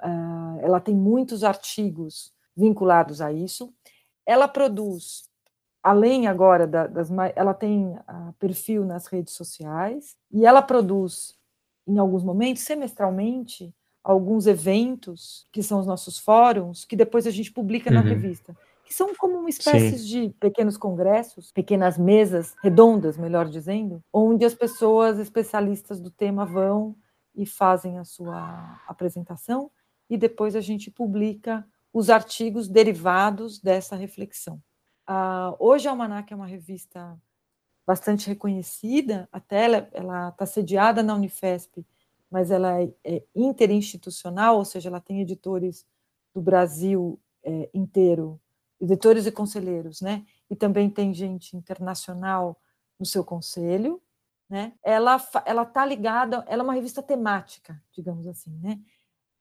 Ah, 0.00 0.56
ela 0.60 0.80
tem 0.80 0.94
muitos 0.94 1.44
artigos 1.44 2.32
vinculados 2.56 3.20
a 3.20 3.32
isso. 3.32 3.74
Ela 4.24 4.48
produz 4.48 5.30
além 5.82 6.28
agora 6.28 6.66
da, 6.66 6.86
das 6.86 7.10
ela 7.34 7.52
tem 7.52 7.98
perfil 8.38 8.84
nas 8.84 9.06
redes 9.06 9.34
sociais 9.34 10.16
e 10.30 10.46
ela 10.46 10.62
produz 10.62 11.36
em 11.86 11.98
alguns 11.98 12.22
momentos 12.22 12.62
semestralmente 12.62 13.74
alguns 14.02 14.46
eventos, 14.46 15.46
que 15.52 15.62
são 15.62 15.78
os 15.78 15.86
nossos 15.86 16.18
fóruns, 16.18 16.84
que 16.84 16.96
depois 16.96 17.26
a 17.26 17.30
gente 17.30 17.52
publica 17.52 17.88
uhum. 17.88 17.96
na 17.96 18.00
revista 18.02 18.56
que 18.92 18.96
são 18.96 19.14
como 19.14 19.38
uma 19.38 19.48
espécie 19.48 19.98
Sim. 19.98 20.04
de 20.04 20.28
pequenos 20.38 20.76
congressos, 20.76 21.50
pequenas 21.50 21.96
mesas 21.96 22.54
redondas, 22.62 23.16
melhor 23.16 23.48
dizendo, 23.48 24.04
onde 24.12 24.44
as 24.44 24.54
pessoas 24.54 25.18
especialistas 25.18 25.98
do 25.98 26.10
tema 26.10 26.44
vão 26.44 26.94
e 27.34 27.46
fazem 27.46 27.98
a 27.98 28.04
sua 28.04 28.78
apresentação 28.86 29.70
e 30.10 30.18
depois 30.18 30.54
a 30.54 30.60
gente 30.60 30.90
publica 30.90 31.66
os 31.90 32.10
artigos 32.10 32.68
derivados 32.68 33.58
dessa 33.58 33.96
reflexão. 33.96 34.60
Uh, 35.08 35.56
hoje 35.58 35.88
a 35.88 35.90
Almanac 35.90 36.30
é 36.30 36.36
uma 36.36 36.46
revista 36.46 37.18
bastante 37.86 38.28
reconhecida, 38.28 39.28
até 39.32 39.88
ela 39.92 40.28
está 40.28 40.46
sediada 40.46 41.02
na 41.02 41.14
Unifesp, 41.14 41.84
mas 42.30 42.50
ela 42.50 42.80
é, 42.80 42.92
é, 43.04 43.22
interinstitucional, 43.34 44.56
ou 44.56 44.64
seja, 44.64 44.88
ela 44.88 45.00
tem 45.00 45.20
editores 45.20 45.86
do 46.34 46.40
Brasil 46.40 47.20
é, 47.44 47.68
inteiro 47.74 48.40
editores 48.82 49.26
e 49.26 49.32
conselheiros, 49.32 50.00
né? 50.00 50.26
E 50.50 50.56
também 50.56 50.90
tem 50.90 51.14
gente 51.14 51.56
internacional 51.56 52.60
no 52.98 53.06
seu 53.06 53.24
conselho, 53.24 54.02
né? 54.50 54.72
Ela 54.82 55.24
ela 55.46 55.64
tá 55.64 55.86
ligada, 55.86 56.44
ela 56.48 56.62
é 56.62 56.64
uma 56.64 56.74
revista 56.74 57.00
temática, 57.00 57.80
digamos 57.92 58.26
assim, 58.26 58.58
né? 58.58 58.80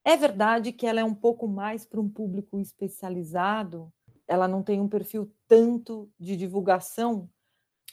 É 0.06 0.16
verdade 0.16 0.72
que 0.72 0.86
ela 0.86 1.00
é 1.00 1.04
um 1.04 1.14
pouco 1.14 1.48
mais 1.48 1.84
para 1.84 2.00
um 2.00 2.08
público 2.08 2.60
especializado, 2.60 3.92
ela 4.28 4.48
não 4.48 4.62
tem 4.62 4.80
um 4.80 4.88
perfil 4.88 5.32
tanto 5.48 6.10
de 6.20 6.38
divulgação, 6.38 7.28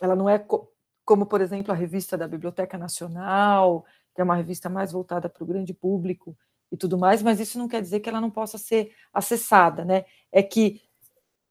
ela 0.01 0.17
não 0.17 0.29
é 0.29 0.39
co 0.39 0.69
como, 1.05 1.25
por 1.25 1.41
exemplo, 1.41 1.73
a 1.73 1.75
revista 1.75 2.19
da 2.19 2.29
Biblioteca 2.29 2.77
Nacional, 2.77 3.87
que 4.15 4.21
é 4.21 4.25
uma 4.25 4.37
revista 4.37 4.69
mais 4.69 4.93
voltada 4.93 5.27
para 5.27 5.43
o 5.43 5.47
grande 5.47 5.73
público 5.73 6.37
e 6.71 6.77
tudo 6.77 6.99
mais, 6.99 7.23
mas 7.23 7.41
isso 7.41 7.59
não 7.59 7.67
quer 7.67 7.81
dizer 7.81 8.01
que 8.01 8.11
ela 8.11 8.21
não 8.21 8.31
possa 8.31 8.59
ser 8.59 8.93
acessada, 9.11 9.87
né? 9.87 10.05
É 10.31 10.43
que 10.43 10.83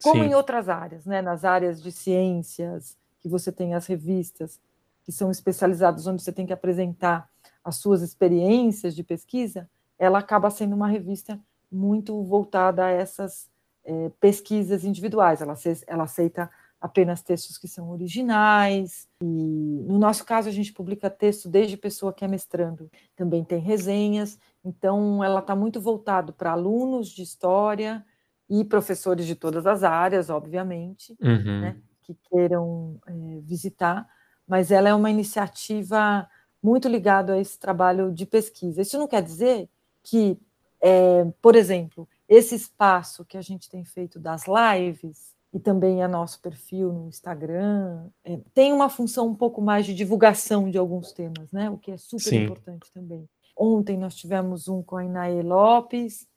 como 0.04 0.24
Sim. 0.24 0.30
em 0.30 0.36
outras 0.36 0.70
áreas, 0.70 1.06
né? 1.06 1.22
nas 1.22 1.44
áreas 1.44 1.82
de 1.82 1.92
ciências, 1.92 2.98
que 3.20 3.28
você 3.28 3.52
tem 3.52 3.74
as 3.74 3.88
revistas 3.88 4.60
que 5.04 5.12
são 5.12 5.32
especializadas, 5.32 6.06
onde 6.06 6.22
você 6.22 6.32
tem 6.32 6.46
que 6.46 6.54
apresentar 6.54 7.30
as 7.64 7.78
suas 7.78 8.02
experiências 8.02 8.96
de 8.96 9.04
pesquisa, 9.04 9.70
ela 9.98 10.20
acaba 10.20 10.50
sendo 10.50 10.76
uma 10.76 10.88
revista 10.88 11.40
muito 11.72 12.24
voltada 12.24 12.86
a 12.86 12.90
essas 12.90 13.50
é, 13.84 14.12
pesquisas 14.20 14.84
individuais. 14.84 15.42
Ela, 15.42 15.56
ela 15.88 16.04
aceita 16.04 16.50
apenas 16.80 17.22
textos 17.22 17.58
que 17.58 17.68
são 17.68 17.90
originais. 17.90 19.08
E 19.22 19.26
no 19.26 19.98
nosso 19.98 20.26
caso, 20.26 20.48
a 20.50 20.52
gente 20.52 20.74
publica 20.74 21.10
texto 21.10 21.50
desde 21.50 21.78
pessoa 21.78 22.14
que 22.14 22.24
é 22.24 22.28
mestrando. 22.28 22.90
Também 23.16 23.44
tem 23.44 23.60
resenhas. 23.60 24.38
Então, 24.64 25.24
ela 25.24 25.40
está 25.40 25.56
muito 25.56 25.82
voltado 25.82 26.34
para 26.34 26.52
alunos 26.52 27.10
de 27.10 27.24
história, 27.24 28.06
e 28.50 28.64
professores 28.64 29.26
de 29.26 29.36
todas 29.36 29.66
as 29.66 29.84
áreas, 29.84 30.30
obviamente, 30.30 31.16
uhum. 31.22 31.62
né, 31.62 31.78
que 32.02 32.16
queiram 32.30 33.00
é, 33.06 33.12
visitar, 33.42 34.08
mas 34.48 34.72
ela 34.72 34.88
é 34.88 34.94
uma 34.94 35.10
iniciativa 35.10 36.28
muito 36.64 36.88
ligada 36.88 37.34
a 37.34 37.40
esse 37.40 37.60
trabalho 37.60 38.12
de 38.12 38.26
pesquisa. 38.26 38.82
Isso 38.82 38.98
não 38.98 39.08
quer 39.08 39.22
dizer 39.22 39.70
que, 40.02 40.40
é, 40.82 41.26
por 41.42 41.56
exemplo, 41.56 42.08
esse 42.28 42.56
espaço 42.56 43.26
que 43.26 43.38
a 43.38 43.42
gente 43.42 43.70
tem 43.70 43.84
feito 43.84 44.20
das 44.20 44.46
lives, 44.48 45.36
e 45.54 45.60
também 45.60 46.04
é 46.04 46.08
nosso 46.08 46.42
perfil 46.42 46.92
no 46.92 47.08
Instagram, 47.08 48.10
é, 48.24 48.38
tem 48.54 48.74
uma 48.74 48.90
função 48.90 49.28
um 49.28 49.36
pouco 49.36 49.62
mais 49.62 49.86
de 49.86 49.94
divulgação 49.94 50.70
de 50.70 50.78
alguns 50.78 51.12
temas, 51.12 51.52
né? 51.52 51.70
o 51.70 51.78
que 51.78 51.92
é 51.92 51.98
super 51.98 52.24
Sim. 52.24 52.44
importante 52.44 52.92
também. 52.92 53.28
Ontem 53.56 53.98
nós 53.98 54.16
tivemos 54.16 54.68
um 54.68 54.84
com 54.84 54.98
a 54.98 55.06
Inaê 55.06 55.42
Lopes, 55.42 56.28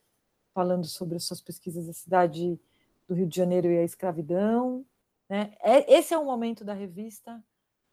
falando 0.55 0.87
sobre 0.87 1.17
as 1.17 1.25
suas 1.25 1.41
pesquisas 1.41 1.87
da 1.87 1.93
cidade 1.93 2.59
do 3.07 3.15
Rio 3.15 3.27
de 3.27 3.37
Janeiro 3.37 3.69
e 3.69 3.79
a 3.79 3.85
escravidão. 3.85 4.85
Né? 5.29 5.53
É, 5.61 5.93
esse 5.93 6.15
é 6.15 6.19
um 6.19 6.25
momento 6.25 6.65
da 6.65 6.73
revista 6.73 7.43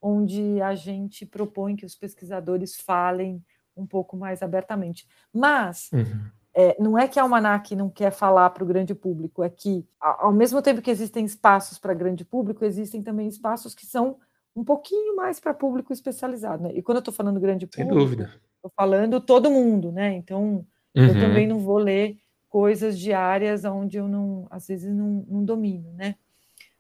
onde 0.02 0.62
a 0.62 0.76
gente 0.76 1.26
propõe 1.26 1.76
que 1.76 1.86
os 1.86 1.96
pesquisadores 1.96 2.76
falem 2.80 3.44
um 3.76 3.86
pouco 3.86 4.16
mais 4.16 4.42
abertamente. 4.42 5.08
Mas 5.34 5.90
uhum. 5.92 6.30
É, 6.60 6.76
não 6.80 6.98
é 6.98 7.08
que 7.08 7.20
a 7.20 7.22
Almanac 7.22 7.76
não 7.76 7.88
quer 7.88 8.10
falar 8.10 8.50
para 8.50 8.64
o 8.64 8.68
grande 8.68 8.96
público, 8.96 9.44
é 9.44 9.50
que, 9.50 9.86
ao 10.02 10.34
mesmo 10.34 10.60
tempo 10.60 10.82
que 10.82 10.90
existem 10.90 11.24
espaços 11.24 11.78
para 11.78 11.94
grande 11.94 12.26
público, 12.26 12.66
existem 12.66 13.04
também 13.04 13.28
espaços 13.28 13.76
que 13.76 13.86
são 13.86 14.18
um 14.56 14.64
pouquinho 14.64 15.16
mais 15.16 15.40
para 15.40 15.54
público 15.54 15.94
especializado. 15.94 16.64
Né? 16.64 16.72
E 16.74 16.82
quando 16.82 16.96
eu 16.96 17.02
estou 17.02 17.14
falando 17.14 17.40
grande 17.40 17.68
público, 17.68 17.94
Sem 17.94 18.00
dúvida. 18.00 18.34
estou 18.56 18.72
falando 18.76 19.22
todo 19.22 19.52
mundo, 19.52 19.92
né? 19.92 20.16
Então, 20.16 20.66
uhum. 20.96 21.06
eu 21.06 21.14
também 21.14 21.46
não 21.46 21.60
vou 21.60 21.78
ler 21.78 22.18
coisas 22.50 22.98
de 22.98 23.14
áreas 23.14 23.64
onde 23.64 23.98
eu 23.98 24.08
não, 24.08 24.48
às 24.50 24.66
vezes, 24.66 24.92
não, 24.92 25.24
não 25.30 25.46
domino, 25.46 25.94
né? 25.94 26.16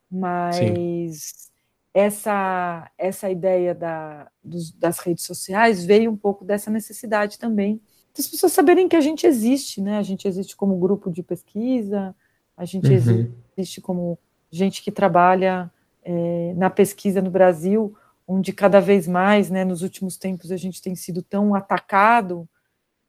Mas 0.09 0.55
Sim. 0.55 1.51
essa 1.93 2.89
essa 2.97 3.29
ideia 3.29 3.75
da, 3.75 4.27
dos, 4.43 4.71
das 4.71 4.97
redes 4.97 5.23
sociais 5.23 5.85
veio 5.85 6.09
um 6.09 6.17
pouco 6.17 6.43
dessa 6.43 6.71
necessidade 6.71 7.37
também 7.37 7.79
das 8.17 8.27
pessoas 8.27 8.51
saberem 8.51 8.87
que 8.87 8.95
a 8.95 9.01
gente 9.01 9.27
existe, 9.27 9.79
né? 9.79 9.97
A 9.97 10.03
gente 10.03 10.27
existe 10.27 10.55
como 10.55 10.77
grupo 10.77 11.11
de 11.11 11.21
pesquisa, 11.21 12.15
a 12.55 12.65
gente 12.65 12.87
uhum. 12.87 13.31
existe 13.55 13.79
como 13.79 14.17
gente 14.49 14.81
que 14.81 14.91
trabalha 14.91 15.71
é, 16.03 16.53
na 16.55 16.69
pesquisa 16.69 17.21
no 17.21 17.29
Brasil, 17.29 17.95
onde 18.27 18.51
cada 18.51 18.79
vez 18.79 19.07
mais, 19.07 19.49
né, 19.49 19.63
nos 19.63 19.81
últimos 19.81 20.17
tempos, 20.17 20.51
a 20.51 20.57
gente 20.57 20.81
tem 20.81 20.95
sido 20.95 21.21
tão 21.21 21.53
atacado, 21.53 22.47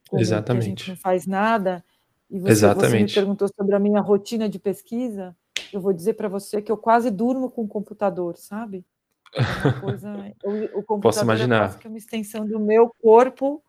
como 0.07 0.21
Exatamente. 0.21 0.63
a 0.63 0.69
gente 0.69 0.89
não 0.89 0.97
faz 0.97 1.25
nada, 1.25 1.83
e 2.29 2.39
você, 2.39 2.67
você 2.67 2.89
me 2.89 3.11
perguntou 3.11 3.47
sobre 3.47 3.75
a 3.75 3.79
minha 3.79 4.01
rotina 4.01 4.47
de 4.47 4.59
pesquisa, 4.59 5.35
eu 5.73 5.81
vou 5.81 5.91
dizer 5.93 6.13
para 6.13 6.27
você 6.27 6.61
que 6.61 6.71
eu 6.71 6.77
quase 6.77 7.09
durmo 7.09 7.49
com 7.49 7.63
o 7.63 7.67
computador, 7.67 8.37
sabe? 8.37 8.85
É 9.33 9.71
coisa, 9.79 10.13
o, 10.43 10.79
o 10.79 10.83
computador 10.83 11.01
Posso 11.01 11.23
imaginar. 11.23 11.55
é 11.55 11.59
quase 11.67 11.77
que 11.79 11.87
uma 11.87 11.97
extensão 11.97 12.45
do 12.45 12.59
meu 12.59 12.93
corpo, 13.01 13.63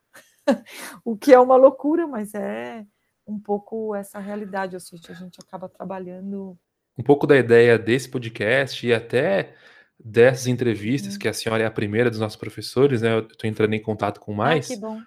o 1.05 1.17
que 1.17 1.33
é 1.33 1.39
uma 1.39 1.57
loucura, 1.57 2.07
mas 2.07 2.35
é 2.35 2.85
um 3.27 3.39
pouco 3.39 3.95
essa 3.95 4.19
realidade, 4.19 4.75
ou 4.75 4.81
seja, 4.81 5.13
a 5.13 5.15
gente 5.15 5.39
acaba 5.41 5.69
trabalhando. 5.69 6.59
Um 6.99 7.03
pouco 7.03 7.27
da 7.27 7.37
ideia 7.37 7.79
desse 7.79 8.09
podcast 8.09 8.87
e 8.87 8.93
até 8.93 9.55
dessas 9.99 10.47
entrevistas, 10.47 11.15
hum. 11.15 11.19
que 11.19 11.29
a 11.29 11.33
senhora 11.33 11.63
é 11.63 11.67
a 11.67 11.71
primeira 11.71 12.11
dos 12.11 12.21
nossos 12.21 12.37
professores, 12.37 13.03
né? 13.03 13.15
Eu 13.15 13.21
estou 13.21 13.49
entrando 13.49 13.75
em 13.75 13.83
contato 13.83 14.21
com 14.21 14.33
mais. 14.33 14.71
Ah, 14.71 14.75
que 14.75 14.81
bom 14.81 15.01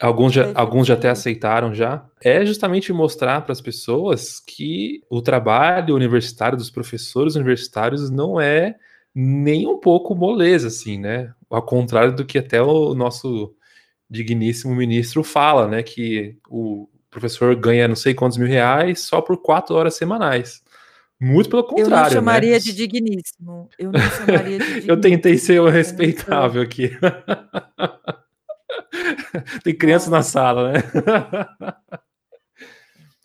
alguns 0.00 0.32
já, 0.32 0.50
alguns 0.54 0.86
já 0.86 0.94
até 0.94 1.08
aceitaram 1.10 1.74
já, 1.74 2.04
é 2.20 2.44
justamente 2.44 2.92
mostrar 2.92 3.42
para 3.42 3.52
as 3.52 3.60
pessoas 3.60 4.40
que 4.40 5.02
o 5.08 5.20
trabalho 5.20 5.94
universitário 5.94 6.56
dos 6.56 6.70
professores 6.70 7.34
universitários 7.34 8.10
não 8.10 8.40
é 8.40 8.76
nem 9.14 9.66
um 9.66 9.78
pouco 9.78 10.14
moleza, 10.14 10.68
assim, 10.68 10.98
né? 10.98 11.32
Ao 11.50 11.62
contrário 11.62 12.14
do 12.16 12.24
que 12.24 12.38
até 12.38 12.62
o 12.62 12.94
nosso 12.94 13.54
digníssimo 14.12 14.74
ministro 14.74 15.24
fala, 15.24 15.66
né? 15.66 15.82
Que 15.82 16.36
o 16.48 16.88
professor 17.10 17.56
ganha 17.56 17.88
não 17.88 17.96
sei 17.96 18.14
quantos 18.14 18.36
mil 18.36 18.46
reais 18.46 19.00
só 19.00 19.20
por 19.20 19.38
quatro 19.38 19.74
horas 19.74 19.96
semanais. 19.96 20.62
Muito 21.18 21.48
pelo 21.48 21.64
contrário. 21.64 21.94
Eu 21.94 22.04
não 22.04 22.10
chamaria 22.10 22.52
né? 22.52 22.58
de 22.58 22.72
digníssimo. 22.74 23.70
Eu 23.78 23.92
não 23.92 24.00
chamaria 24.00 24.58
de 24.58 24.64
digníssimo. 24.64 24.90
Eu 24.90 25.00
tentei 25.00 25.38
ser 25.38 25.60
o 25.60 25.68
respeitável 25.68 26.60
aqui. 26.62 26.90
Tem 29.64 29.74
criança 29.74 30.10
na 30.10 30.22
sala, 30.22 30.72
né? 30.72 30.80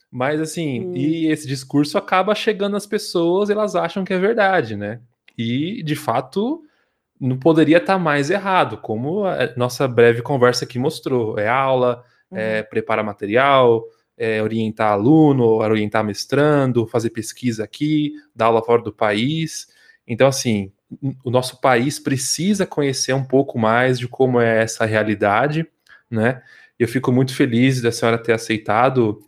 Mas 0.10 0.40
assim, 0.40 0.86
hum. 0.86 0.96
e 0.96 1.28
esse 1.28 1.48
discurso 1.48 1.98
acaba 1.98 2.34
chegando 2.34 2.78
às 2.78 2.86
pessoas, 2.86 3.50
elas 3.50 3.76
acham 3.76 4.06
que 4.06 4.14
é 4.14 4.18
verdade, 4.20 4.76
né? 4.76 5.02
E 5.38 5.84
de 5.84 5.96
fato 5.96 6.64
não 7.20 7.38
poderia 7.38 7.78
estar 7.78 7.97
mais 7.97 8.30
errado, 8.30 8.78
como 8.78 9.26
a 9.26 9.53
nossa 9.55 9.88
breve 9.88 10.22
conversa 10.22 10.65
aqui 10.65 10.78
mostrou. 10.78 11.38
É 11.39 11.47
aula, 11.47 12.03
é 12.32 12.36
uhum. 12.36 12.39
é 12.39 12.63
preparar 12.63 13.03
material, 13.03 13.84
é 14.18 14.41
orientar 14.41 14.91
aluno, 14.91 15.45
orientar 15.45 16.03
mestrando, 16.03 16.88
fazer 16.88 17.11
pesquisa 17.11 17.63
aqui, 17.63 18.13
dar 18.36 18.45
aula 18.45 18.63
fora 18.63 18.82
do 18.82 18.91
país. 18.91 19.68
Então, 20.07 20.28
assim, 20.28 20.72
o 21.24 21.30
nosso 21.30 21.59
país 21.59 21.99
precisa 21.99 22.65
conhecer 22.65 23.13
um 23.13 23.24
pouco 23.24 23.59
mais 23.59 23.99
de 23.99 24.07
como 24.07 24.39
é 24.39 24.63
essa 24.63 24.86
realidade, 24.86 25.68
né? 26.09 26.41
Eu 26.80 26.88
fico 26.88 27.11
muito 27.11 27.36
feliz 27.36 27.82
da 27.82 27.91
senhora 27.91 28.18
ter 28.18 28.34
aceitado 28.34 29.20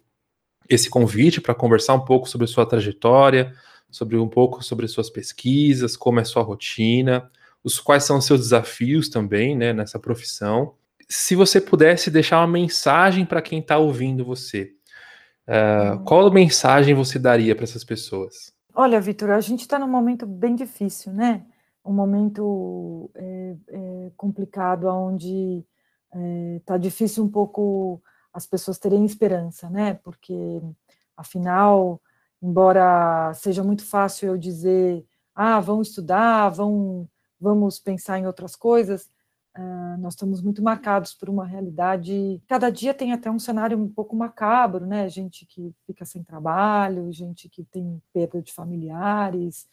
esse 0.69 0.89
convite 0.89 1.41
para 1.41 1.55
conversar 1.55 1.95
um 1.95 2.05
pouco 2.05 2.29
sobre 2.29 2.45
sua 2.47 2.65
trajetória, 2.65 3.53
sobre 3.89 4.17
um 4.17 4.29
pouco 4.29 4.63
sobre 4.63 4.87
suas 4.87 5.09
pesquisas, 5.09 5.97
como 5.97 6.19
é 6.19 6.23
sua 6.23 6.43
rotina, 6.43 7.29
os 7.63 7.79
quais 7.79 8.03
são 8.03 8.17
os 8.17 8.25
seus 8.25 8.39
desafios 8.39 9.09
também, 9.09 9.55
né, 9.55 9.73
nessa 9.73 9.99
profissão. 9.99 10.75
Se 11.07 11.35
você 11.35 11.59
pudesse 11.59 12.11
deixar 12.11 12.39
uma 12.39 12.47
mensagem 12.47 13.25
para 13.25 13.41
quem 13.41 13.59
está 13.59 13.77
ouvindo 13.77 14.23
você, 14.23 14.73
uh, 15.47 16.03
qual 16.03 16.31
mensagem 16.31 16.93
você 16.93 17.17
daria 17.17 17.55
para 17.55 17.63
essas 17.63 17.83
pessoas? 17.83 18.53
Olha, 18.73 19.01
Vitor, 19.01 19.31
a 19.31 19.41
gente 19.41 19.61
está 19.61 19.77
num 19.77 19.87
momento 19.87 20.25
bem 20.25 20.55
difícil, 20.55 21.11
né? 21.11 21.45
Um 21.83 21.91
momento 21.91 23.09
é, 23.15 23.55
é, 23.67 24.11
complicado, 24.15 24.85
onde 24.87 25.65
está 26.57 26.75
é, 26.75 26.77
difícil 26.77 27.23
um 27.23 27.29
pouco 27.29 28.01
as 28.33 28.45
pessoas 28.45 28.77
terem 28.77 29.03
esperança, 29.03 29.69
né? 29.69 29.95
Porque, 29.95 30.61
afinal, 31.17 31.99
embora 32.41 33.33
seja 33.33 33.63
muito 33.63 33.83
fácil 33.83 34.29
eu 34.29 34.37
dizer, 34.37 35.03
ah, 35.35 35.59
vão 35.59 35.81
estudar, 35.81 36.49
vão, 36.49 37.07
vamos 37.39 37.79
pensar 37.79 38.19
em 38.19 38.27
outras 38.27 38.55
coisas, 38.55 39.09
uh, 39.57 39.97
nós 39.99 40.13
estamos 40.13 40.41
muito 40.41 40.61
marcados 40.61 41.13
por 41.13 41.29
uma 41.29 41.45
realidade. 41.45 42.41
Cada 42.47 42.69
dia 42.69 42.93
tem 42.93 43.11
até 43.13 43.29
um 43.31 43.39
cenário 43.39 43.77
um 43.77 43.89
pouco 43.89 44.15
macabro, 44.15 44.85
né? 44.85 45.07
Gente 45.09 45.45
que 45.45 45.73
fica 45.85 46.05
sem 46.05 46.23
trabalho, 46.23 47.11
gente 47.11 47.47
que 47.49 47.63
tem 47.63 48.01
perda 48.13 48.41
de 48.41 48.51
familiares 48.51 49.67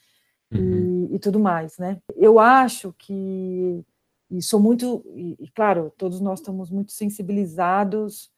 uhum. 0.53 1.09
e, 1.11 1.17
e 1.17 1.19
tudo 1.19 1.39
mais, 1.39 1.79
né? 1.79 1.99
Eu 2.17 2.39
acho 2.39 2.95
que 2.99 3.85
e 4.31 4.43
sou 4.43 4.61
muito, 4.61 5.05
e, 5.15 5.37
e, 5.39 5.49
claro, 5.51 5.93
todos 5.97 6.21
nós 6.21 6.41
estamos 6.41 6.71
muito 6.71 6.93
sensibilizados 6.93 8.31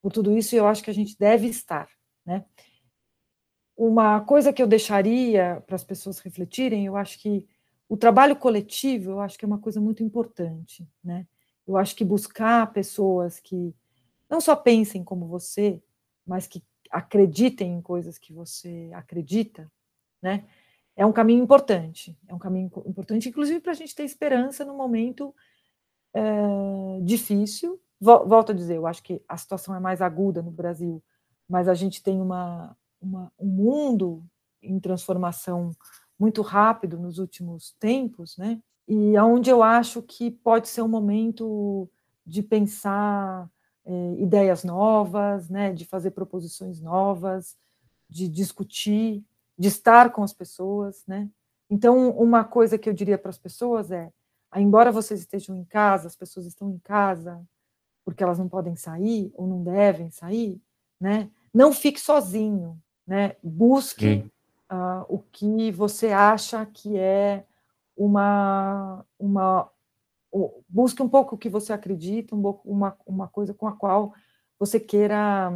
por 0.00 0.10
tudo 0.12 0.36
isso, 0.36 0.54
e 0.54 0.58
eu 0.58 0.66
acho 0.66 0.82
que 0.82 0.90
a 0.90 0.94
gente 0.94 1.16
deve 1.18 1.46
estar, 1.46 1.88
né? 2.24 2.44
Uma 3.76 4.20
coisa 4.20 4.52
que 4.52 4.62
eu 4.62 4.66
deixaria 4.66 5.62
para 5.66 5.74
as 5.74 5.84
pessoas 5.84 6.18
refletirem, 6.20 6.86
eu 6.86 6.96
acho 6.96 7.18
que 7.18 7.46
o 7.88 7.96
trabalho 7.96 8.36
coletivo, 8.36 9.12
eu 9.12 9.20
acho 9.20 9.38
que 9.38 9.44
é 9.44 9.48
uma 9.48 9.58
coisa 9.58 9.80
muito 9.80 10.02
importante, 10.02 10.88
né? 11.02 11.26
Eu 11.66 11.76
acho 11.76 11.94
que 11.94 12.04
buscar 12.04 12.72
pessoas 12.72 13.40
que 13.40 13.74
não 14.28 14.40
só 14.40 14.54
pensem 14.54 15.02
como 15.02 15.26
você, 15.26 15.82
mas 16.26 16.46
que 16.46 16.62
acreditem 16.90 17.74
em 17.74 17.82
coisas 17.82 18.18
que 18.18 18.32
você 18.32 18.90
acredita, 18.92 19.70
né? 20.20 20.44
é 20.96 21.04
um 21.04 21.12
caminho 21.12 21.42
importante, 21.42 22.16
é 22.28 22.34
um 22.34 22.38
caminho 22.38 22.70
importante, 22.86 23.28
inclusive 23.28 23.60
para 23.60 23.72
a 23.72 23.74
gente 23.74 23.94
ter 23.94 24.04
esperança 24.04 24.64
no 24.64 24.76
momento 24.76 25.34
é, 26.12 27.00
difícil. 27.02 27.80
Volto 28.00 28.52
a 28.52 28.54
dizer, 28.54 28.76
eu 28.76 28.86
acho 28.86 29.02
que 29.02 29.22
a 29.28 29.36
situação 29.36 29.74
é 29.74 29.80
mais 29.80 30.00
aguda 30.00 30.42
no 30.42 30.50
Brasil, 30.50 31.02
mas 31.48 31.68
a 31.68 31.74
gente 31.74 32.02
tem 32.02 32.20
uma, 32.20 32.76
uma 33.00 33.32
um 33.38 33.46
mundo 33.46 34.24
em 34.62 34.78
transformação 34.78 35.72
muito 36.18 36.42
rápido 36.42 36.98
nos 36.98 37.18
últimos 37.18 37.74
tempos, 37.78 38.36
né? 38.36 38.60
E 38.86 39.16
aonde 39.16 39.50
eu 39.50 39.62
acho 39.62 40.02
que 40.02 40.30
pode 40.30 40.68
ser 40.68 40.82
um 40.82 40.88
momento 40.88 41.88
de 42.26 42.42
pensar 42.42 43.50
é, 43.84 44.14
ideias 44.18 44.64
novas, 44.64 45.48
né? 45.48 45.72
De 45.72 45.84
fazer 45.84 46.10
proposições 46.12 46.80
novas, 46.80 47.56
de 48.08 48.28
discutir 48.28 49.24
de 49.58 49.68
estar 49.68 50.10
com 50.10 50.22
as 50.22 50.32
pessoas, 50.32 51.04
né? 51.06 51.28
Então, 51.70 52.10
uma 52.10 52.44
coisa 52.44 52.76
que 52.76 52.88
eu 52.88 52.92
diria 52.92 53.18
para 53.18 53.30
as 53.30 53.38
pessoas 53.38 53.90
é: 53.90 54.10
embora 54.56 54.92
vocês 54.92 55.20
estejam 55.20 55.56
em 55.56 55.64
casa, 55.64 56.06
as 56.06 56.16
pessoas 56.16 56.46
estão 56.46 56.70
em 56.70 56.78
casa 56.78 57.42
porque 58.04 58.22
elas 58.22 58.38
não 58.38 58.48
podem 58.48 58.76
sair 58.76 59.32
ou 59.34 59.46
não 59.46 59.62
devem 59.62 60.10
sair, 60.10 60.60
né? 61.00 61.30
Não 61.52 61.72
fique 61.72 61.98
sozinho, 61.98 62.78
né? 63.06 63.36
Busque 63.42 64.30
uh, 64.70 65.04
o 65.08 65.18
que 65.32 65.70
você 65.70 66.08
acha 66.08 66.64
que 66.66 66.96
é 66.96 67.44
uma 67.96 69.04
uma 69.18 69.70
busque 70.68 71.00
um 71.00 71.08
pouco 71.08 71.36
o 71.36 71.38
que 71.38 71.48
você 71.48 71.72
acredita, 71.72 72.34
um 72.34 72.42
pouco 72.42 72.68
uma, 72.68 72.96
uma 73.06 73.28
coisa 73.28 73.54
com 73.54 73.68
a 73.68 73.72
qual 73.72 74.12
você 74.58 74.80
queira 74.80 75.52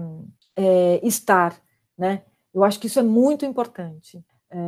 é, 0.55 1.05
estar, 1.07 1.61
né? 1.97 2.23
Eu 2.55 2.63
acho 2.65 2.79
que 2.79 2.87
isso 2.87 2.99
é 2.99 3.03
muito 3.03 3.45
importante. 3.45 4.25
É, 4.51 4.59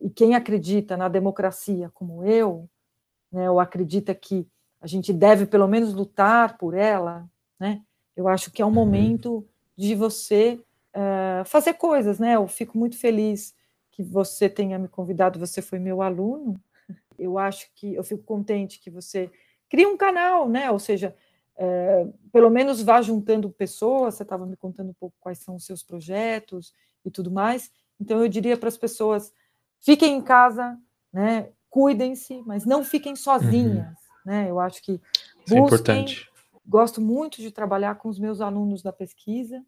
e 0.00 0.10
quem 0.10 0.34
acredita 0.34 0.96
na 0.96 1.08
democracia 1.08 1.90
como 1.92 2.24
eu, 2.24 2.68
né, 3.30 3.50
ou 3.50 3.60
acredita 3.60 4.14
que 4.14 4.48
a 4.80 4.86
gente 4.86 5.12
deve 5.12 5.44
pelo 5.44 5.66
menos 5.66 5.92
lutar 5.92 6.56
por 6.56 6.74
ela, 6.74 7.28
né, 7.58 7.82
eu 8.16 8.26
acho 8.26 8.50
que 8.50 8.62
é 8.62 8.64
um 8.64 8.68
uhum. 8.68 8.74
momento 8.74 9.46
de 9.76 9.94
você 9.94 10.60
é, 10.92 11.42
fazer 11.44 11.74
coisas, 11.74 12.18
né? 12.18 12.36
Eu 12.36 12.46
fico 12.48 12.78
muito 12.78 12.96
feliz 12.96 13.54
que 13.98 14.02
você 14.04 14.48
tenha 14.48 14.78
me 14.78 14.86
convidado, 14.86 15.40
você 15.40 15.60
foi 15.60 15.80
meu 15.80 16.00
aluno. 16.00 16.54
Eu 17.18 17.36
acho 17.36 17.68
que 17.74 17.96
eu 17.96 18.04
fico 18.04 18.22
contente 18.22 18.78
que 18.78 18.90
você 18.90 19.28
cria 19.68 19.88
um 19.88 19.96
canal, 19.96 20.48
né? 20.48 20.70
Ou 20.70 20.78
seja, 20.78 21.16
é, 21.56 22.06
pelo 22.32 22.48
menos 22.48 22.80
vá 22.80 23.02
juntando 23.02 23.50
pessoas. 23.50 24.14
Você 24.14 24.22
estava 24.22 24.46
me 24.46 24.56
contando 24.56 24.90
um 24.90 24.94
pouco 24.94 25.16
quais 25.18 25.38
são 25.40 25.56
os 25.56 25.66
seus 25.66 25.82
projetos 25.82 26.72
e 27.04 27.10
tudo 27.10 27.28
mais. 27.28 27.72
Então, 28.00 28.22
eu 28.22 28.28
diria 28.28 28.56
para 28.56 28.68
as 28.68 28.76
pessoas: 28.76 29.32
fiquem 29.80 30.16
em 30.16 30.22
casa, 30.22 30.78
né? 31.12 31.48
cuidem-se, 31.68 32.40
mas 32.46 32.64
não 32.64 32.84
fiquem 32.84 33.16
sozinhas. 33.16 33.84
Uhum. 33.84 33.94
Né? 34.26 34.48
Eu 34.48 34.60
acho 34.60 34.80
que 34.80 34.92
busquem, 34.92 35.44
Isso 35.44 35.54
é 35.54 35.58
importante. 35.58 36.30
Gosto 36.64 37.00
muito 37.00 37.42
de 37.42 37.50
trabalhar 37.50 37.96
com 37.96 38.08
os 38.08 38.18
meus 38.20 38.40
alunos 38.40 38.80
da 38.80 38.92
pesquisa. 38.92 39.60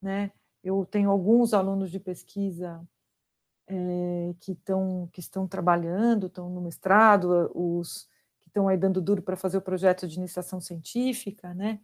Né? 0.00 0.30
Eu 0.62 0.86
tenho 0.88 1.10
alguns 1.10 1.52
alunos 1.52 1.90
de 1.90 1.98
pesquisa 1.98 2.80
é, 3.68 4.34
que, 4.40 4.52
estão, 4.52 5.08
que 5.12 5.20
estão 5.20 5.46
trabalhando, 5.46 6.26
estão 6.26 6.48
no 6.50 6.60
mestrado, 6.60 7.50
os 7.54 8.08
que 8.40 8.48
estão 8.48 8.68
aí 8.68 8.76
dando 8.76 9.00
duro 9.00 9.22
para 9.22 9.36
fazer 9.36 9.58
o 9.58 9.62
projeto 9.62 10.06
de 10.06 10.18
iniciação 10.18 10.60
científica, 10.60 11.52
né? 11.54 11.80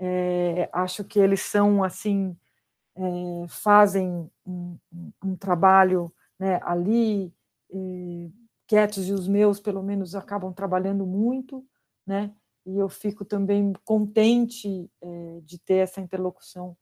É, 0.00 0.68
acho 0.72 1.04
que 1.04 1.18
eles 1.18 1.40
são 1.40 1.82
assim 1.82 2.36
é, 2.96 3.48
fazem 3.48 4.30
um, 4.46 4.78
um, 5.22 5.36
trabalho 5.36 6.12
né, 6.38 6.60
ali, 6.62 7.32
é, 7.70 8.30
quietos, 8.66 9.08
e 9.08 9.12
os 9.12 9.28
meus, 9.28 9.60
pelo 9.60 9.82
menos, 9.82 10.14
acabam 10.14 10.52
trabalhando 10.52 11.06
muito, 11.06 11.64
né? 12.06 12.34
E 12.66 12.76
eu 12.76 12.88
fico 12.88 13.24
também 13.24 13.72
contente 13.84 14.90
é, 15.00 15.40
de 15.42 15.58
ter 15.58 15.76
essa 15.76 16.00
interlocução 16.00 16.76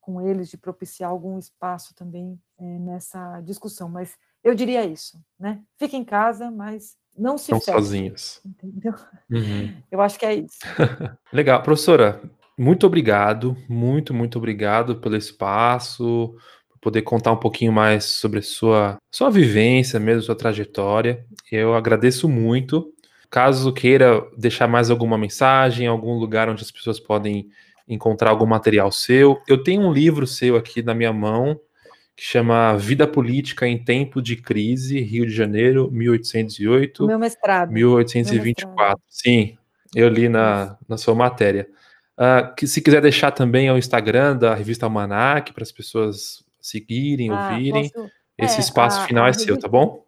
com 0.00 0.20
eles, 0.20 0.48
de 0.48 0.56
propiciar 0.56 1.10
algum 1.10 1.38
espaço 1.38 1.94
também 1.94 2.40
nessa 2.58 3.40
discussão. 3.40 3.88
Mas 3.88 4.16
eu 4.42 4.54
diria 4.54 4.84
isso, 4.84 5.18
né? 5.38 5.60
Fique 5.76 5.96
em 5.96 6.04
casa, 6.04 6.50
mas 6.50 6.96
não 7.16 7.36
se 7.36 7.52
Estão 7.52 7.74
sozinhos. 7.74 8.40
Entendeu? 8.44 8.94
Uhum. 9.30 9.74
Eu 9.90 10.00
acho 10.00 10.18
que 10.18 10.26
é 10.26 10.34
isso. 10.34 10.58
Legal. 11.32 11.62
Professora, 11.62 12.22
muito 12.56 12.86
obrigado, 12.86 13.56
muito, 13.68 14.14
muito 14.14 14.38
obrigado 14.38 14.96
pelo 14.96 15.16
espaço, 15.16 16.34
por 16.70 16.78
poder 16.80 17.02
contar 17.02 17.32
um 17.32 17.36
pouquinho 17.36 17.72
mais 17.72 18.04
sobre 18.04 18.40
sua, 18.42 18.96
sua 19.10 19.30
vivência 19.30 19.98
mesmo, 19.98 20.22
sua 20.22 20.36
trajetória. 20.36 21.24
Eu 21.50 21.74
agradeço 21.74 22.28
muito. 22.28 22.92
Caso 23.30 23.72
queira 23.72 24.26
deixar 24.38 24.66
mais 24.66 24.90
alguma 24.90 25.18
mensagem, 25.18 25.86
algum 25.86 26.14
lugar 26.14 26.48
onde 26.48 26.62
as 26.62 26.70
pessoas 26.70 26.98
podem 26.98 27.50
encontrar 27.86 28.30
algum 28.30 28.46
material 28.46 28.92
seu, 28.92 29.40
eu 29.48 29.62
tenho 29.62 29.82
um 29.82 29.92
livro 29.92 30.26
seu 30.26 30.56
aqui 30.56 30.82
na 30.82 30.94
minha 30.94 31.12
mão 31.12 31.58
que 32.18 32.24
chama 32.24 32.76
Vida 32.76 33.06
Política 33.06 33.64
em 33.64 33.78
Tempo 33.78 34.20
de 34.20 34.34
Crise, 34.34 34.98
Rio 34.98 35.24
de 35.24 35.32
Janeiro, 35.32 35.88
1808. 35.92 37.06
Meu 37.06 37.16
mestrado. 37.16 37.70
1824. 37.70 38.66
Meu 38.66 38.76
mestrado. 38.76 39.00
Sim, 39.08 39.56
eu 39.94 40.08
li 40.08 40.28
na, 40.28 40.76
na 40.88 40.96
sua 40.96 41.14
matéria. 41.14 41.68
Uh, 42.18 42.52
que 42.56 42.66
se 42.66 42.82
quiser 42.82 43.00
deixar 43.00 43.30
também 43.30 43.70
o 43.70 43.78
Instagram 43.78 44.36
da 44.36 44.52
revista 44.52 44.84
Almanac 44.84 45.52
para 45.52 45.62
as 45.62 45.70
pessoas 45.70 46.44
seguirem, 46.60 47.30
ah, 47.30 47.50
ouvirem. 47.52 47.88
Posso... 47.88 48.10
Esse 48.36 48.56
é, 48.56 48.60
espaço 48.62 48.98
a, 48.98 49.04
final 49.04 49.22
a 49.22 49.28
é 49.28 49.30
revista... 49.30 49.52
seu, 49.52 49.60
tá 49.60 49.68
bom? 49.68 50.04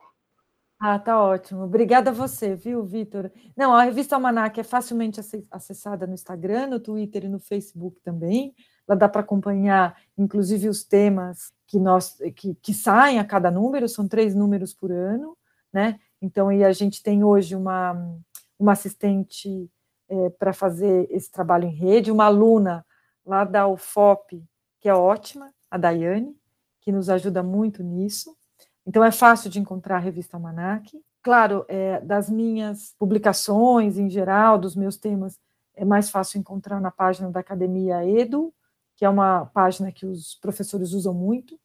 Ah, 0.80 0.98
tá 0.98 1.22
ótimo. 1.22 1.62
Obrigada 1.62 2.10
a 2.10 2.12
você, 2.12 2.56
viu, 2.56 2.82
Vitor? 2.82 3.30
Não, 3.56 3.72
a 3.72 3.84
revista 3.84 4.16
Almanac 4.16 4.58
é 4.58 4.64
facilmente 4.64 5.20
acessada 5.48 6.08
no 6.08 6.14
Instagram, 6.14 6.66
no 6.66 6.80
Twitter 6.80 7.26
e 7.26 7.28
no 7.28 7.38
Facebook 7.38 8.00
também. 8.02 8.52
Lá 8.90 8.96
dá 8.96 9.08
para 9.08 9.20
acompanhar, 9.20 9.96
inclusive, 10.18 10.68
os 10.68 10.82
temas 10.82 11.52
que 11.64 11.78
nós 11.78 12.18
que, 12.34 12.56
que 12.56 12.74
saem 12.74 13.20
a 13.20 13.24
cada 13.24 13.48
número, 13.48 13.88
são 13.88 14.08
três 14.08 14.34
números 14.34 14.74
por 14.74 14.90
ano, 14.90 15.38
né? 15.72 16.00
Então, 16.20 16.50
e 16.50 16.64
a 16.64 16.72
gente 16.72 17.00
tem 17.00 17.22
hoje 17.22 17.54
uma, 17.54 18.18
uma 18.58 18.72
assistente 18.72 19.70
é, 20.08 20.30
para 20.30 20.52
fazer 20.52 21.06
esse 21.08 21.30
trabalho 21.30 21.66
em 21.66 21.72
rede, 21.72 22.10
uma 22.10 22.24
aluna 22.24 22.84
lá 23.24 23.44
da 23.44 23.68
UFOP, 23.68 24.42
que 24.80 24.88
é 24.88 24.94
ótima, 24.94 25.54
a 25.70 25.78
Daiane, 25.78 26.36
que 26.80 26.90
nos 26.90 27.08
ajuda 27.08 27.44
muito 27.44 27.84
nisso. 27.84 28.36
Então, 28.84 29.04
é 29.04 29.12
fácil 29.12 29.48
de 29.48 29.60
encontrar 29.60 29.98
a 29.98 30.00
revista 30.00 30.36
Almanac. 30.36 31.00
Claro, 31.22 31.64
é, 31.68 32.00
das 32.00 32.28
minhas 32.28 32.92
publicações 32.98 33.96
em 33.98 34.10
geral, 34.10 34.58
dos 34.58 34.74
meus 34.74 34.96
temas, 34.96 35.38
é 35.76 35.84
mais 35.84 36.10
fácil 36.10 36.40
encontrar 36.40 36.80
na 36.80 36.90
página 36.90 37.30
da 37.30 37.38
Academia 37.38 38.04
Edu, 38.04 38.52
que 39.00 39.04
é 39.06 39.08
uma 39.08 39.46
página 39.46 39.90
que 39.90 40.04
os 40.04 40.34
professores 40.34 40.92
usam 40.92 41.14
muito, 41.14 41.58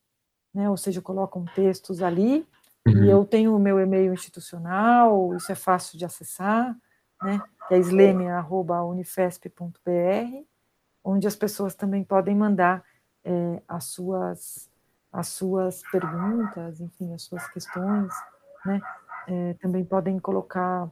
né, 0.54 0.70
ou 0.70 0.78
seja, 0.78 1.02
colocam 1.02 1.44
textos 1.54 2.02
ali, 2.02 2.48
uhum. 2.88 3.04
e 3.04 3.10
eu 3.10 3.26
tenho 3.26 3.54
o 3.54 3.60
meu 3.60 3.78
e-mail 3.78 4.14
institucional, 4.14 5.36
isso 5.36 5.52
é 5.52 5.56
fácil 5.56 6.00
de 6.00 6.06
acessar, 6.06 6.74
né, 7.22 7.42
que 7.68 7.74
é 7.74 7.78
sleme.unifesp.br, 7.80 10.46
onde 11.04 11.28
as 11.28 11.36
pessoas 11.36 11.76
também 11.76 12.06
podem 12.06 12.34
mandar 12.34 12.86
é, 13.22 13.62
as, 13.68 13.84
suas, 13.84 14.72
as 15.12 15.28
suas 15.28 15.84
perguntas, 15.92 16.80
enfim, 16.80 17.14
as 17.14 17.24
suas 17.24 17.46
questões, 17.50 18.14
né? 18.66 18.82
É, 19.28 19.56
também 19.56 19.84
podem 19.84 20.20
colocar 20.20 20.90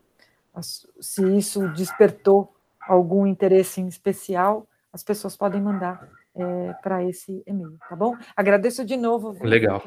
as, 0.53 0.85
se 0.99 1.23
isso 1.37 1.69
despertou 1.69 2.53
algum 2.81 3.25
interesse 3.25 3.79
em 3.79 3.87
especial, 3.87 4.67
as 4.91 5.03
pessoas 5.03 5.37
podem 5.37 5.61
mandar 5.61 6.05
é, 6.36 6.73
para 6.81 7.03
esse 7.03 7.43
e-mail, 7.45 7.77
tá 7.89 7.95
bom? 7.95 8.15
Agradeço 8.36 8.84
de 8.84 8.97
novo. 8.97 9.38
Legal. 9.41 9.84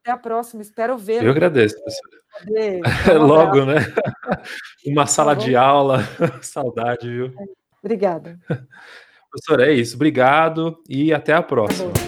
Até 0.00 0.10
a 0.10 0.16
próxima, 0.16 0.62
espero 0.62 0.96
ver. 0.96 1.22
Eu 1.22 1.30
agradeço, 1.30 1.76
professora. 1.76 2.16
Logo, 3.18 3.64
né? 3.64 3.76
Uma 4.86 5.02
tá 5.02 5.06
sala 5.06 5.36
tá 5.36 5.42
de 5.44 5.56
aula, 5.56 6.00
saudade, 6.42 7.08
viu? 7.08 7.32
Obrigada. 7.82 8.38
Professor, 9.30 9.60
é 9.60 9.72
isso. 9.72 9.96
Obrigado 9.96 10.82
e 10.88 11.12
até 11.12 11.32
a 11.32 11.42
próxima. 11.42 11.92
Tá 11.92 12.05